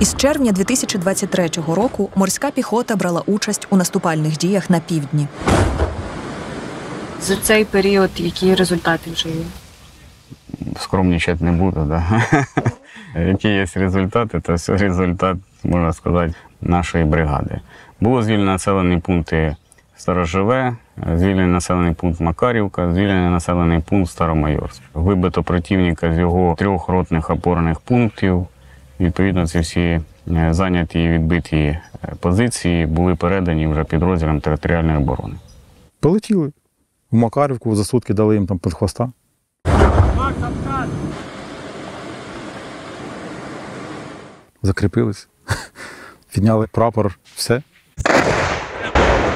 Із 0.00 0.14
червня 0.14 0.52
2023 0.52 1.48
року 1.68 2.10
морська 2.14 2.50
піхота 2.50 2.96
брала 2.96 3.22
участь 3.26 3.66
у 3.70 3.76
наступальних 3.76 4.36
діях 4.36 4.70
на 4.70 4.80
півдні. 4.80 5.26
за 7.20 7.36
цей 7.36 7.64
період 7.64 8.10
які 8.16 8.54
результати 8.54 9.10
вже 9.10 9.28
є? 9.28 9.44
скромничать 10.80 11.40
не 11.40 11.52
буду, 11.52 11.80
да. 11.80 12.22
Які 13.26 13.48
є 13.48 13.66
результати, 13.74 14.40
то 14.40 14.58
це 14.58 14.76
результат, 14.76 15.36
можна 15.64 15.92
сказати, 15.92 16.34
нашої 16.62 17.04
бригади. 17.04 17.60
Було 18.00 18.22
звільнено 18.22 18.52
населені 18.52 18.98
пункти 18.98 19.56
Сторожове, 19.96 20.76
звільнений 21.14 21.52
населений 21.52 21.94
пункт 21.94 22.20
Макарівка, 22.20 22.92
звільнений 22.92 23.30
населений 23.30 23.80
пункт 23.80 24.10
Старомайорськ. 24.10 24.82
Вибито 24.94 25.42
противника 25.42 26.14
з 26.14 26.18
його 26.18 26.54
трьох 26.58 26.88
ротних 26.88 27.30
опорних 27.30 27.80
пунктів. 27.80 28.46
Відповідно, 29.00 29.46
ці 29.46 29.60
всі 29.60 29.80
е, 29.80 30.48
зайняті 30.50 31.02
і 31.02 31.08
відбиті 31.08 31.56
е, 31.56 31.80
позиції 32.20 32.86
були 32.86 33.14
передані 33.14 33.66
вже 33.66 33.84
підрозділам 33.84 34.40
територіальної 34.40 34.98
оборони. 34.98 35.34
Полетіли. 36.00 36.52
В 37.10 37.16
Макарівку 37.16 37.76
за 37.76 37.84
сутки 37.84 38.14
дали 38.14 38.34
їм 38.34 38.46
там 38.46 38.58
під 38.58 38.74
хвоста. 38.74 39.12
Закріпились, 44.62 45.28
підняли 46.34 46.66
прапор, 46.66 47.18
все. 47.36 47.62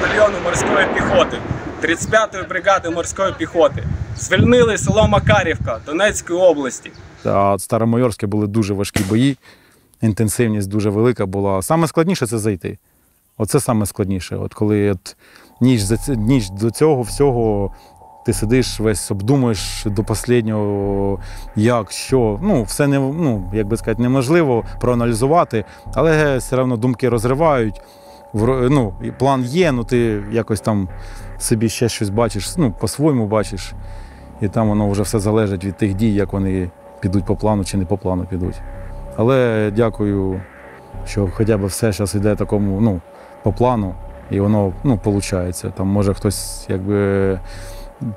батальйону 0.01 0.37
морської 0.43 0.87
піхоти, 0.93 1.37
35-ї 1.81 2.49
бригади 2.49 2.89
морської 2.89 3.33
піхоти. 3.37 3.83
Звільнили 4.17 4.77
село 4.77 5.07
Макарівка 5.07 5.79
Донецької 5.85 6.39
області. 6.39 6.91
А 7.25 7.55
Старомайорське 7.59 8.27
були 8.27 8.47
дуже 8.47 8.73
важкі 8.73 9.03
бої, 9.03 9.37
інтенсивність 10.01 10.69
дуже 10.69 10.89
велика 10.89 11.25
була. 11.25 11.61
Саме 11.61 11.87
складніше 11.87 12.27
це 12.27 12.37
зайти. 12.37 12.77
Оце 13.37 13.59
саме 13.59 13.85
складніше. 13.85 14.35
От 14.35 14.53
коли 14.53 14.91
от 14.91 15.15
ніч, 15.61 15.81
за 15.81 16.15
ніч 16.15 16.49
до 16.49 16.71
цього 16.71 17.01
всього 17.01 17.73
ти 18.25 18.33
сидиш, 18.33 18.79
весь 18.79 19.11
обдумуєш 19.11 19.83
до 19.85 20.05
останнього, 20.07 21.19
як, 21.55 21.91
що. 21.91 22.39
Ну, 22.43 22.63
все 22.63 22.87
не, 22.87 22.99
ну, 22.99 23.51
як 23.53 23.67
би 23.67 23.77
сказати, 23.77 24.01
неможливо 24.01 24.65
проаналізувати, 24.81 25.65
але 25.93 26.37
все 26.37 26.57
одно 26.57 26.77
думки 26.77 27.09
розривають. 27.09 27.81
Ну, 28.69 28.93
план 29.19 29.43
є, 29.43 29.71
ну 29.71 29.83
ти 29.83 30.23
якось 30.31 30.61
там 30.61 30.89
собі 31.39 31.69
ще 31.69 31.89
щось 31.89 32.09
бачиш, 32.09 32.57
ну, 32.57 32.71
по-своєму 32.71 33.27
бачиш. 33.27 33.73
І 34.43 34.47
там 34.47 34.69
воно 34.69 34.89
вже 34.89 35.01
все 35.01 35.19
залежить 35.19 35.65
від 35.65 35.77
тих 35.77 35.93
дій, 35.93 36.13
як 36.13 36.33
вони 36.33 36.69
підуть 36.99 37.25
по 37.25 37.35
плану 37.35 37.63
чи 37.63 37.77
не 37.77 37.85
по 37.85 37.97
плану 37.97 38.25
підуть. 38.29 38.61
Але 39.17 39.71
дякую 39.75 40.41
що 41.05 41.29
хоча 41.33 41.57
б 41.57 41.65
все 41.65 41.91
зараз 41.91 42.15
йде 42.15 42.35
такому, 42.35 42.81
ну, 42.81 43.01
по 43.43 43.53
плану, 43.53 43.95
і 44.31 44.39
воно 44.39 44.73
ну, 44.83 44.99
виходить. 45.05 45.65
Там 45.75 45.87
може 45.87 46.13
хтось 46.13 46.65
якби 46.69 47.39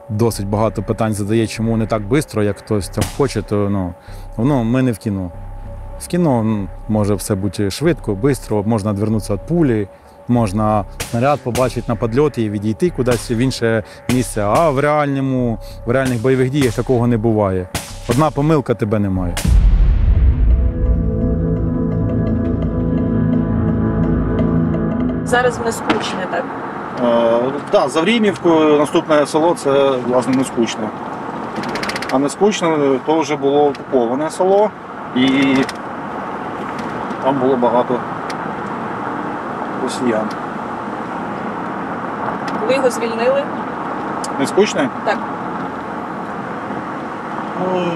досить 0.09 0.47
багато 0.47 0.83
питань 0.83 1.15
задає, 1.15 1.47
чому 1.47 1.77
не 1.77 1.87
так 1.87 2.03
швидко, 2.03 2.43
як 2.43 2.59
хтось 2.59 2.89
там 2.89 3.05
хоче, 3.17 3.43
то 3.43 3.71
ну, 3.71 3.95
воно 4.37 4.65
ми 4.65 4.83
не 4.83 4.93
в 4.93 4.99
кіно. 4.99 5.31
В 6.01 6.07
кіно 6.07 6.67
може 6.89 7.15
все 7.15 7.35
бути 7.35 7.71
швидко, 7.71 8.15
швидко, 8.15 8.63
можна 8.67 8.93
відвернутися 8.93 9.35
від 9.35 9.47
пулі, 9.47 9.89
можна 10.29 10.85
снаряд 11.11 11.41
побачити 11.41 11.85
на 11.89 11.97
підльоті 11.97 12.43
і 12.43 12.51
відійти 12.51 12.91
кудись 12.91 13.31
в 13.31 13.33
інше 13.33 13.83
місце. 14.09 14.43
А 14.43 14.71
в 14.71 14.79
реальному, 14.79 15.59
в 15.87 15.91
реальних 15.91 16.23
бойових 16.23 16.51
діях 16.51 16.75
такого 16.75 17.07
не 17.07 17.17
буває. 17.17 17.69
Одна 18.09 18.31
помилка 18.31 18.75
тебе 18.75 18.99
немає. 18.99 19.35
Зараз 25.25 25.59
в 25.59 25.73
скучне, 25.73 26.27
так? 26.31 26.45
Так, 27.01 27.53
да, 27.73 27.89
за 27.89 28.01
Врімівкою 28.01 28.79
наступне 28.79 29.27
село 29.27 29.55
це 29.55 29.91
власне 29.91 30.37
не 30.37 30.45
скучне. 30.45 30.89
А 32.11 32.19
не 32.19 32.29
скучне 32.29 32.99
то 33.07 33.21
вже 33.21 33.37
було 33.37 33.67
окуповане 33.67 34.31
село 34.31 34.71
і 35.17 35.29
там 37.25 37.39
було 37.39 37.57
багато 37.57 38.01
росіян. 39.86 40.26
Коли 42.60 42.74
його 42.74 42.90
звільнили? 42.90 43.44
Не 44.40 44.48
скучне? 44.48 44.90
Так. 45.06 45.18
Ну, 47.60 47.92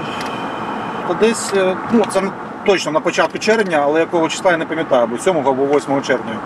то 1.08 1.14
десь, 1.14 1.54
е, 1.54 1.76
ну 1.92 2.04
це 2.10 2.22
точно 2.66 2.92
на 2.92 3.00
початку 3.00 3.38
червня, 3.38 3.80
але 3.82 4.00
якого 4.00 4.28
числа 4.28 4.50
я 4.50 4.56
не 4.56 4.64
пам'ятаю, 4.64 5.02
або 5.02 5.18
7 5.18 5.36
або 5.48 5.66
8 5.66 6.02
червня. 6.02 6.36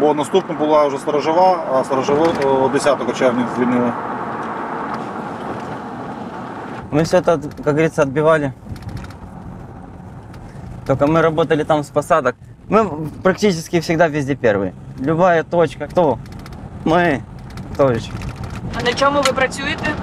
Бо 0.00 0.14
наступна 0.14 0.54
була 0.54 0.86
вже 0.86 0.98
сторожова, 0.98 1.58
а 1.74 1.84
сторожову 1.84 2.26
о, 2.44 2.68
10 2.68 3.18
червня 3.18 3.46
звільнили. 3.56 3.92
Мы 6.92 7.04
все 7.04 7.18
это, 7.18 7.40
как 7.56 7.74
говорится, 7.74 8.02
отбивали. 8.02 8.52
Только 10.86 11.06
мы 11.06 11.22
работали 11.22 11.64
там 11.64 11.82
с 11.82 11.88
посадок. 11.88 12.34
Мы 12.69 13.07
практически 13.23 13.79
всегда 13.79 14.07
везде 14.07 14.35
первые. 14.35 14.73
Любая 14.99 15.43
точка. 15.43 15.87
Кто? 15.87 16.19
Мы. 16.83 17.21
Еще? 17.79 18.11
А 18.75 18.83
на 18.83 18.93
чому 18.93 19.21
ви 19.21 19.31
працюєте? 19.33 19.95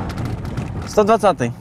120-й. 0.89 1.53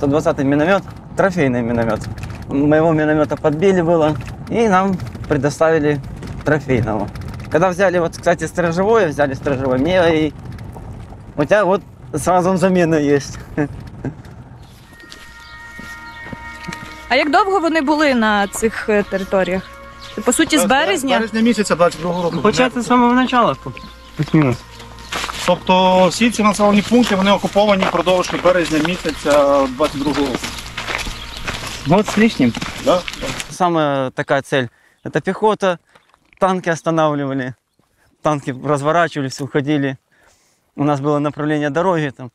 120-й 0.00 0.44
миномет. 0.44 0.82
Трофейный 1.16 1.62
миномет. 1.62 2.00
Моего 2.48 2.92
миномета 2.92 3.36
подбили 3.36 3.82
было. 3.82 4.16
И 4.50 4.68
нам 4.68 4.96
предоставили 5.28 6.00
трофейного. 6.44 7.08
Когда 7.50 7.68
взяли, 7.68 7.98
вот, 7.98 8.16
кстати, 8.16 8.46
сторожевое, 8.46 9.08
взяли 9.08 9.34
сторожевое, 9.34 9.78
мне 9.78 10.26
и... 10.26 10.32
У 11.36 11.44
тебя 11.44 11.64
вот 11.64 11.82
сразу 12.14 12.56
замена 12.56 12.96
есть. 12.96 13.38
А 17.08 17.16
як 17.16 17.30
довго 17.30 17.60
вони 17.60 17.80
були 17.80 18.14
на 18.14 18.46
цих 18.46 18.88
е, 18.88 19.02
територіях? 19.02 19.73
По 20.25 20.33
суті, 20.33 20.57
з 20.57 20.65
березня? 20.65 21.17
березня 21.17 21.41
місяця 21.41 21.75
22 21.75 22.23
року. 22.23 22.37
Почати 22.37 22.81
з 22.81 22.85
самого 22.87 23.13
начала. 23.13 23.55
Плюс-мінус. 24.15 24.57
Тобто 25.45 26.07
всі 26.07 26.31
ці 26.31 26.43
населені 26.43 26.81
пункти 26.81 27.15
вони 27.15 27.31
окуповані 27.31 27.83
впродовж 27.83 28.31
березня 28.43 28.79
місяця 28.87 29.67
22 29.67 30.13
року. 30.13 30.37
Год 31.87 32.07
с 32.07 32.17
лишним. 32.17 32.53
Да? 32.85 33.01
Самая 33.49 34.11
такая 34.11 34.41
цель. 34.41 34.67
Это 35.03 35.21
пехота. 35.21 35.79
Танки 36.39 36.69
останавливали. 36.69 37.53
Танки 38.21 38.55
разворачивались, 38.65 39.41
уходили. 39.41 39.97
У 40.75 40.83
нас 40.83 40.99
было 40.99 41.19
направление 41.19 41.69
дороги. 41.69 42.11
Там, 42.15 42.31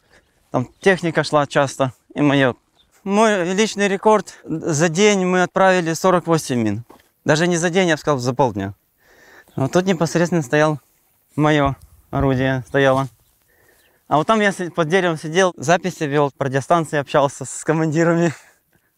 там 0.50 0.68
техника 0.80 1.24
шла 1.24 1.46
часто. 1.46 1.92
И 2.16 2.22
мое. 2.22 2.54
Мой 3.04 3.54
личный 3.54 3.88
рекорд. 3.88 4.34
За 4.44 4.88
день 4.88 5.24
мы 5.24 5.42
отправили 5.42 5.94
48 5.94 6.58
мин. 6.58 6.84
Даже 7.29 7.45
не 7.45 7.57
за 7.57 7.69
день, 7.69 7.87
я 7.87 7.93
бы 7.93 7.99
сказал, 7.99 8.17
за 8.17 8.33
полдня. 8.33 8.73
Вот 9.55 9.71
тут 9.71 9.85
непосредственно 9.85 10.41
стоял 10.41 10.79
мое 11.35 11.75
орудие 12.09 12.63
стояло. 12.67 13.07
А 14.07 14.17
вот 14.17 14.25
там 14.25 14.41
я 14.41 14.51
под 14.75 14.87
деревом 14.87 15.15
сидел, 15.15 15.53
записи 15.55 16.05
вел, 16.05 16.31
по 16.31 16.45
радиостанции 16.45 16.97
общался 16.97 17.45
с 17.45 17.63
командирами. 17.63 18.33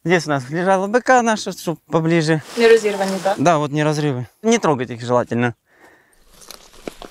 Здесь 0.05 0.27
у 0.27 0.29
нас 0.29 0.49
лежала 0.49 0.88
БК 0.88 1.21
наша, 1.21 1.51
чтобы 1.51 1.79
поближе. 1.88 2.41
Не 2.57 2.69
розірвані, 2.69 3.19
так? 3.23 3.36
Да, 3.38 3.57
вот 3.57 3.71
не 3.71 3.84
разрывы. 3.84 4.25
Не 4.43 4.59
трогать 4.59 4.91
их 4.91 5.01
желательно. 5.01 5.53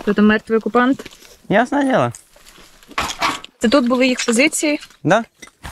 Хто 0.00 0.14
там 0.14 0.26
мертвий 0.26 0.56
окупант? 0.56 1.04
Ясное 1.50 1.84
дело. 1.84 2.12
Це 3.60 3.68
тут 3.68 3.88
були 3.88 4.06
їх 4.06 4.24
позиції. 4.26 4.80
Да? 5.04 5.24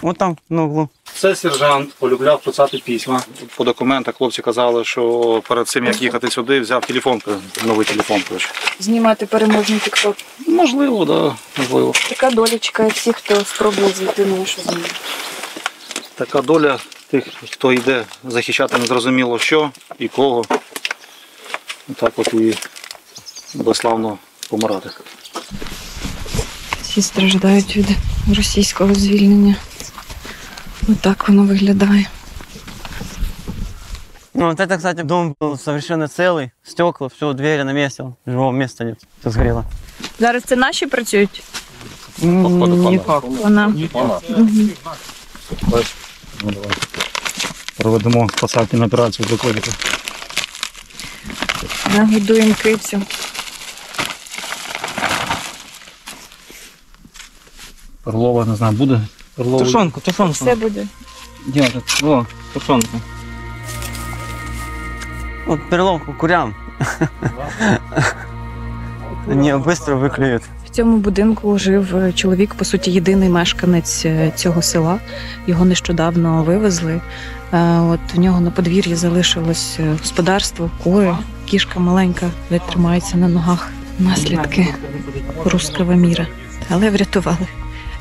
Вот 0.03 0.19
там, 0.19 0.37
на 0.51 0.63
углу. 0.63 0.89
Це 1.15 1.37
сержант 1.37 1.93
полюбляв 1.99 2.43
писати 2.43 2.83
письма. 2.87 3.23
По 3.57 3.65
документах 3.65 4.17
хлопці 4.17 4.43
казали, 4.43 4.85
що 4.85 5.43
перед 5.49 5.69
цим 5.69 5.85
як 5.85 6.03
їхати 6.03 6.31
сюди, 6.31 6.61
взяв 6.61 6.87
телефон, 6.87 7.23
новий 7.67 7.87
телефон. 7.87 8.23
коротше. 8.29 8.49
Знімати 8.81 9.27
переможний 9.27 9.79
тікток. 9.79 10.17
Можливо, 10.47 11.05
да, 11.05 11.37
можливо. 11.59 11.93
Така 12.09 12.31
долічка 12.31 12.87
всіх, 12.87 13.17
хто 13.17 13.45
спробує 13.45 13.89
зайти 13.89 14.27
на 14.27 14.37
нашу 14.37 14.63
землю. 14.63 14.85
Така 16.15 16.41
доля 16.43 16.79
тих, 17.11 17.25
хто 17.51 17.73
йде 17.73 18.05
захищати 18.25 18.79
незрозуміло 18.79 19.39
що 19.39 19.71
і 19.99 20.09
кого. 20.09 20.45
Так 21.95 22.13
от 22.17 22.35
і 22.35 22.55
безславно 23.55 24.19
помирати 24.49 24.91
Всі 26.98 27.02
страждають 27.02 27.78
від 27.78 27.88
російського 28.38 28.96
звільнення. 28.96 29.56
Отак 30.90 31.30
воно 31.30 31.44
виглядає. 31.44 32.06
Ну, 34.36 34.48
вот 34.50 34.60
это, 34.60 34.78
кстати, 34.78 35.04
дом 35.04 35.36
был 35.40 35.58
совершенно 35.58 36.08
целый. 36.08 36.52
Стекла, 36.64 37.08
все, 37.08 37.34
двери 37.34 37.64
на 37.64 37.74
месте. 37.74 38.04
Живого 38.26 38.52
места 38.52 38.84
нет. 38.84 38.98
Все 39.20 39.30
сгорело. 39.30 39.64
Зараз 40.20 40.44
це 40.44 40.56
наші 40.56 40.86
працюють? 40.88 41.44
Не 42.22 43.00
факт. 43.00 43.26
Вона. 43.30 43.74
Вона. 43.94 44.20
Мгм. 44.30 44.70
Ну, 46.44 46.52
давай. 46.52 46.72
Проведемо 47.78 48.30
спасательну 48.30 48.86
операцію 48.86 49.28
виходити. 49.30 49.72
Нагодуємо 51.96 52.54
кицю. 52.62 53.02
Перлова, 58.09 58.45
не 58.45 58.57
знаю, 58.57 58.73
буде? 58.73 59.01
Перлова. 59.37 59.65
Тушонку, 59.65 60.01
тушонку. 60.01 60.33
Все 60.33 60.55
буде. 60.55 60.87
Держит. 61.47 62.03
Во, 62.03 62.27
тушенку. 62.55 63.01
Вот 65.47 65.61
перловку 65.71 66.15
курям. 66.15 66.55
Они 69.31 69.53
быстро 69.53 69.97
выклюют. 69.97 70.43
В 70.67 70.71
цьому 70.71 70.97
будинку 70.97 71.59
жив 71.59 71.97
е, 71.97 72.13
чоловік, 72.13 72.55
по 72.55 72.65
суті, 72.65 72.91
єдиний 72.91 73.29
мешканець 73.29 74.03
е, 74.05 74.33
цього 74.37 74.63
села. 74.63 74.99
Його 75.47 75.65
нещодавно 75.65 76.43
вивезли. 76.43 77.01
Е, 77.53 77.81
От 77.81 78.15
в 78.15 78.19
нього 78.19 78.41
на 78.41 78.51
подвір'ї 78.51 78.95
залишилось 78.95 79.79
господарство, 79.93 80.71
кури, 80.85 81.17
кішка 81.47 81.81
маленька, 81.81 82.27
де 82.51 82.59
тримається 82.59 83.17
на 83.17 83.29
ногах. 83.29 83.69
Наслідки 83.99 84.67
руского 85.45 85.95
міра. 85.95 86.27
Але 86.71 86.91
врятували. 86.91 87.49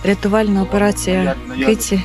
Рятувальна 0.03 0.63
операція 0.63 1.35
киці 1.65 2.01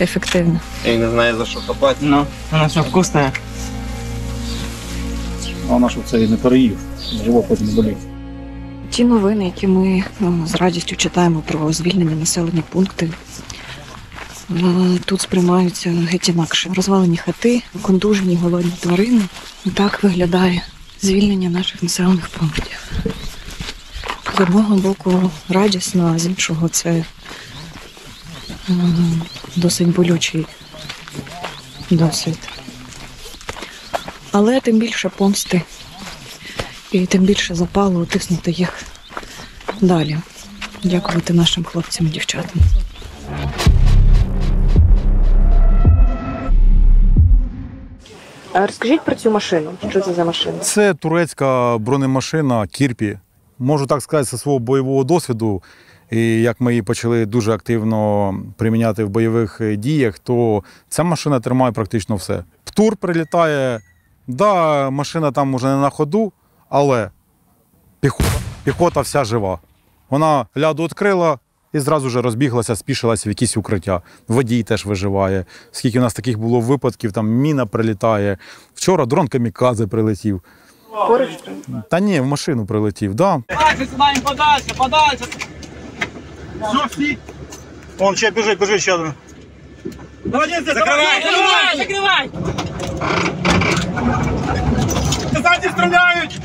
ефективна. 0.00 0.60
Я 0.86 0.98
не 0.98 1.10
знаю 1.10 1.36
за 1.36 1.46
що 1.46 1.60
хапати. 1.60 1.98
Ну, 2.00 2.26
вона 2.52 2.66
все 2.66 2.80
вкусне. 2.80 3.32
А 5.68 5.72
вона 5.72 5.88
ж 5.88 5.96
це 6.04 6.22
і 6.22 6.28
не 6.28 6.36
переїв. 6.36 6.78
Живо 7.24 7.42
потім 7.42 7.66
не 7.66 7.72
болів. 7.72 7.96
Ті 8.90 9.04
новини, 9.04 9.44
які 9.44 9.66
ми 9.66 10.04
е, 10.22 10.32
з 10.46 10.54
радістю 10.54 10.96
читаємо 10.96 11.42
про 11.48 11.72
звільнені 11.72 12.14
населені 12.14 12.62
пункти, 12.68 13.10
е, 14.50 14.54
тут 15.04 15.20
сприймаються 15.20 15.90
геть 15.90 16.28
інакше. 16.28 16.70
Розвалені 16.76 17.16
хати, 17.16 17.62
кондужені 17.82 18.36
голодні 18.36 18.72
тварини. 18.80 19.22
І 19.64 19.70
так 19.70 20.02
виглядає 20.02 20.62
звільнення 21.00 21.50
наших 21.50 21.82
населених 21.82 22.28
пунктів. 22.28 22.90
З 24.36 24.40
одного 24.40 24.76
боку 24.76 25.30
радісно, 25.48 26.12
а 26.14 26.18
з 26.18 26.26
іншого 26.26 26.68
це 26.68 26.90
е, 26.90 27.04
досить 29.56 29.88
болючий 29.88 30.46
досвід. 31.90 32.38
Але 34.32 34.60
тим 34.60 34.78
більше 34.78 35.08
помсти 35.08 35.62
і 36.92 37.06
тим 37.06 37.22
більше 37.22 37.54
запалу 37.54 38.02
утиснути 38.02 38.50
їх 38.50 38.82
далі. 39.80 40.18
Дякувати 40.84 41.32
нашим 41.32 41.64
хлопцям 41.64 42.06
і 42.06 42.10
дівчатам. 42.10 42.60
Розкажіть 48.54 49.04
про 49.04 49.14
цю 49.14 49.30
машину. 49.30 49.70
Що 49.90 50.00
це 50.00 50.14
за 50.14 50.24
машина? 50.24 50.58
Це 50.58 50.94
турецька 50.94 51.78
бронемашина 51.78 52.66
Кірпі. 52.66 53.18
Можу 53.64 53.86
так 53.86 54.02
сказати, 54.02 54.30
зі 54.30 54.38
свого 54.38 54.58
бойового 54.58 55.04
досвіду. 55.04 55.62
І 56.10 56.42
як 56.42 56.60
ми 56.60 56.72
її 56.72 56.82
почали 56.82 57.26
дуже 57.26 57.52
активно 57.52 58.34
приміняти 58.56 59.04
в 59.04 59.08
бойових 59.08 59.60
е, 59.60 59.76
діях, 59.76 60.18
то 60.18 60.64
ця 60.88 61.02
машина 61.02 61.40
тримає 61.40 61.72
практично 61.72 62.16
все. 62.16 62.44
Птур 62.64 62.96
прилітає, 62.96 63.80
да, 64.26 64.90
машина 64.90 65.32
там 65.32 65.54
уже 65.54 65.66
не 65.66 65.76
на 65.76 65.90
ходу, 65.90 66.32
але 66.68 67.10
піхота, 68.00 68.30
піхота 68.64 69.00
вся 69.00 69.24
жива. 69.24 69.58
Вона 70.10 70.46
ляду 70.56 70.84
відкрила 70.84 71.38
і 71.72 71.80
зразу 71.80 72.10
ж 72.10 72.22
розбіглася, 72.22 72.76
спішилася 72.76 73.28
в 73.28 73.30
якісь 73.30 73.56
укриття. 73.56 74.02
Водій 74.28 74.62
теж 74.62 74.86
виживає. 74.86 75.44
Скільки 75.70 75.98
у 75.98 76.02
нас 76.02 76.14
таких 76.14 76.38
було 76.38 76.60
випадків, 76.60 77.12
там 77.12 77.28
міна 77.28 77.66
прилітає. 77.66 78.38
Вчора 78.74 79.06
дрон 79.06 79.28
камікадзе 79.28 79.86
прилетів. 79.86 80.42
Поруч? 80.94 81.28
Та 81.90 82.00
ні, 82.00 82.20
в 82.20 82.26
машину 82.26 82.66
прилетів, 82.66 83.14
да. 83.14 83.42
Давайте 83.48 83.86
сюди 83.86 84.20
подальше, 84.24 84.74
подальше. 84.76 85.24
Все, 86.60 86.86
всі. 86.90 87.18
Вон 87.98 88.16
ще 88.16 88.30
біжить, 88.30 88.58
біжить 88.58 88.80
ще 88.82 88.92
один. 88.92 89.12
Молодець, 90.24 90.64
закривай, 90.64 91.22
закривай, 91.22 91.76
закривай. 91.76 92.30
Ззаді 95.32 95.68
стріляють. 95.68 96.40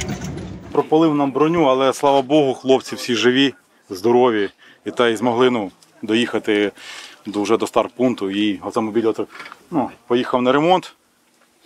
Пропалив 0.72 1.16
нам 1.16 1.32
броню, 1.32 1.64
але 1.64 1.93
слава 1.93 2.22
Богу, 2.22 2.54
хлопці 2.54 2.95
всі 2.95 3.16
живі, 3.16 3.54
здорові. 3.89 4.50
І 4.86 4.91
та 4.91 5.08
й 5.08 5.16
змогли 5.16 5.50
ну, 5.50 5.72
доїхати 6.02 6.72
до, 7.26 7.41
вже 7.41 7.58
до 7.58 7.68
старт-пункту. 7.68 8.32
І 8.32 8.60
автомобіль 8.64 9.14
ну, 9.72 9.89
поїхав 10.08 10.41
на 10.41 10.52
ремонт. 10.52 10.95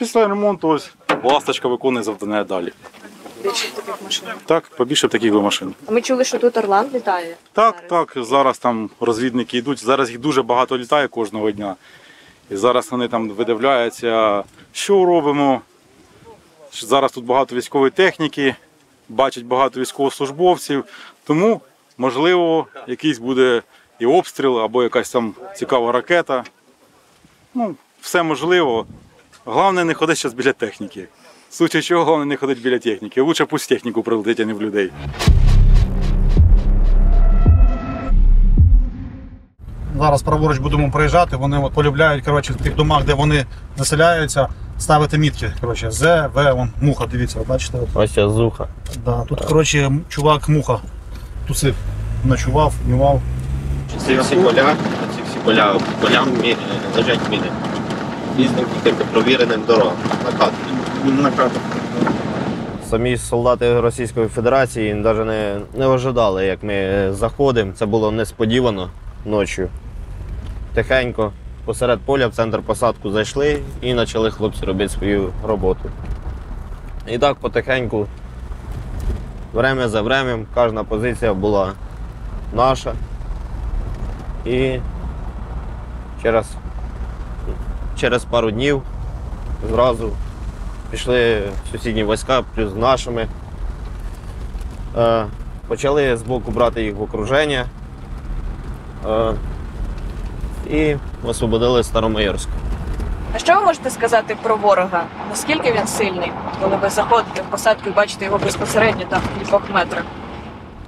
Після 0.03 0.27
ремонту 0.27 0.67
ось 0.67 0.91
ласточка 1.23 1.67
виконує 1.67 2.03
завдання 2.03 2.43
далі. 2.43 2.71
Більше 3.43 3.71
таких 3.75 4.01
машин. 4.03 4.27
Так, 4.45 4.69
побільше 4.77 5.07
б 5.07 5.09
таких 5.09 5.33
би 5.33 5.41
машин. 5.41 5.75
А 5.87 5.91
ми 5.91 6.01
чули, 6.01 6.23
що 6.23 6.39
тут 6.39 6.57
Орлан 6.57 6.89
літає. 6.93 7.35
Так, 7.53 7.87
так, 7.87 8.13
зараз 8.15 8.57
там 8.57 8.89
розвідники 8.99 9.57
йдуть. 9.57 9.83
Зараз 9.83 10.09
їх 10.09 10.19
дуже 10.19 10.41
багато 10.41 10.77
літає 10.77 11.07
кожного 11.07 11.51
дня. 11.51 11.75
І 12.49 12.55
зараз 12.55 12.91
вони 12.91 13.07
там 13.07 13.29
видивляються, 13.29 14.43
що 14.73 15.05
робимо. 15.05 15.61
Зараз 16.73 17.11
тут 17.11 17.25
багато 17.25 17.55
військової 17.55 17.91
техніки, 17.91 18.55
бачать 19.09 19.43
багато 19.45 19.79
військовослужбовців. 19.79 20.83
Тому, 21.23 21.61
можливо, 21.97 22.67
якийсь 22.87 23.17
буде 23.17 23.61
і 23.99 24.05
обстріл, 24.05 24.59
або 24.59 24.83
якась 24.83 25.11
там 25.11 25.33
цікава 25.55 25.91
ракета. 25.91 26.43
Ну, 27.53 27.75
все 28.01 28.23
можливо. 28.23 28.85
Головне 29.45 29.83
не 29.83 29.93
ходити 29.93 30.19
зараз 30.19 30.33
біля 30.33 30.53
техніки. 30.53 31.07
В 31.49 31.55
случае 31.55 31.81
чого, 31.81 32.05
головне 32.05 32.25
не 32.25 32.37
ходити 32.37 32.61
біля 32.61 32.79
техніки. 32.79 33.21
Лучше 33.21 33.45
пусть 33.45 33.69
техніку 33.69 34.03
прилетить, 34.03 34.39
а 34.39 34.45
не 34.45 34.53
в 34.53 34.61
людей. 34.61 34.91
Зараз 39.97 40.21
праворуч 40.21 40.57
будемо 40.57 40.91
проїжджати, 40.91 41.35
вони 41.35 41.57
от 41.57 41.73
полюбляють 41.73 42.25
коротше, 42.25 42.53
в 42.53 42.55
тих 42.55 42.75
домах, 42.75 43.05
де 43.05 43.13
вони 43.13 43.45
заселяються, 43.77 44.47
ставити 44.79 45.17
мітки. 45.17 45.53
Коротше, 45.61 45.91
З, 45.91 46.27
В, 46.27 46.53
вон, 46.53 46.69
муха, 46.81 47.05
дивіться, 47.05 47.39
от 47.39 47.47
бачите. 47.47 47.77
От. 47.77 47.89
Ось 47.93 48.11
ця 48.13 48.29
зуха. 48.29 48.67
Да, 49.05 49.23
тут, 49.23 49.41
коротше, 49.41 49.91
чувак 50.09 50.49
муха 50.49 50.79
тусив, 51.47 51.75
ночував, 52.25 52.73
нював. 52.87 53.21
Ці 54.05 54.17
всі 54.17 54.35
поля, 54.35 54.75
ці 55.15 55.21
всі 55.29 55.37
поля, 55.45 55.79
полям 56.01 56.27
лежать 56.95 57.29
міни. 57.29 57.47
Різним 58.37 58.65
тільки 58.83 59.03
провіреним 59.03 59.61
дорогам. 59.67 59.93
Накат. 60.25 60.53
Накат. 61.05 61.51
Самі 62.89 63.17
солдати 63.17 63.79
Російської 63.79 64.27
Федерації 64.27 64.93
навіть 64.93 65.25
не, 65.25 65.59
не 65.73 65.87
ожидали, 65.87 66.45
як 66.45 66.63
ми 66.63 67.07
заходимо. 67.13 67.71
Це 67.75 67.85
було 67.85 68.11
несподівано 68.11 68.89
ночі. 69.25 69.67
Тихенько 70.73 71.31
посеред 71.65 71.99
поля 71.99 72.27
в 72.27 72.33
центр 72.33 72.61
посадку 72.61 73.09
зайшли 73.09 73.59
і 73.81 73.93
почали 73.93 74.31
хлопці 74.31 74.65
робити 74.65 74.89
свою 74.89 75.29
роботу. 75.47 75.89
І 77.07 77.17
так 77.17 77.35
потихеньку, 77.35 78.07
время 79.53 79.87
за 79.87 80.01
временем, 80.01 80.45
кожна 80.53 80.83
позиція 80.83 81.33
була 81.33 81.71
наша. 82.53 82.93
І 84.45 84.79
через, 86.23 86.45
через 88.03 88.25
пару 88.25 88.51
днів 88.51 88.81
зразу 89.69 90.11
пішли 90.91 91.41
сусідні 91.71 92.03
війська 92.03 92.43
плюс 92.55 92.71
з 92.71 92.75
нашими. 92.75 93.27
Е, 94.97 95.25
почали 95.67 96.17
з 96.17 96.21
боку 96.21 96.51
брати 96.51 96.83
їх 96.83 96.95
в 96.95 97.01
окруження 97.01 97.65
е, 99.09 99.33
і 100.69 100.95
освободили 101.23 101.83
Старомайорськ. 101.83 102.49
А 103.35 103.37
що 103.37 103.55
ви 103.55 103.61
можете 103.65 103.89
сказати 103.89 104.37
про 104.43 104.55
ворога? 104.55 105.03
Наскільки 105.29 105.71
він 105.71 105.87
сильний, 105.87 106.31
коли 106.61 106.75
ви 106.75 106.89
заходите 106.89 107.41
в 107.41 107.45
посадку 107.45 107.89
і 107.89 107.93
бачите 107.93 108.25
його 108.25 108.37
безпосередньо 108.37 109.05
там 109.09 109.21
в 109.21 109.39
кількох 109.39 109.61
метрах? 109.73 110.03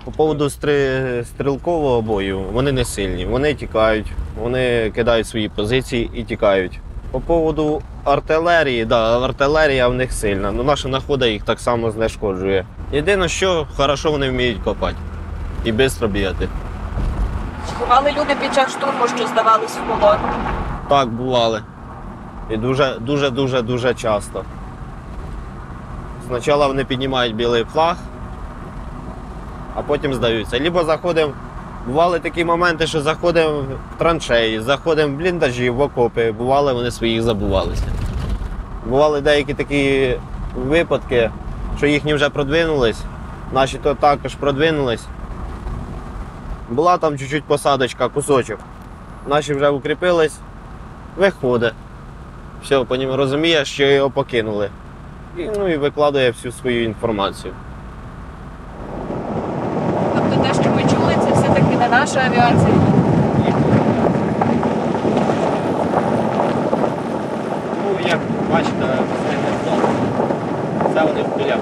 По 0.05 0.11
поводу 0.11 0.49
стри... 0.49 1.23
стрілкового 1.25 2.01
бою 2.01 2.39
вони 2.39 2.71
не 2.71 2.85
сильні. 2.85 3.25
Вони 3.25 3.53
тікають, 3.53 4.07
вони 4.41 4.91
кидають 4.95 5.27
свої 5.27 5.49
позиції 5.49 6.11
і 6.13 6.23
тікають. 6.23 6.79
По 7.15 7.21
поводу 7.21 7.81
артилерії, 8.03 8.85
да, 8.85 9.25
артилерія 9.25 9.87
в 9.87 9.93
них 9.93 10.13
сильна, 10.13 10.51
але 10.55 10.63
наша 10.63 10.87
находа 10.89 11.27
їх 11.27 11.43
так 11.43 11.59
само 11.59 11.91
знешкоджує. 11.91 12.65
Єдине, 12.91 13.27
що 13.27 13.67
хорошо 13.77 14.11
вони 14.11 14.29
вміють 14.29 14.63
копати 14.63 14.95
і 15.63 15.71
швидко 15.71 16.07
бігати. 16.07 16.47
Чи 17.69 17.75
бували 17.79 18.11
люди 18.11 18.35
під 18.41 18.55
час 18.55 18.71
штурму, 18.71 19.07
що 19.17 19.27
здавались 19.27 19.77
в 19.77 19.99
полон? 19.99 20.17
Так, 20.89 21.09
бували. 21.09 21.61
І 22.49 22.57
дуже, 22.57 22.97
дуже, 22.99 23.29
дуже, 23.29 23.61
дуже 23.61 23.93
часто. 23.93 24.43
Спочатку 26.25 26.67
вони 26.67 26.85
піднімають 26.85 27.35
білий 27.35 27.63
флаг, 27.63 27.95
а 29.75 29.81
потім 29.81 30.13
здаються. 30.13 30.59
Либо 30.59 30.83
заходимо. 30.83 31.33
Бували 31.85 32.19
такі 32.19 32.45
моменти, 32.45 32.87
що 32.87 33.01
заходимо 33.01 33.59
в 33.95 33.97
траншеї, 33.97 34.59
заходимо 34.59 35.13
в 35.13 35.17
бліндажі, 35.17 35.69
в 35.69 35.81
окопи, 35.81 36.31
бували, 36.31 36.73
вони 36.73 36.91
своїх 36.91 37.21
забувалися. 37.21 37.83
Бували 38.85 39.21
деякі 39.21 39.53
такі 39.53 40.15
випадки, 40.55 41.31
що 41.77 41.87
їхні 41.87 42.13
вже 42.13 42.29
продвинулись, 42.29 43.01
наші 43.53 43.77
то 43.77 43.93
також 43.93 44.35
продвинулись. 44.35 45.05
Була 46.69 46.97
там 46.97 47.17
чуть-чуть 47.17 47.43
посадочка, 47.43 48.07
кусочок. 48.07 48.59
Наші 49.27 49.53
вже 49.53 49.69
укріпились, 49.69 50.37
виходить. 51.17 51.73
Все, 52.63 52.83
по 52.83 52.95
ньому 52.95 53.15
розуміє, 53.17 53.65
що 53.65 53.83
його 53.83 54.09
покинули. 54.09 54.69
І, 55.37 55.49
ну 55.57 55.67
і 55.67 55.77
викладає 55.77 56.31
всю 56.31 56.51
свою 56.51 56.83
інформацію. 56.83 57.53
Тобто 60.15 60.43
те, 60.43 60.53
що 60.53 60.69
ми 60.71 60.81
чули, 60.81 61.15
це 61.21 61.35
наша 62.05 62.19
авіація. 62.19 62.73
Ну, 67.83 68.09
як 68.09 68.19
бачите, 68.51 68.97
це 70.93 71.03
вони 71.03 71.21
в 71.21 71.25
поля 71.25 71.57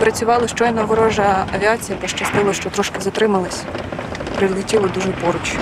Працювали 0.00 0.48
щойно 0.48 0.86
ворожа 0.86 1.46
авіація, 1.54 1.98
пощастило, 1.98 2.52
що 2.52 2.70
трошки 2.70 3.00
затримались. 3.00 3.62
Прилетіло 4.36 4.88
дуже 4.94 5.08
поруч. 5.08 5.54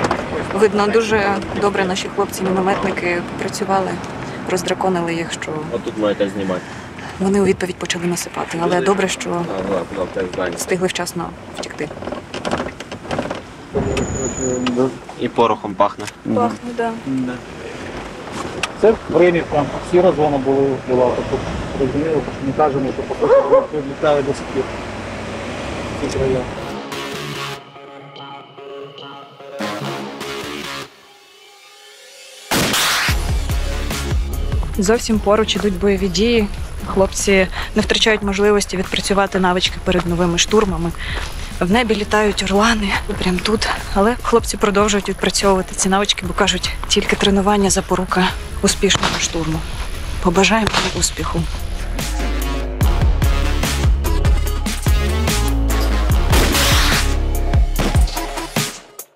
Видно, 0.55 0.87
дуже 0.87 1.37
добре 1.61 1.85
наші 1.85 2.09
хлопці-мінометники 2.17 3.23
працювали, 3.39 3.91
роздраконили 4.51 5.15
їх, 5.15 5.33
що 5.33 5.53
Отут 5.73 5.99
маєте 5.99 6.29
знімати. 6.29 6.63
Вони 7.23 7.41
у 7.41 7.45
відповідь 7.45 7.77
почали 7.77 8.05
насипати. 8.05 8.59
Але 8.63 8.81
добре, 8.81 9.09
що 9.09 9.45
ну, 9.97 10.07
встигли 10.57 10.87
вчасно 10.87 11.31
втекти. 11.59 11.89
І 15.21 15.29
порохом 15.29 15.75
пахне. 15.75 16.05
Пахне, 16.35 16.71
да. 16.77 16.91
Це 18.81 18.95
в 19.11 19.17
районі 19.17 19.43
там 19.53 19.67
сіра 19.91 20.13
зона 20.13 20.39
була, 20.39 20.67
була 20.89 21.11
тобто 21.31 21.47
розуміло, 21.81 22.21
що 22.23 22.47
не 22.47 22.53
кажемо, 22.53 22.93
що 22.93 23.03
по 23.03 23.15
просто 23.27 23.79
відлітали 23.79 24.23
до 24.23 24.35
сих 24.35 24.43
пір. 24.55 24.65
Ці. 26.13 26.19
Зовсім 34.79 35.19
поруч 35.19 35.57
ідуть 35.57 35.79
бойові 35.79 36.09
дії. 36.09 36.47
Хлопці 36.87 37.47
не 37.75 37.83
втрачають 37.83 38.23
можливості 38.23 38.77
відпрацювати 38.77 39.41
навички 39.41 39.77
перед 39.85 40.07
новими 40.07 40.39
штурмами. 40.39 40.93
В 41.61 41.71
небі 41.71 41.95
літають 41.95 42.43
орлани 42.43 42.89
прямо 43.19 43.39
тут. 43.39 43.69
Але 43.95 44.17
хлопці 44.23 44.57
продовжують 44.57 45.09
відпрацьовувати 45.09 45.75
ці 45.75 45.89
навички, 45.89 46.27
бо 46.27 46.35
кажуть, 46.35 46.71
тільки 46.89 47.17
тренування 47.17 47.71
запорука 47.71 48.29
успішного 48.63 49.19
штурму. 49.21 49.59
Побажаємо 50.23 50.71
їм 50.85 51.01
успіху. 51.01 51.43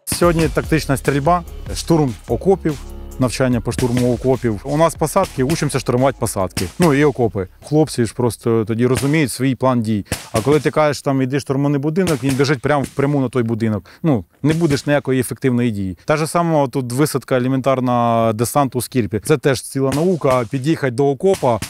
Сьогодні 0.04 0.48
тактична 0.48 0.96
стрільба, 0.96 1.42
штурм 1.74 2.14
окопів, 2.28 2.78
навчання 3.20 3.60
по 3.60 3.72
штурму 3.72 4.14
окопів. 4.14 4.60
У 4.64 4.76
нас 4.76 4.94
посадки, 4.94 5.44
учимося 5.44 5.78
штурмувати 5.78 6.16
посадки. 6.20 6.66
Ну 6.78 6.94
і 6.94 7.04
окопи. 7.04 7.48
Хлопці 7.64 8.04
ж 8.04 8.14
просто 8.14 8.64
тоді 8.64 8.86
розуміють 8.86 9.32
свій 9.32 9.54
план 9.54 9.82
дій. 9.82 10.06
А 10.32 10.40
коли 10.40 10.60
ти 10.60 10.70
кажеш, 10.70 11.02
там 11.02 11.22
іди 11.22 11.40
штурманий 11.40 11.80
будинок, 11.80 12.22
він 12.22 12.34
біжить 12.34 12.60
прямо 12.60 12.82
впряму 12.82 13.20
на 13.20 13.28
той 13.28 13.42
будинок. 13.42 13.84
Ну 14.02 14.24
не 14.42 14.54
будеш 14.54 14.86
ніякої 14.86 15.20
ефективної 15.20 15.70
дії. 15.70 15.98
Та 16.04 16.16
ж 16.16 16.26
сама 16.26 16.66
тут 16.68 16.92
висадка 16.92 17.36
елементарна 17.36 18.32
десанту 18.32 18.80
скірпі. 18.80 19.20
Це 19.24 19.38
теж 19.38 19.62
ціла 19.62 19.90
наука. 19.90 20.44
Під'їхати 20.50 20.90
до 20.90 21.08
окопа 21.08 21.60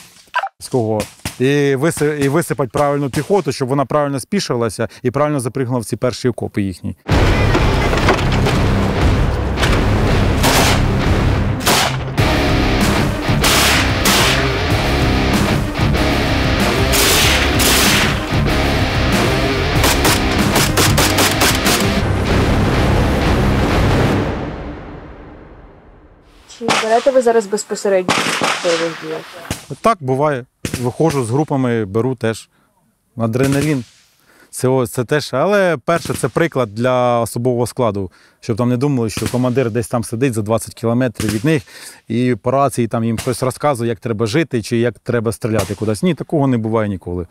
з 0.58 0.68
кого. 0.68 1.02
І, 1.40 1.68
і 2.20 2.28
висипати 2.28 2.70
правильну 2.72 3.10
піхоту, 3.10 3.52
щоб 3.52 3.68
вона 3.68 3.84
правильно 3.84 4.20
спішилася 4.20 4.88
і 5.02 5.10
правильно 5.10 5.40
запригнула 5.40 5.80
в 5.80 5.84
ці 5.84 5.96
перші 5.96 6.28
окопи 6.28 6.62
їхні. 6.62 6.96
Берете 26.88 27.10
ви 27.10 27.22
зараз 27.22 27.46
безпосередньо 27.46 28.14
бойових 28.64 28.98
діях? 29.02 29.20
Так 29.80 29.98
буває. 30.00 30.44
Виходжу 30.80 31.24
з 31.24 31.30
групами, 31.30 31.84
беру 31.84 32.14
теж 32.14 32.48
адреналін. 33.16 33.84
Це, 34.50 34.86
це 34.86 35.04
теж, 35.04 35.30
але 35.32 35.76
перше, 35.84 36.14
це 36.14 36.28
приклад 36.28 36.74
для 36.74 37.20
особового 37.20 37.66
складу, 37.66 38.10
щоб 38.40 38.56
там 38.56 38.68
не 38.68 38.76
думали, 38.76 39.10
що 39.10 39.28
командир 39.28 39.70
десь 39.70 39.88
там 39.88 40.04
сидить 40.04 40.34
за 40.34 40.42
20 40.42 40.74
кілометрів 40.74 41.32
від 41.32 41.44
них 41.44 41.62
і 42.08 42.34
по 42.34 42.50
рації 42.50 42.88
там 42.88 43.04
їм 43.04 43.18
щось 43.18 43.42
розказує, 43.42 43.88
як 43.88 44.00
треба 44.00 44.26
жити 44.26 44.62
чи 44.62 44.76
як 44.76 44.98
треба 44.98 45.32
стріляти 45.32 45.74
кудись. 45.74 46.02
Ні, 46.02 46.14
такого 46.14 46.46
не 46.46 46.58
буває 46.58 46.88
ніколи. 46.88 47.26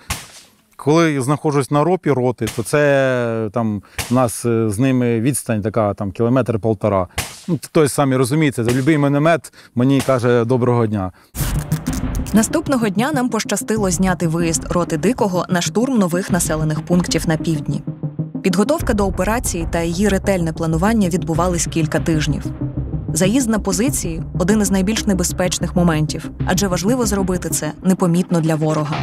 Коли 0.76 1.13
я 1.13 1.21
знаходжусь 1.21 1.71
на 1.71 1.84
ропі 1.84 2.11
роти, 2.11 2.47
то 2.55 2.63
це 2.63 3.49
там 3.53 3.82
у 4.11 4.13
нас 4.13 4.45
е, 4.45 4.69
з 4.69 4.80
ними 4.80 5.21
відстань 5.21 5.61
така 5.61 5.93
там 5.93 6.11
кілометр 6.11 6.59
полтора. 6.59 7.07
Ну, 7.47 7.59
той 7.71 7.89
самі 7.89 8.15
розумієте, 8.15 8.63
за 8.63 8.69
будь-який 8.71 8.97
міномет 8.97 9.53
мені 9.76 10.01
каже 10.01 10.45
доброго 10.45 10.88
дня. 10.88 11.11
Наступного 12.34 12.89
дня 12.89 13.11
нам 13.13 13.30
пощастило 13.30 13.91
зняти 13.91 14.28
виїзд 14.28 14.71
роти 14.71 14.97
дикого 14.97 15.45
на 15.49 15.61
штурм 15.61 15.97
нових 15.97 16.32
населених 16.32 16.82
пунктів 16.82 17.28
на 17.28 17.38
півдні. 17.38 17.82
Підготовка 18.43 18.93
до 18.93 19.05
операції 19.05 19.67
та 19.71 19.82
її 19.82 20.09
ретельне 20.09 20.53
планування 20.53 21.09
відбувались 21.09 21.67
кілька 21.67 21.99
тижнів. 21.99 22.43
Заїзд 23.13 23.49
на 23.49 23.59
позиції 23.59 24.23
один 24.39 24.61
із 24.61 24.71
найбільш 24.71 25.05
небезпечних 25.05 25.76
моментів, 25.76 26.32
адже 26.45 26.67
важливо 26.67 27.05
зробити 27.05 27.49
це 27.49 27.71
непомітно 27.84 28.41
для 28.41 28.55
ворога. 28.55 28.95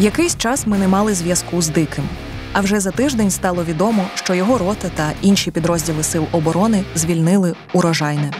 Якийсь 0.00 0.36
час 0.36 0.66
ми 0.66 0.78
не 0.78 0.88
мали 0.88 1.14
зв'язку 1.14 1.62
з 1.62 1.68
диким. 1.68 2.04
А 2.52 2.60
вже 2.60 2.80
за 2.80 2.90
тиждень 2.90 3.30
стало 3.30 3.64
відомо, 3.64 4.04
що 4.14 4.34
його 4.34 4.58
рота 4.58 4.88
та 4.94 5.12
інші 5.22 5.50
підрозділи 5.50 6.02
сил 6.02 6.26
оборони 6.32 6.84
звільнили 6.94 7.54
урожайне. 7.72 8.32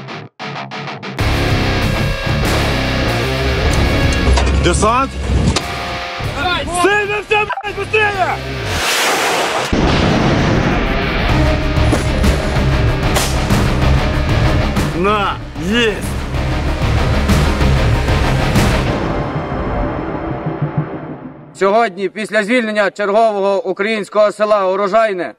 Десант! 4.64 5.10
Сильно 6.82 7.16
блядь, 7.28 7.76
быстрее! 7.76 8.36
На, 14.98 15.36
есть! 15.72 16.19
Сьогодні, 21.60 22.08
після 22.08 22.44
звільнення 22.44 22.90
чергового 22.90 23.66
українського 23.66 24.32
села 24.32 24.66
Урожайне, 24.66 25.34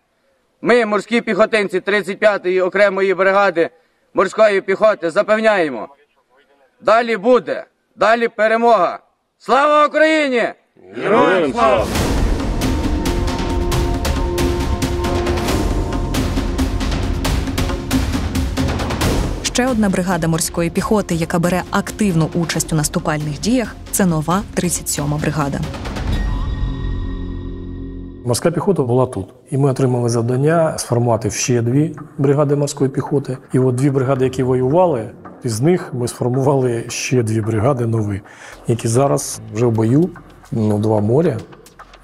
ми, 0.62 0.86
морські 0.86 1.22
піхотинці 1.22 1.80
35-ї 1.80 2.66
окремої 2.66 3.14
бригади 3.14 3.70
морської 4.14 4.62
піхоти, 4.62 5.10
запевняємо. 5.10 5.88
Далі 6.82 7.18
буде, 7.18 7.66
далі 7.96 8.28
перемога. 8.28 9.00
Слава 9.38 9.88
Україні! 9.88 10.44
Героям 10.96 11.52
слава! 11.52 11.88
Ще 19.44 19.68
одна 19.68 19.90
бригада 19.90 20.28
морської 20.28 20.70
піхоти, 20.70 21.16
яка 21.16 21.40
бере 21.40 21.64
активну 21.72 22.30
участь 22.34 22.74
у 22.74 22.76
наступальних 22.76 23.40
діях, 23.40 23.76
це 23.92 24.06
нова 24.06 24.44
37-ма 24.56 25.18
бригада. 25.18 25.60
Морська 28.26 28.52
піхота 28.52 28.84
була 28.84 29.06
тут. 29.06 29.28
І 29.52 29.58
ми 29.58 29.70
отримали 29.70 30.10
завдання 30.10 30.78
сформувати 30.78 31.32
ще 31.32 31.62
дві 31.62 31.96
бригади 32.18 32.56
морської 32.56 32.90
піхоти. 32.90 33.38
І 33.54 33.60
от 33.60 33.76
дві 33.76 33.90
бригади, 33.90 34.24
які 34.24 34.44
воювали, 34.44 35.10
із 35.44 35.62
них 35.62 35.94
ми 35.94 36.08
сформували 36.08 36.84
ще 36.88 37.24
дві 37.24 37.42
бригади 37.42 37.86
нові, 37.86 38.22
які 38.68 38.88
зараз 38.88 39.42
вже 39.54 39.66
в 39.66 39.72
бою, 39.72 40.10
ну, 40.52 40.80
два 40.80 41.00
моря. 41.00 41.38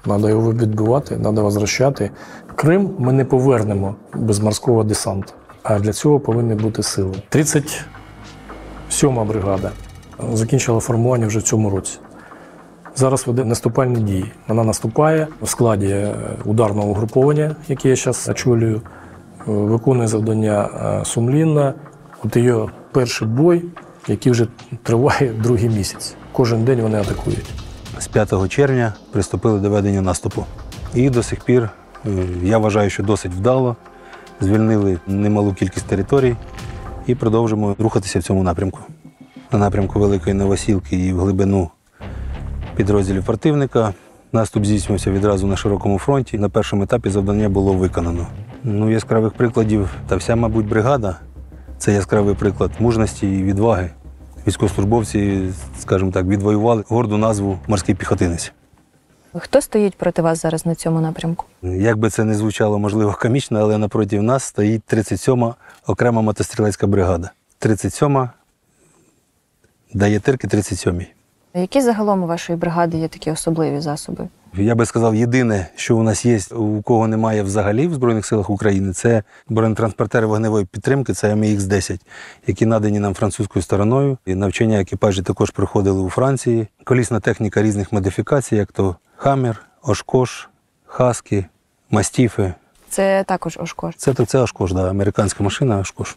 Треба 0.02 0.30
його 0.30 0.52
відбивати, 0.52 1.16
треба 1.16 1.42
возвращати. 1.42 2.10
Крим 2.54 2.90
ми 2.98 3.12
не 3.12 3.24
повернемо 3.24 3.94
без 4.14 4.40
морського 4.40 4.84
десанту. 4.84 5.32
А 5.62 5.78
для 5.78 5.92
цього 5.92 6.20
повинні 6.20 6.54
бути 6.54 6.82
сили. 6.82 7.14
37-ма 7.30 9.24
бригада 9.24 9.70
закінчила 10.32 10.80
формування 10.80 11.26
вже 11.26 11.38
в 11.38 11.42
цьому 11.42 11.70
році. 11.70 11.98
Зараз 12.98 13.26
веде 13.26 13.44
наступальні 13.44 14.00
дії. 14.00 14.32
Вона 14.48 14.64
наступає 14.64 15.28
в 15.42 15.48
складі 15.48 15.86
е, 15.86 16.14
ударного 16.44 16.88
угруповання, 16.88 17.56
яке 17.68 17.88
я 17.88 17.96
зараз 17.96 18.28
очолюю, 18.28 18.76
е, 18.76 19.42
виконує 19.46 20.08
завдання 20.08 20.62
е, 20.62 21.04
сумлінно. 21.04 21.74
От 22.24 22.36
її 22.36 22.54
перший 22.92 23.28
бой, 23.28 23.64
який 24.08 24.32
вже 24.32 24.46
триває 24.82 25.32
другий 25.42 25.68
місяць. 25.68 26.14
Кожен 26.32 26.64
день 26.64 26.80
вони 26.80 26.98
атакують. 26.98 27.50
З 27.98 28.06
5 28.08 28.48
червня 28.48 28.92
приступили 29.12 29.60
до 29.60 29.70
ведення 29.70 30.00
наступу. 30.00 30.44
І 30.94 31.10
до 31.10 31.22
сих 31.22 31.44
пір, 31.44 31.70
я 32.42 32.58
вважаю, 32.58 32.90
що 32.90 33.02
досить 33.02 33.32
вдало. 33.32 33.76
Звільнили 34.40 34.98
немалу 35.06 35.52
кількість 35.52 35.86
територій 35.86 36.36
і 37.06 37.14
продовжимо 37.14 37.76
рухатися 37.78 38.18
в 38.18 38.22
цьому 38.22 38.42
напрямку. 38.42 38.80
На 39.52 39.58
напрямку 39.58 40.00
Великої 40.00 40.34
Новосілки 40.34 40.96
і 40.96 41.12
в 41.12 41.20
глибину 41.20 41.70
підрозділів 42.78 43.24
противника. 43.24 43.94
Наступ 44.32 44.64
здійснювався 44.64 45.10
відразу 45.10 45.46
на 45.46 45.56
широкому 45.56 45.98
фронті. 45.98 46.38
На 46.38 46.48
першому 46.48 46.82
етапі 46.82 47.10
завдання 47.10 47.48
було 47.48 47.72
виконано. 47.72 48.26
Ну, 48.64 48.90
яскравих 48.90 49.32
прикладів 49.32 49.90
та 50.08 50.16
вся, 50.16 50.36
мабуть, 50.36 50.68
бригада 50.68 51.16
це 51.78 51.92
яскравий 51.92 52.34
приклад 52.34 52.70
мужності 52.78 53.38
і 53.38 53.42
відваги. 53.42 53.90
Військовослужбовці, 54.46 55.48
скажімо 55.78 56.10
так, 56.10 56.26
відвоювали 56.26 56.84
горду 56.88 57.16
назву 57.16 57.58
морський 57.66 57.94
піхотинець. 57.94 58.52
Хто 59.34 59.60
стоїть 59.60 59.94
проти 59.94 60.22
вас 60.22 60.42
зараз 60.42 60.66
на 60.66 60.74
цьому 60.74 61.00
напрямку? 61.00 61.44
Як 61.62 61.98
би 61.98 62.10
це 62.10 62.24
не 62.24 62.34
звучало, 62.34 62.78
можливо, 62.78 63.16
комічно, 63.20 63.58
але 63.58 63.78
напроти 63.78 64.22
нас 64.22 64.44
стоїть 64.44 64.82
37-ма 64.92 65.54
окрема 65.86 66.22
мотострілецька 66.22 66.86
бригада. 66.86 67.30
37-ма 67.60 68.30
дає 69.94 70.20
тирки 70.20 70.46
37-й. 70.46 71.17
Які 71.60 71.80
загалом 71.80 72.22
у 72.22 72.26
вашої 72.26 72.58
бригади 72.58 72.98
є 72.98 73.08
такі 73.08 73.30
особливі 73.30 73.80
засоби? 73.80 74.28
Я 74.54 74.74
би 74.74 74.86
сказав, 74.86 75.14
єдине, 75.14 75.66
що 75.76 75.96
у 75.96 76.02
нас 76.02 76.24
є, 76.24 76.40
у 76.56 76.82
кого 76.82 77.08
немає 77.08 77.42
взагалі 77.42 77.86
в 77.86 77.94
Збройних 77.94 78.26
силах 78.26 78.50
України, 78.50 78.92
це 78.92 79.22
бронетранспортери 79.48 80.26
вогневої 80.26 80.64
підтримки, 80.64 81.12
це 81.12 81.34
МХ-10, 81.34 82.00
які 82.46 82.66
надані 82.66 83.00
нам 83.00 83.14
французькою 83.14 83.62
стороною. 83.62 84.18
І 84.26 84.34
навчання 84.34 84.80
екіпажі 84.80 85.22
також 85.22 85.50
проходили 85.50 86.00
у 86.00 86.10
Франції. 86.10 86.66
Колісна 86.84 87.20
техніка 87.20 87.62
різних 87.62 87.92
модифікацій, 87.92 88.56
як 88.56 88.72
то 88.72 88.96
Хаммер, 89.16 89.62
Ошкош, 89.82 90.48
Хаски, 90.86 91.44
Мастіфи. 91.90 92.54
Це 92.88 93.24
також 93.26 93.58
Ошкош. 93.62 93.94
Це, 93.96 94.14
це 94.14 94.38
Ошкош, 94.38 94.72
да, 94.72 94.90
американська 94.90 95.44
машина 95.44 95.78
Ошкош. 95.78 96.16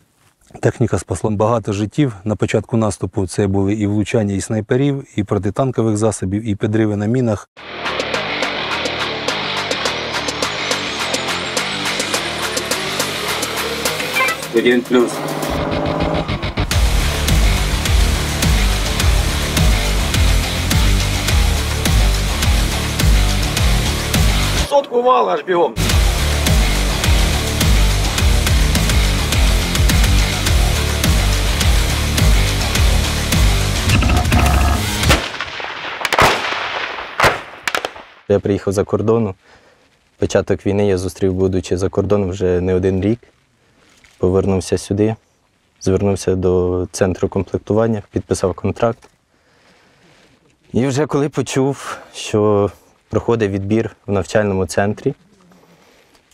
Техніка 0.60 0.98
спасла 0.98 1.30
багато 1.30 1.74
життів. 1.74 2.16
На 2.24 2.36
початку 2.36 2.78
наступу 2.78 3.28
це 3.28 3.48
були 3.48 3.74
і 3.74 3.88
влучання 3.88 4.34
і 4.34 4.42
снайперів, 4.42 5.04
і 5.16 5.24
протитанкових 5.24 5.98
засобів, 5.98 6.48
і 6.48 6.56
підриви 6.56 6.96
на 6.96 7.06
мінах. 7.06 7.50
Один 14.56 14.82
плюс. 14.82 15.12
Сотку 24.70 25.02
вала 25.02 25.34
аж 25.34 25.44
бігом. 25.44 25.74
Я 38.32 38.40
приїхав 38.40 38.74
за 38.74 38.84
кордону. 38.84 39.36
Початок 40.18 40.66
війни 40.66 40.88
я 40.88 40.98
зустрів, 40.98 41.34
будучи 41.34 41.78
за 41.78 41.90
кордоном 41.90 42.30
вже 42.30 42.62
не 42.62 42.74
один 42.74 43.02
рік. 43.02 43.20
Повернувся 44.18 44.78
сюди, 44.78 45.16
звернувся 45.82 46.36
до 46.36 46.88
центру 46.92 47.30
комплектування, 47.30 48.04
підписав 48.12 48.54
контракт. 48.54 49.10
І 50.74 50.88
вже 50.88 51.06
коли 51.06 51.30
почув, 51.30 51.98
що 52.14 52.72
проходить 53.10 53.52
відбір 53.52 53.96
в 54.08 54.12
навчальному 54.12 54.66
центрі, 54.66 55.14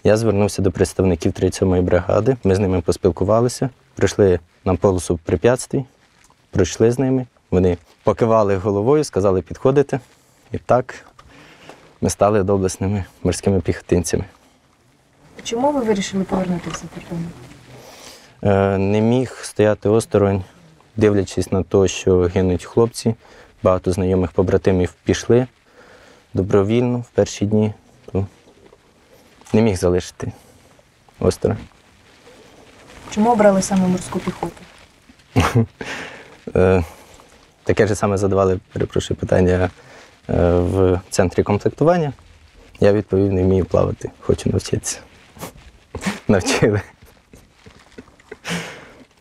я 0.03 0.17
звернувся 0.17 0.61
до 0.61 0.71
представників 0.71 1.31
37-ї 1.31 1.81
бригади. 1.81 2.37
Ми 2.43 2.55
з 2.55 2.59
ними 2.59 2.81
поспілкувалися, 2.81 3.69
прийшли 3.95 4.39
на 4.65 4.75
полосу 4.75 5.19
препятствий, 5.23 5.85
пройшли 6.51 6.91
з 6.91 6.99
ними. 6.99 7.25
Вони 7.51 7.77
покивали 8.03 8.57
головою, 8.57 9.03
сказали 9.03 9.41
підходити. 9.41 9.99
І 10.51 10.57
так 10.57 11.05
ми 12.01 12.09
стали 12.09 12.43
доблесними 12.43 13.05
морськими 13.23 13.61
піхотинцями. 13.61 14.23
Чому 15.43 15.71
ви 15.71 15.81
вирішили 15.81 16.23
повернутися 16.23 16.77
за 16.77 16.87
кордон? 17.01 17.25
Е, 18.43 18.77
Не 18.77 19.01
міг 19.01 19.37
стояти 19.43 19.89
осторонь, 19.89 20.43
дивлячись 20.95 21.51
на 21.51 21.63
те, 21.63 21.87
що 21.87 22.19
гинуть 22.19 22.65
хлопці. 22.65 23.15
Багато 23.63 23.91
знайомих 23.91 24.31
побратимів 24.31 24.93
пішли 25.03 25.47
добровільно 26.33 26.97
в 26.97 27.09
перші 27.09 27.45
дні. 27.45 27.73
То 28.11 28.25
не 29.53 29.61
міг 29.61 29.77
залишити 29.77 30.31
осторонь. 31.19 31.57
Чому 33.11 33.31
обрали 33.31 33.61
саме 33.61 33.87
морську 33.87 34.19
піхоту? 34.19 34.61
Е, 36.55 36.83
Таке 37.63 37.87
ж 37.87 37.95
саме 37.95 38.17
задавали, 38.17 38.59
перепрошую, 38.73 39.17
питання 39.17 39.69
в 40.27 40.99
центрі 41.09 41.43
комплектування. 41.43 42.13
Я 42.79 42.93
відповів, 42.93 43.33
не 43.33 43.43
вмію 43.43 43.65
плавати, 43.65 44.11
хочу 44.19 44.49
навчитися. 44.49 44.99
Навчили. 46.27 46.81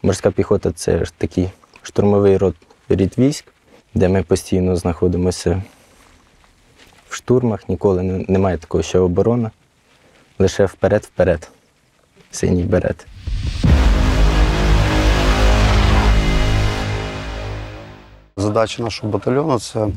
Морська 0.03 0.31
піхота 0.31 0.73
це 0.73 1.05
ж 1.05 1.13
такий 1.19 1.51
штурмовий 1.83 2.37
род 2.37 2.55
рід 2.89 3.15
військ, 3.19 3.45
де 3.95 4.09
ми 4.09 4.23
постійно 4.23 4.77
знаходимося 4.77 5.63
в 7.09 7.15
штурмах, 7.15 7.69
ніколи 7.69 8.03
не- 8.03 8.25
немає 8.29 8.59
такого, 8.59 8.83
що 8.83 9.05
оборона. 9.05 9.51
Лише 10.39 10.65
вперед-вперед. 10.67 11.51
Синій 12.31 12.63
берет. 12.63 13.07
Задача 18.37 18.83
нашого 18.83 19.13
батальйону 19.13 19.59
це 19.59 19.89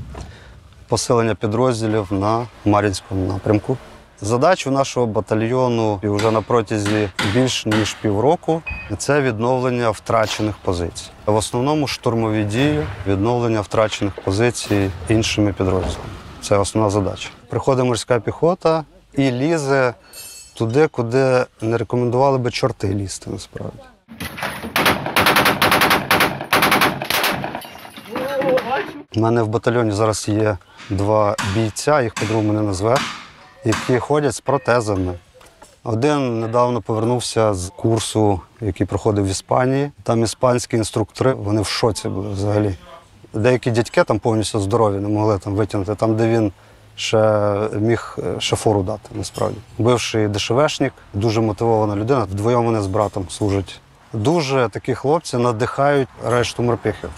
посилення 0.90 1.36
підрозділів 1.36 2.08
на 2.12 2.48
Мар'їнському 2.66 3.28
напрямку. 3.28 3.78
Задача 4.22 4.72
нашого 4.72 5.06
батальйону 5.06 6.00
і 6.04 6.08
вже 6.08 6.32
на 6.32 6.42
протязі 6.42 7.10
більш 7.34 7.66
ніж 7.66 7.94
півроку 7.94 8.62
це 8.98 9.22
відновлення 9.22 9.90
втрачених 9.90 10.56
позицій. 10.58 11.06
В 11.26 11.36
основному 11.36 11.88
штурмові 11.88 12.44
дії, 12.44 12.86
відновлення 13.08 13.62
втрачених 13.62 14.14
позицій 14.24 14.90
іншими 15.10 15.54
підрозділами. 15.54 16.10
Це 16.42 16.58
основна 16.58 16.90
задача. 16.90 17.30
Приходить 17.50 17.86
морська 17.86 18.20
піхота 18.20 18.84
і 19.14 19.32
лізе 19.32 19.94
туди, 20.54 20.88
куди 20.88 21.46
не 21.62 21.78
рекомендували 21.78 22.38
би 22.38 22.52
чорти 22.52 22.88
лізти 22.88 23.30
насправді. 23.30 23.80
У 29.20 29.22
мене 29.22 29.44
в 29.44 29.48
батальйоні 29.48 29.92
зараз 29.92 30.28
є 30.30 30.58
два 30.90 31.36
бійця, 31.56 32.02
їх 32.02 32.14
по-другому 32.14 32.54
не 32.54 32.62
назвеш, 32.62 33.00
які 33.66 34.00
ходять 34.00 34.36
з 34.36 34.40
протезами. 34.40 35.14
Один 35.84 36.40
недавно 36.40 36.82
повернувся 36.82 37.54
з 37.54 37.72
курсу, 37.76 38.42
який 38.62 38.88
проходив 38.88 39.26
в 39.26 39.30
Іспанії. 39.30 39.92
Там 40.04 40.24
іспанські 40.24 40.78
інструктори, 40.78 41.34
вони 41.34 41.62
в 41.62 41.66
шоці 41.66 42.10
були 42.10 42.30
взагалі. 42.30 42.76
Деякі 43.34 43.72
дядьки 43.72 44.04
там 44.04 44.20
повністю 44.20 44.60
здорові, 44.60 45.00
не 45.00 45.08
могли 45.08 45.40
там 45.40 45.56
витягнути, 45.56 45.96
там, 45.96 46.16
де 46.16 46.28
він 46.28 46.52
ще 46.96 47.18
міг 47.74 48.18
е, 48.66 48.84
дати, 48.84 49.10
насправді. 49.16 49.58
Бивший 49.78 50.28
ДШВшник, 50.28 50.94
дуже 51.14 51.42
мотивована 51.42 51.96
людина. 51.96 52.24
Вдвоєм 52.24 52.66
вони 52.66 52.82
з 52.82 52.88
братом 52.88 53.30
служать. 53.30 53.80
Дуже 54.14 54.70
такі 54.72 54.96
хлопці 54.96 55.38
надихають 55.38 56.10
решту 56.26 56.64
морпіхів. 56.64 57.10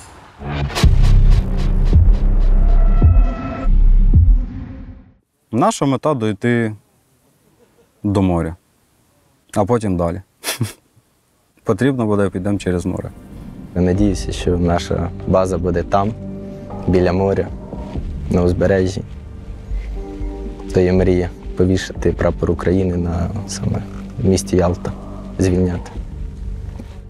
Наша 5.53 5.85
мета 5.85 6.13
дойти 6.13 6.75
до 8.03 8.21
моря, 8.21 8.55
а 9.53 9.65
потім 9.65 9.97
далі. 9.97 10.21
Потрібно 11.63 12.05
буде, 12.05 12.29
підемо 12.29 12.57
через 12.57 12.85
море. 12.85 13.09
Я 13.75 13.81
надіюся, 13.81 14.31
що 14.31 14.57
наша 14.57 15.09
база 15.27 15.57
буде 15.57 15.83
там, 15.83 16.11
біля 16.87 17.13
моря, 17.13 17.47
на 18.29 18.43
узбережжі. 18.43 19.01
То 20.73 20.79
є 20.79 20.93
мрія 20.93 21.29
повішати 21.57 22.11
прапор 22.11 22.51
України 22.51 22.97
на 22.97 23.29
саме 23.47 23.83
місті 24.23 24.57
Ялта, 24.57 24.91
звільняти. 25.39 25.91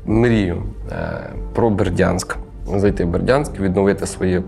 Мрію 0.06 0.64
е, 0.92 1.30
про 1.54 1.70
Бердянськ. 1.70 2.38
Зайти 2.76 3.05
в 3.05 3.08
Бердянськ, 3.08 3.59
відновити 3.59 4.08
своє, 4.08 4.39
е, 4.39 4.43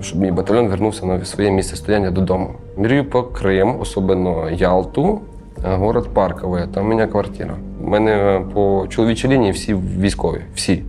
щоб 0.00 0.20
мій 0.20 0.30
батальйон 0.30 0.68
вернувся 0.68 1.06
на 1.06 1.24
своє 1.24 1.50
місце 1.50 1.76
стояння 1.76 2.10
додому. 2.10 2.50
Мрію 2.82 3.04
про 3.04 3.22
Крим, 3.22 3.80
особливо 3.80 4.48
Ялту, 4.50 5.20
е, 5.64 5.74
город 5.76 6.08
Паркове, 6.14 6.66
там 6.74 6.84
у 6.84 6.88
мене 6.88 7.06
квартира. 7.06 7.54
У 7.84 7.88
мене 7.88 8.10
е, 8.12 8.40
по 8.54 8.86
чоловічій 8.88 9.28
лінії 9.28 9.52
всі 9.52 9.74
військові, 9.74 10.40
всі. 10.54 10.82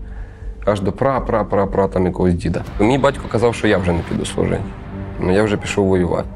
Аж 0.65 0.81
до 0.81 0.91
пра, 0.91 1.19
пра, 1.19 1.43
пра, 1.43 1.65
пра 1.65 1.87
там 1.87 2.05
якогось 2.05 2.33
діда. 2.33 2.61
Мій 2.79 2.97
батько 2.97 3.23
казав, 3.31 3.55
що 3.55 3.67
я 3.67 3.77
вже 3.77 3.91
не 3.91 3.99
піду 4.09 4.25
служити. 4.25 4.61
Ну 5.19 5.31
я 5.31 5.43
вже 5.43 5.57
пішов 5.57 5.87
воювати. 5.87 6.27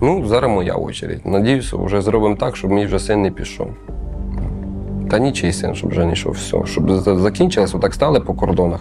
Ну, 0.00 0.26
зараз 0.26 0.50
моя 0.50 0.74
очередь. 0.74 1.26
Надіюся, 1.26 1.76
вже 1.76 2.00
зробимо 2.02 2.36
так, 2.36 2.56
щоб 2.56 2.70
мій 2.70 2.86
вже 2.86 2.98
син 2.98 3.22
не 3.22 3.30
пішов. 3.30 3.68
Та 5.10 5.18
нічий 5.18 5.52
син, 5.52 5.74
щоб 5.74 5.90
вже 5.90 6.04
не 6.06 6.12
йшов. 6.12 6.32
Все. 6.32 6.56
Щоб 6.66 6.90
за- 6.90 7.16
закінчилось, 7.16 7.74
отак 7.74 7.94
стали 7.94 8.20
по 8.20 8.34
кордонах. 8.34 8.80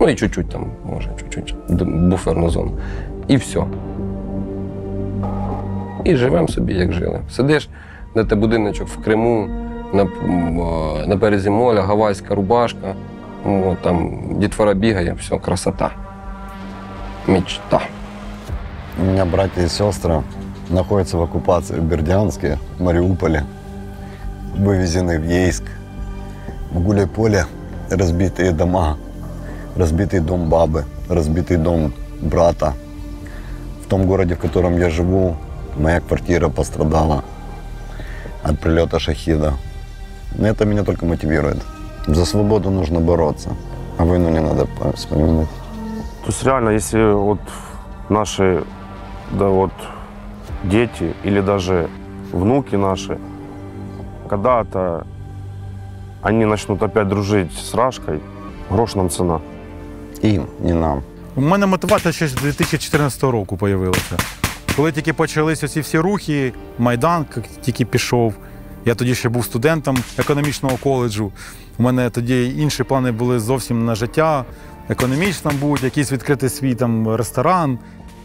Ну 0.00 0.08
і 0.08 0.14
чуть-чуть 0.14 0.48
там, 0.48 0.66
може, 0.92 1.08
чуть-чуть 1.18 1.54
буферну 2.08 2.50
зону. 2.50 2.70
І 3.28 3.36
все. 3.36 3.64
І 6.03 6.15
живемо 6.15 6.47
собі, 6.47 6.73
як 6.73 6.93
жили. 6.93 7.19
Сидиш, 7.31 7.69
де 8.15 8.23
те 8.23 8.35
будиночок 8.35 8.87
в 8.87 9.03
Криму, 9.03 9.49
на, 9.93 10.01
м, 10.01 10.59
о, 10.59 10.97
на 11.07 11.15
березі 11.15 11.49
моля, 11.49 11.81
гавайська 11.81 12.35
рубашка, 12.35 12.95
о, 13.45 13.75
там 13.81 14.19
дітвора 14.39 14.73
бігає, 14.73 15.13
все, 15.19 15.37
красота. 15.37 15.91
Мечта. 17.27 17.81
У 19.01 19.03
меня 19.03 19.25
братья 19.25 19.63
и 19.63 19.67
сестры 19.67 20.23
находятся 20.69 21.17
в 21.17 21.21
оккупации 21.21 21.79
в 21.79 21.83
Бердянске, 21.83 22.57
Мариуполе, 22.79 23.43
вывезены 24.57 25.19
в 25.19 25.25
Ейск. 25.25 25.63
В 26.71 26.79
Гуляйполе 26.79 27.45
разбитые 27.89 28.51
дома, 28.51 28.97
разбитый 29.75 30.19
дом 30.19 30.49
бабы, 30.49 30.85
разбитый 31.09 31.57
дом 31.57 31.93
брата. 32.21 32.73
В 33.83 33.89
том 33.89 34.05
городе, 34.05 34.35
в 34.35 34.39
котором 34.39 34.77
я 34.77 34.89
живу, 34.89 35.35
моя 35.76 36.00
квартира 36.00 36.48
пострадала 36.48 37.24
от 38.42 38.60
прилета 38.60 38.98
шахида. 38.98 39.54
Но 40.38 40.48
это 40.48 40.64
меня 40.64 40.84
только 40.84 41.06
мотивирует. 41.06 41.62
За 42.06 42.26
свободу 42.26 42.70
нужно 42.70 43.00
бороться, 43.00 43.50
а 43.98 44.04
войну 44.04 44.30
не 44.30 44.40
надо 44.40 44.66
вспоминать. 44.94 45.48
То 46.24 46.30
есть 46.30 46.44
реально, 46.44 46.70
если 46.70 47.12
вот 47.12 47.40
наши 48.08 48.64
да, 49.32 49.48
вот, 49.48 49.72
дети 50.64 51.14
или 51.24 51.40
даже 51.40 51.88
внуки 52.32 52.76
наши 52.76 53.18
когда-то 54.28 55.06
они 56.22 56.44
начнут 56.46 56.82
опять 56.82 57.08
дружить 57.08 57.52
с 57.52 57.74
Рашкой, 57.74 58.20
грош 58.70 58.94
нам 58.94 59.10
цена. 59.10 59.40
Им, 60.22 60.46
не 60.60 60.72
нам. 60.72 61.02
У 61.36 61.40
мене 61.40 61.66
мотивація 61.66 62.12
ще 62.12 62.28
з 62.28 62.34
2014 62.34 63.22
року 63.22 63.58
з'явилася. 63.62 64.16
Коли 64.76 64.92
тільки 64.92 65.12
почалися 65.12 65.68
ці 65.68 65.80
всі 65.80 65.98
рухи, 65.98 66.52
Майдан 66.78 67.26
тільки 67.62 67.84
пішов. 67.84 68.34
Я 68.84 68.94
тоді 68.94 69.14
ще 69.14 69.28
був 69.28 69.44
студентом 69.44 69.98
економічного 70.18 70.76
коледжу. 70.76 71.32
У 71.78 71.82
мене 71.82 72.10
тоді 72.10 72.54
інші 72.58 72.84
плани 72.84 73.12
були 73.12 73.40
зовсім 73.40 73.84
на 73.84 73.94
життя, 73.94 74.44
економічно 74.88 75.50
будь, 75.60 75.84
якийсь 75.84 76.12
відкритий 76.12 76.48
свій 76.48 76.74
там 76.74 77.14
ресторан. 77.14 77.78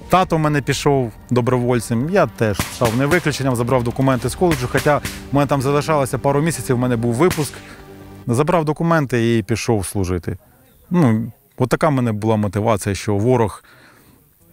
Тато 0.09 0.35
в 0.35 0.39
мене 0.39 0.61
пішов 0.61 1.11
добровольцем. 1.29 2.09
Я 2.09 2.27
теж 2.27 2.57
став 2.57 2.97
не 2.97 3.05
виключенням, 3.05 3.55
забрав 3.55 3.83
документи 3.83 4.29
з 4.29 4.35
коледжу. 4.35 4.67
Хоча 4.71 4.97
в 4.97 5.01
мене 5.31 5.47
там 5.47 5.61
залишалося 5.61 6.17
пару 6.17 6.41
місяців, 6.41 6.75
в 6.75 6.79
мене 6.79 6.95
був 6.95 7.13
випуск. 7.13 7.53
Забрав 8.27 8.65
документи 8.65 9.37
і 9.37 9.43
пішов 9.43 9.85
служити. 9.85 10.37
Ну, 10.89 11.31
от 11.57 11.69
така 11.69 11.89
в 11.89 11.91
мене 11.91 12.11
була 12.11 12.35
мотивація, 12.35 12.95
що 12.95 13.15
ворог 13.15 13.63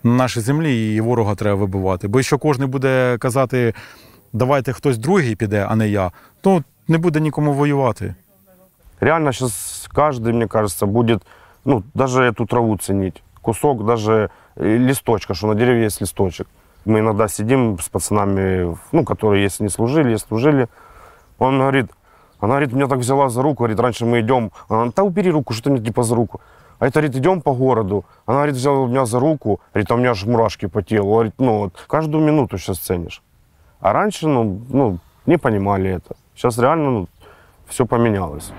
на 0.06 0.14
нашій 0.14 0.40
землі 0.40 0.96
і 0.96 1.02
ворога 1.02 1.36
треба 1.36 1.56
вибивати. 1.56 2.08
Бо 2.08 2.20
якщо 2.20 2.38
кожен 2.38 2.70
буде 2.70 3.18
казати, 3.20 3.74
давайте 4.34 4.74
хтось 4.74 4.98
другий 4.98 5.36
піде, 5.36 5.66
а 5.70 5.76
не 5.76 5.90
я, 5.90 6.12
то 6.42 6.64
не 6.88 6.98
буде 6.98 7.20
нікому 7.20 7.54
воювати. 7.54 8.16
Реально 9.02 9.34
сейчас 9.34 9.90
каждый, 9.96 10.34
мне 10.34 10.48
кажется, 10.48 10.86
будет, 10.86 11.24
ну, 11.66 11.84
даже 11.94 12.24
эту 12.24 12.46
траву 12.46 12.78
ценить. 12.78 13.24
Кусок 13.42 13.86
даже 13.86 14.30
э, 14.56 14.78
листочка, 14.78 15.34
что 15.34 15.48
на 15.48 15.56
дереве 15.56 15.84
есть 15.84 16.02
листочек. 16.02 16.48
Мы 16.86 17.00
иногда 17.00 17.28
сидим 17.28 17.80
с 17.80 17.90
пацанами, 17.90 18.78
ну, 18.92 19.04
которые, 19.04 19.44
если 19.44 19.64
не 19.64 19.70
служили, 19.70 20.12
если 20.12 20.28
служили. 20.28 20.68
Он 21.40 21.58
говорит, 21.58 21.88
она 22.40 22.54
говорит, 22.54 22.74
меня 22.74 22.88
так 22.88 23.00
взяла 23.00 23.30
за 23.30 23.42
руку, 23.42 23.64
говорит, 23.64 23.80
раньше 23.80 24.06
мы 24.06 24.20
идем, 24.20 24.52
она 24.70 24.78
говорит, 24.78 24.96
да 24.96 25.04
убери 25.04 25.32
руку, 25.32 25.54
что 25.54 25.64
ты 25.64 25.70
мне 25.72 25.82
типа 25.82 26.04
за 26.04 26.16
руку. 26.16 26.40
А 26.79 26.87
это, 26.87 27.01
говорит, 27.01 27.17
идем 27.17 27.41
по 27.41 27.55
городу. 27.55 28.05
Она, 28.27 28.39
говорит, 28.39 28.57
взяла 28.57 28.87
меня 28.87 29.07
за 29.07 29.19
руку, 29.19 29.61
говорит, 29.73 29.91
а 29.91 29.95
у 29.95 29.97
меня 29.97 30.11
аж 30.11 30.25
мурашки 30.25 30.67
по 30.67 30.83
телу. 30.83 31.11
Говорит, 31.11 31.35
ну, 31.39 31.59
вот, 31.59 31.85
каждую 31.87 32.25
минуту 32.25 32.59
сейчас 32.59 32.79
ценишь. 32.79 33.23
А 33.81 33.93
раньше, 33.93 34.27
ну, 34.27 34.61
ну, 34.69 34.99
не 35.27 35.39
понимали 35.39 35.91
это. 35.91 36.17
Сейчас 36.35 36.59
реально 36.59 36.91
ну, 36.91 37.09
все 37.69 37.85
поменялось. 37.85 38.53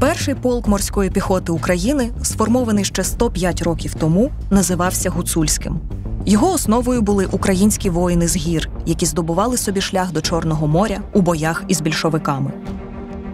Перший 0.00 0.34
полк 0.34 0.68
морської 0.68 1.10
піхоти 1.10 1.52
України, 1.52 2.10
сформований 2.22 2.84
ще 2.84 3.04
105 3.04 3.62
років 3.62 3.94
тому, 3.94 4.30
називався 4.50 5.10
Гуцульським. 5.10 5.80
Його 6.26 6.52
основою 6.52 7.02
були 7.02 7.26
українські 7.26 7.90
воїни 7.90 8.28
з 8.28 8.36
гір, 8.36 8.68
які 8.86 9.06
здобували 9.06 9.56
собі 9.56 9.80
шлях 9.80 10.12
до 10.12 10.20
Чорного 10.20 10.66
моря 10.66 10.98
у 11.12 11.20
боях 11.20 11.64
із 11.68 11.80
більшовиками. 11.80 12.52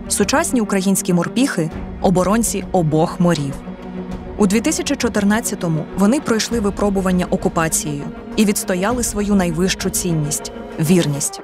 Сучасні 0.08 0.60
українські 0.60 1.12
морпіхи 1.12 1.70
оборонці 2.02 2.64
обох 2.72 3.20
морів. 3.20 3.54
У 4.36 4.46
2014-му 4.46 5.84
вони 5.98 6.20
пройшли 6.20 6.60
випробування 6.60 7.26
окупацією 7.30 8.02
і 8.36 8.44
відстояли 8.44 9.02
свою 9.02 9.34
найвищу 9.34 9.90
цінність 9.90 10.52
вірність. 10.80 11.40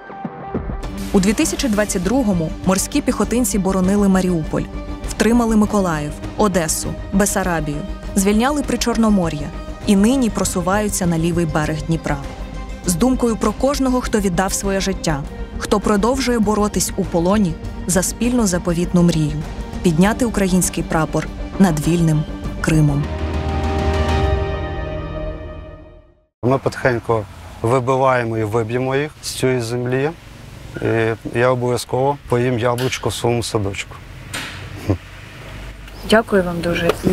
У 1.13 1.21
2022-му 1.21 2.51
морські 2.67 3.01
піхотинці 3.01 3.59
боронили 3.59 4.09
Маріуполь, 4.09 4.63
втримали 5.11 5.57
Миколаїв, 5.57 6.13
Одесу, 6.37 6.89
Бесарабію, 7.13 7.81
звільняли 8.17 8.63
Причорномор'я 8.63 9.51
і 9.87 9.97
нині 9.97 10.31
просуваються 10.31 11.07
на 11.07 11.19
лівий 11.19 11.47
берег 11.47 11.77
Дніпра. 11.87 12.19
З 12.87 12.95
думкою 12.95 13.37
про 13.37 13.53
кожного, 13.53 14.01
хто 14.01 14.21
віддав 14.21 14.53
своє 14.53 14.81
життя, 14.81 15.23
хто 15.59 15.81
продовжує 15.81 16.39
боротись 16.39 16.93
у 16.97 17.05
полоні 17.05 17.55
за 17.91 18.03
спільну 18.03 18.47
заповітну 18.47 19.03
мрію 19.03 19.43
підняти 19.83 20.25
український 20.25 20.85
прапор 20.85 21.27
над 21.59 21.89
вільним 21.89 22.23
Кримом. 22.61 23.05
Ми 26.43 26.59
потихеньку 26.59 27.25
вибиваємо 27.63 28.39
і 28.39 28.45
виб'ємо 28.45 28.97
їх 28.97 29.11
з 29.23 29.31
цієї 29.31 29.61
землі. 29.61 30.11
І 31.35 31.39
я 31.39 31.51
обов'язково 31.51 32.19
поїм 32.29 32.59
яблучко 32.59 33.09
в 33.09 33.15
своєму 33.15 33.43
садочку. 33.43 33.95
Дякую 36.11 36.43
вам 36.43 36.61
дуже 36.61 36.87
і 37.05 37.09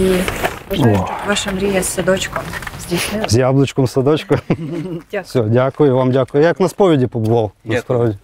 бажаю, 0.69 0.95
щоб 0.95 1.09
ваша 1.27 1.51
мрія 1.51 1.83
з 1.83 1.87
садочком 1.87 2.43
здійснилася. 2.81 3.29
З 3.29 3.37
яблучком 3.37 3.85
в 3.85 3.89
садочку. 3.89 4.35
Дякую. 4.49 5.23
Все, 5.23 5.41
дякую 5.41 5.95
вам, 5.95 6.11
дякую. 6.11 6.43
Я 6.43 6.47
як 6.47 6.59
на 6.59 6.69
сповіді 6.69 7.07
побував, 7.07 7.51
насправді. 7.65 8.17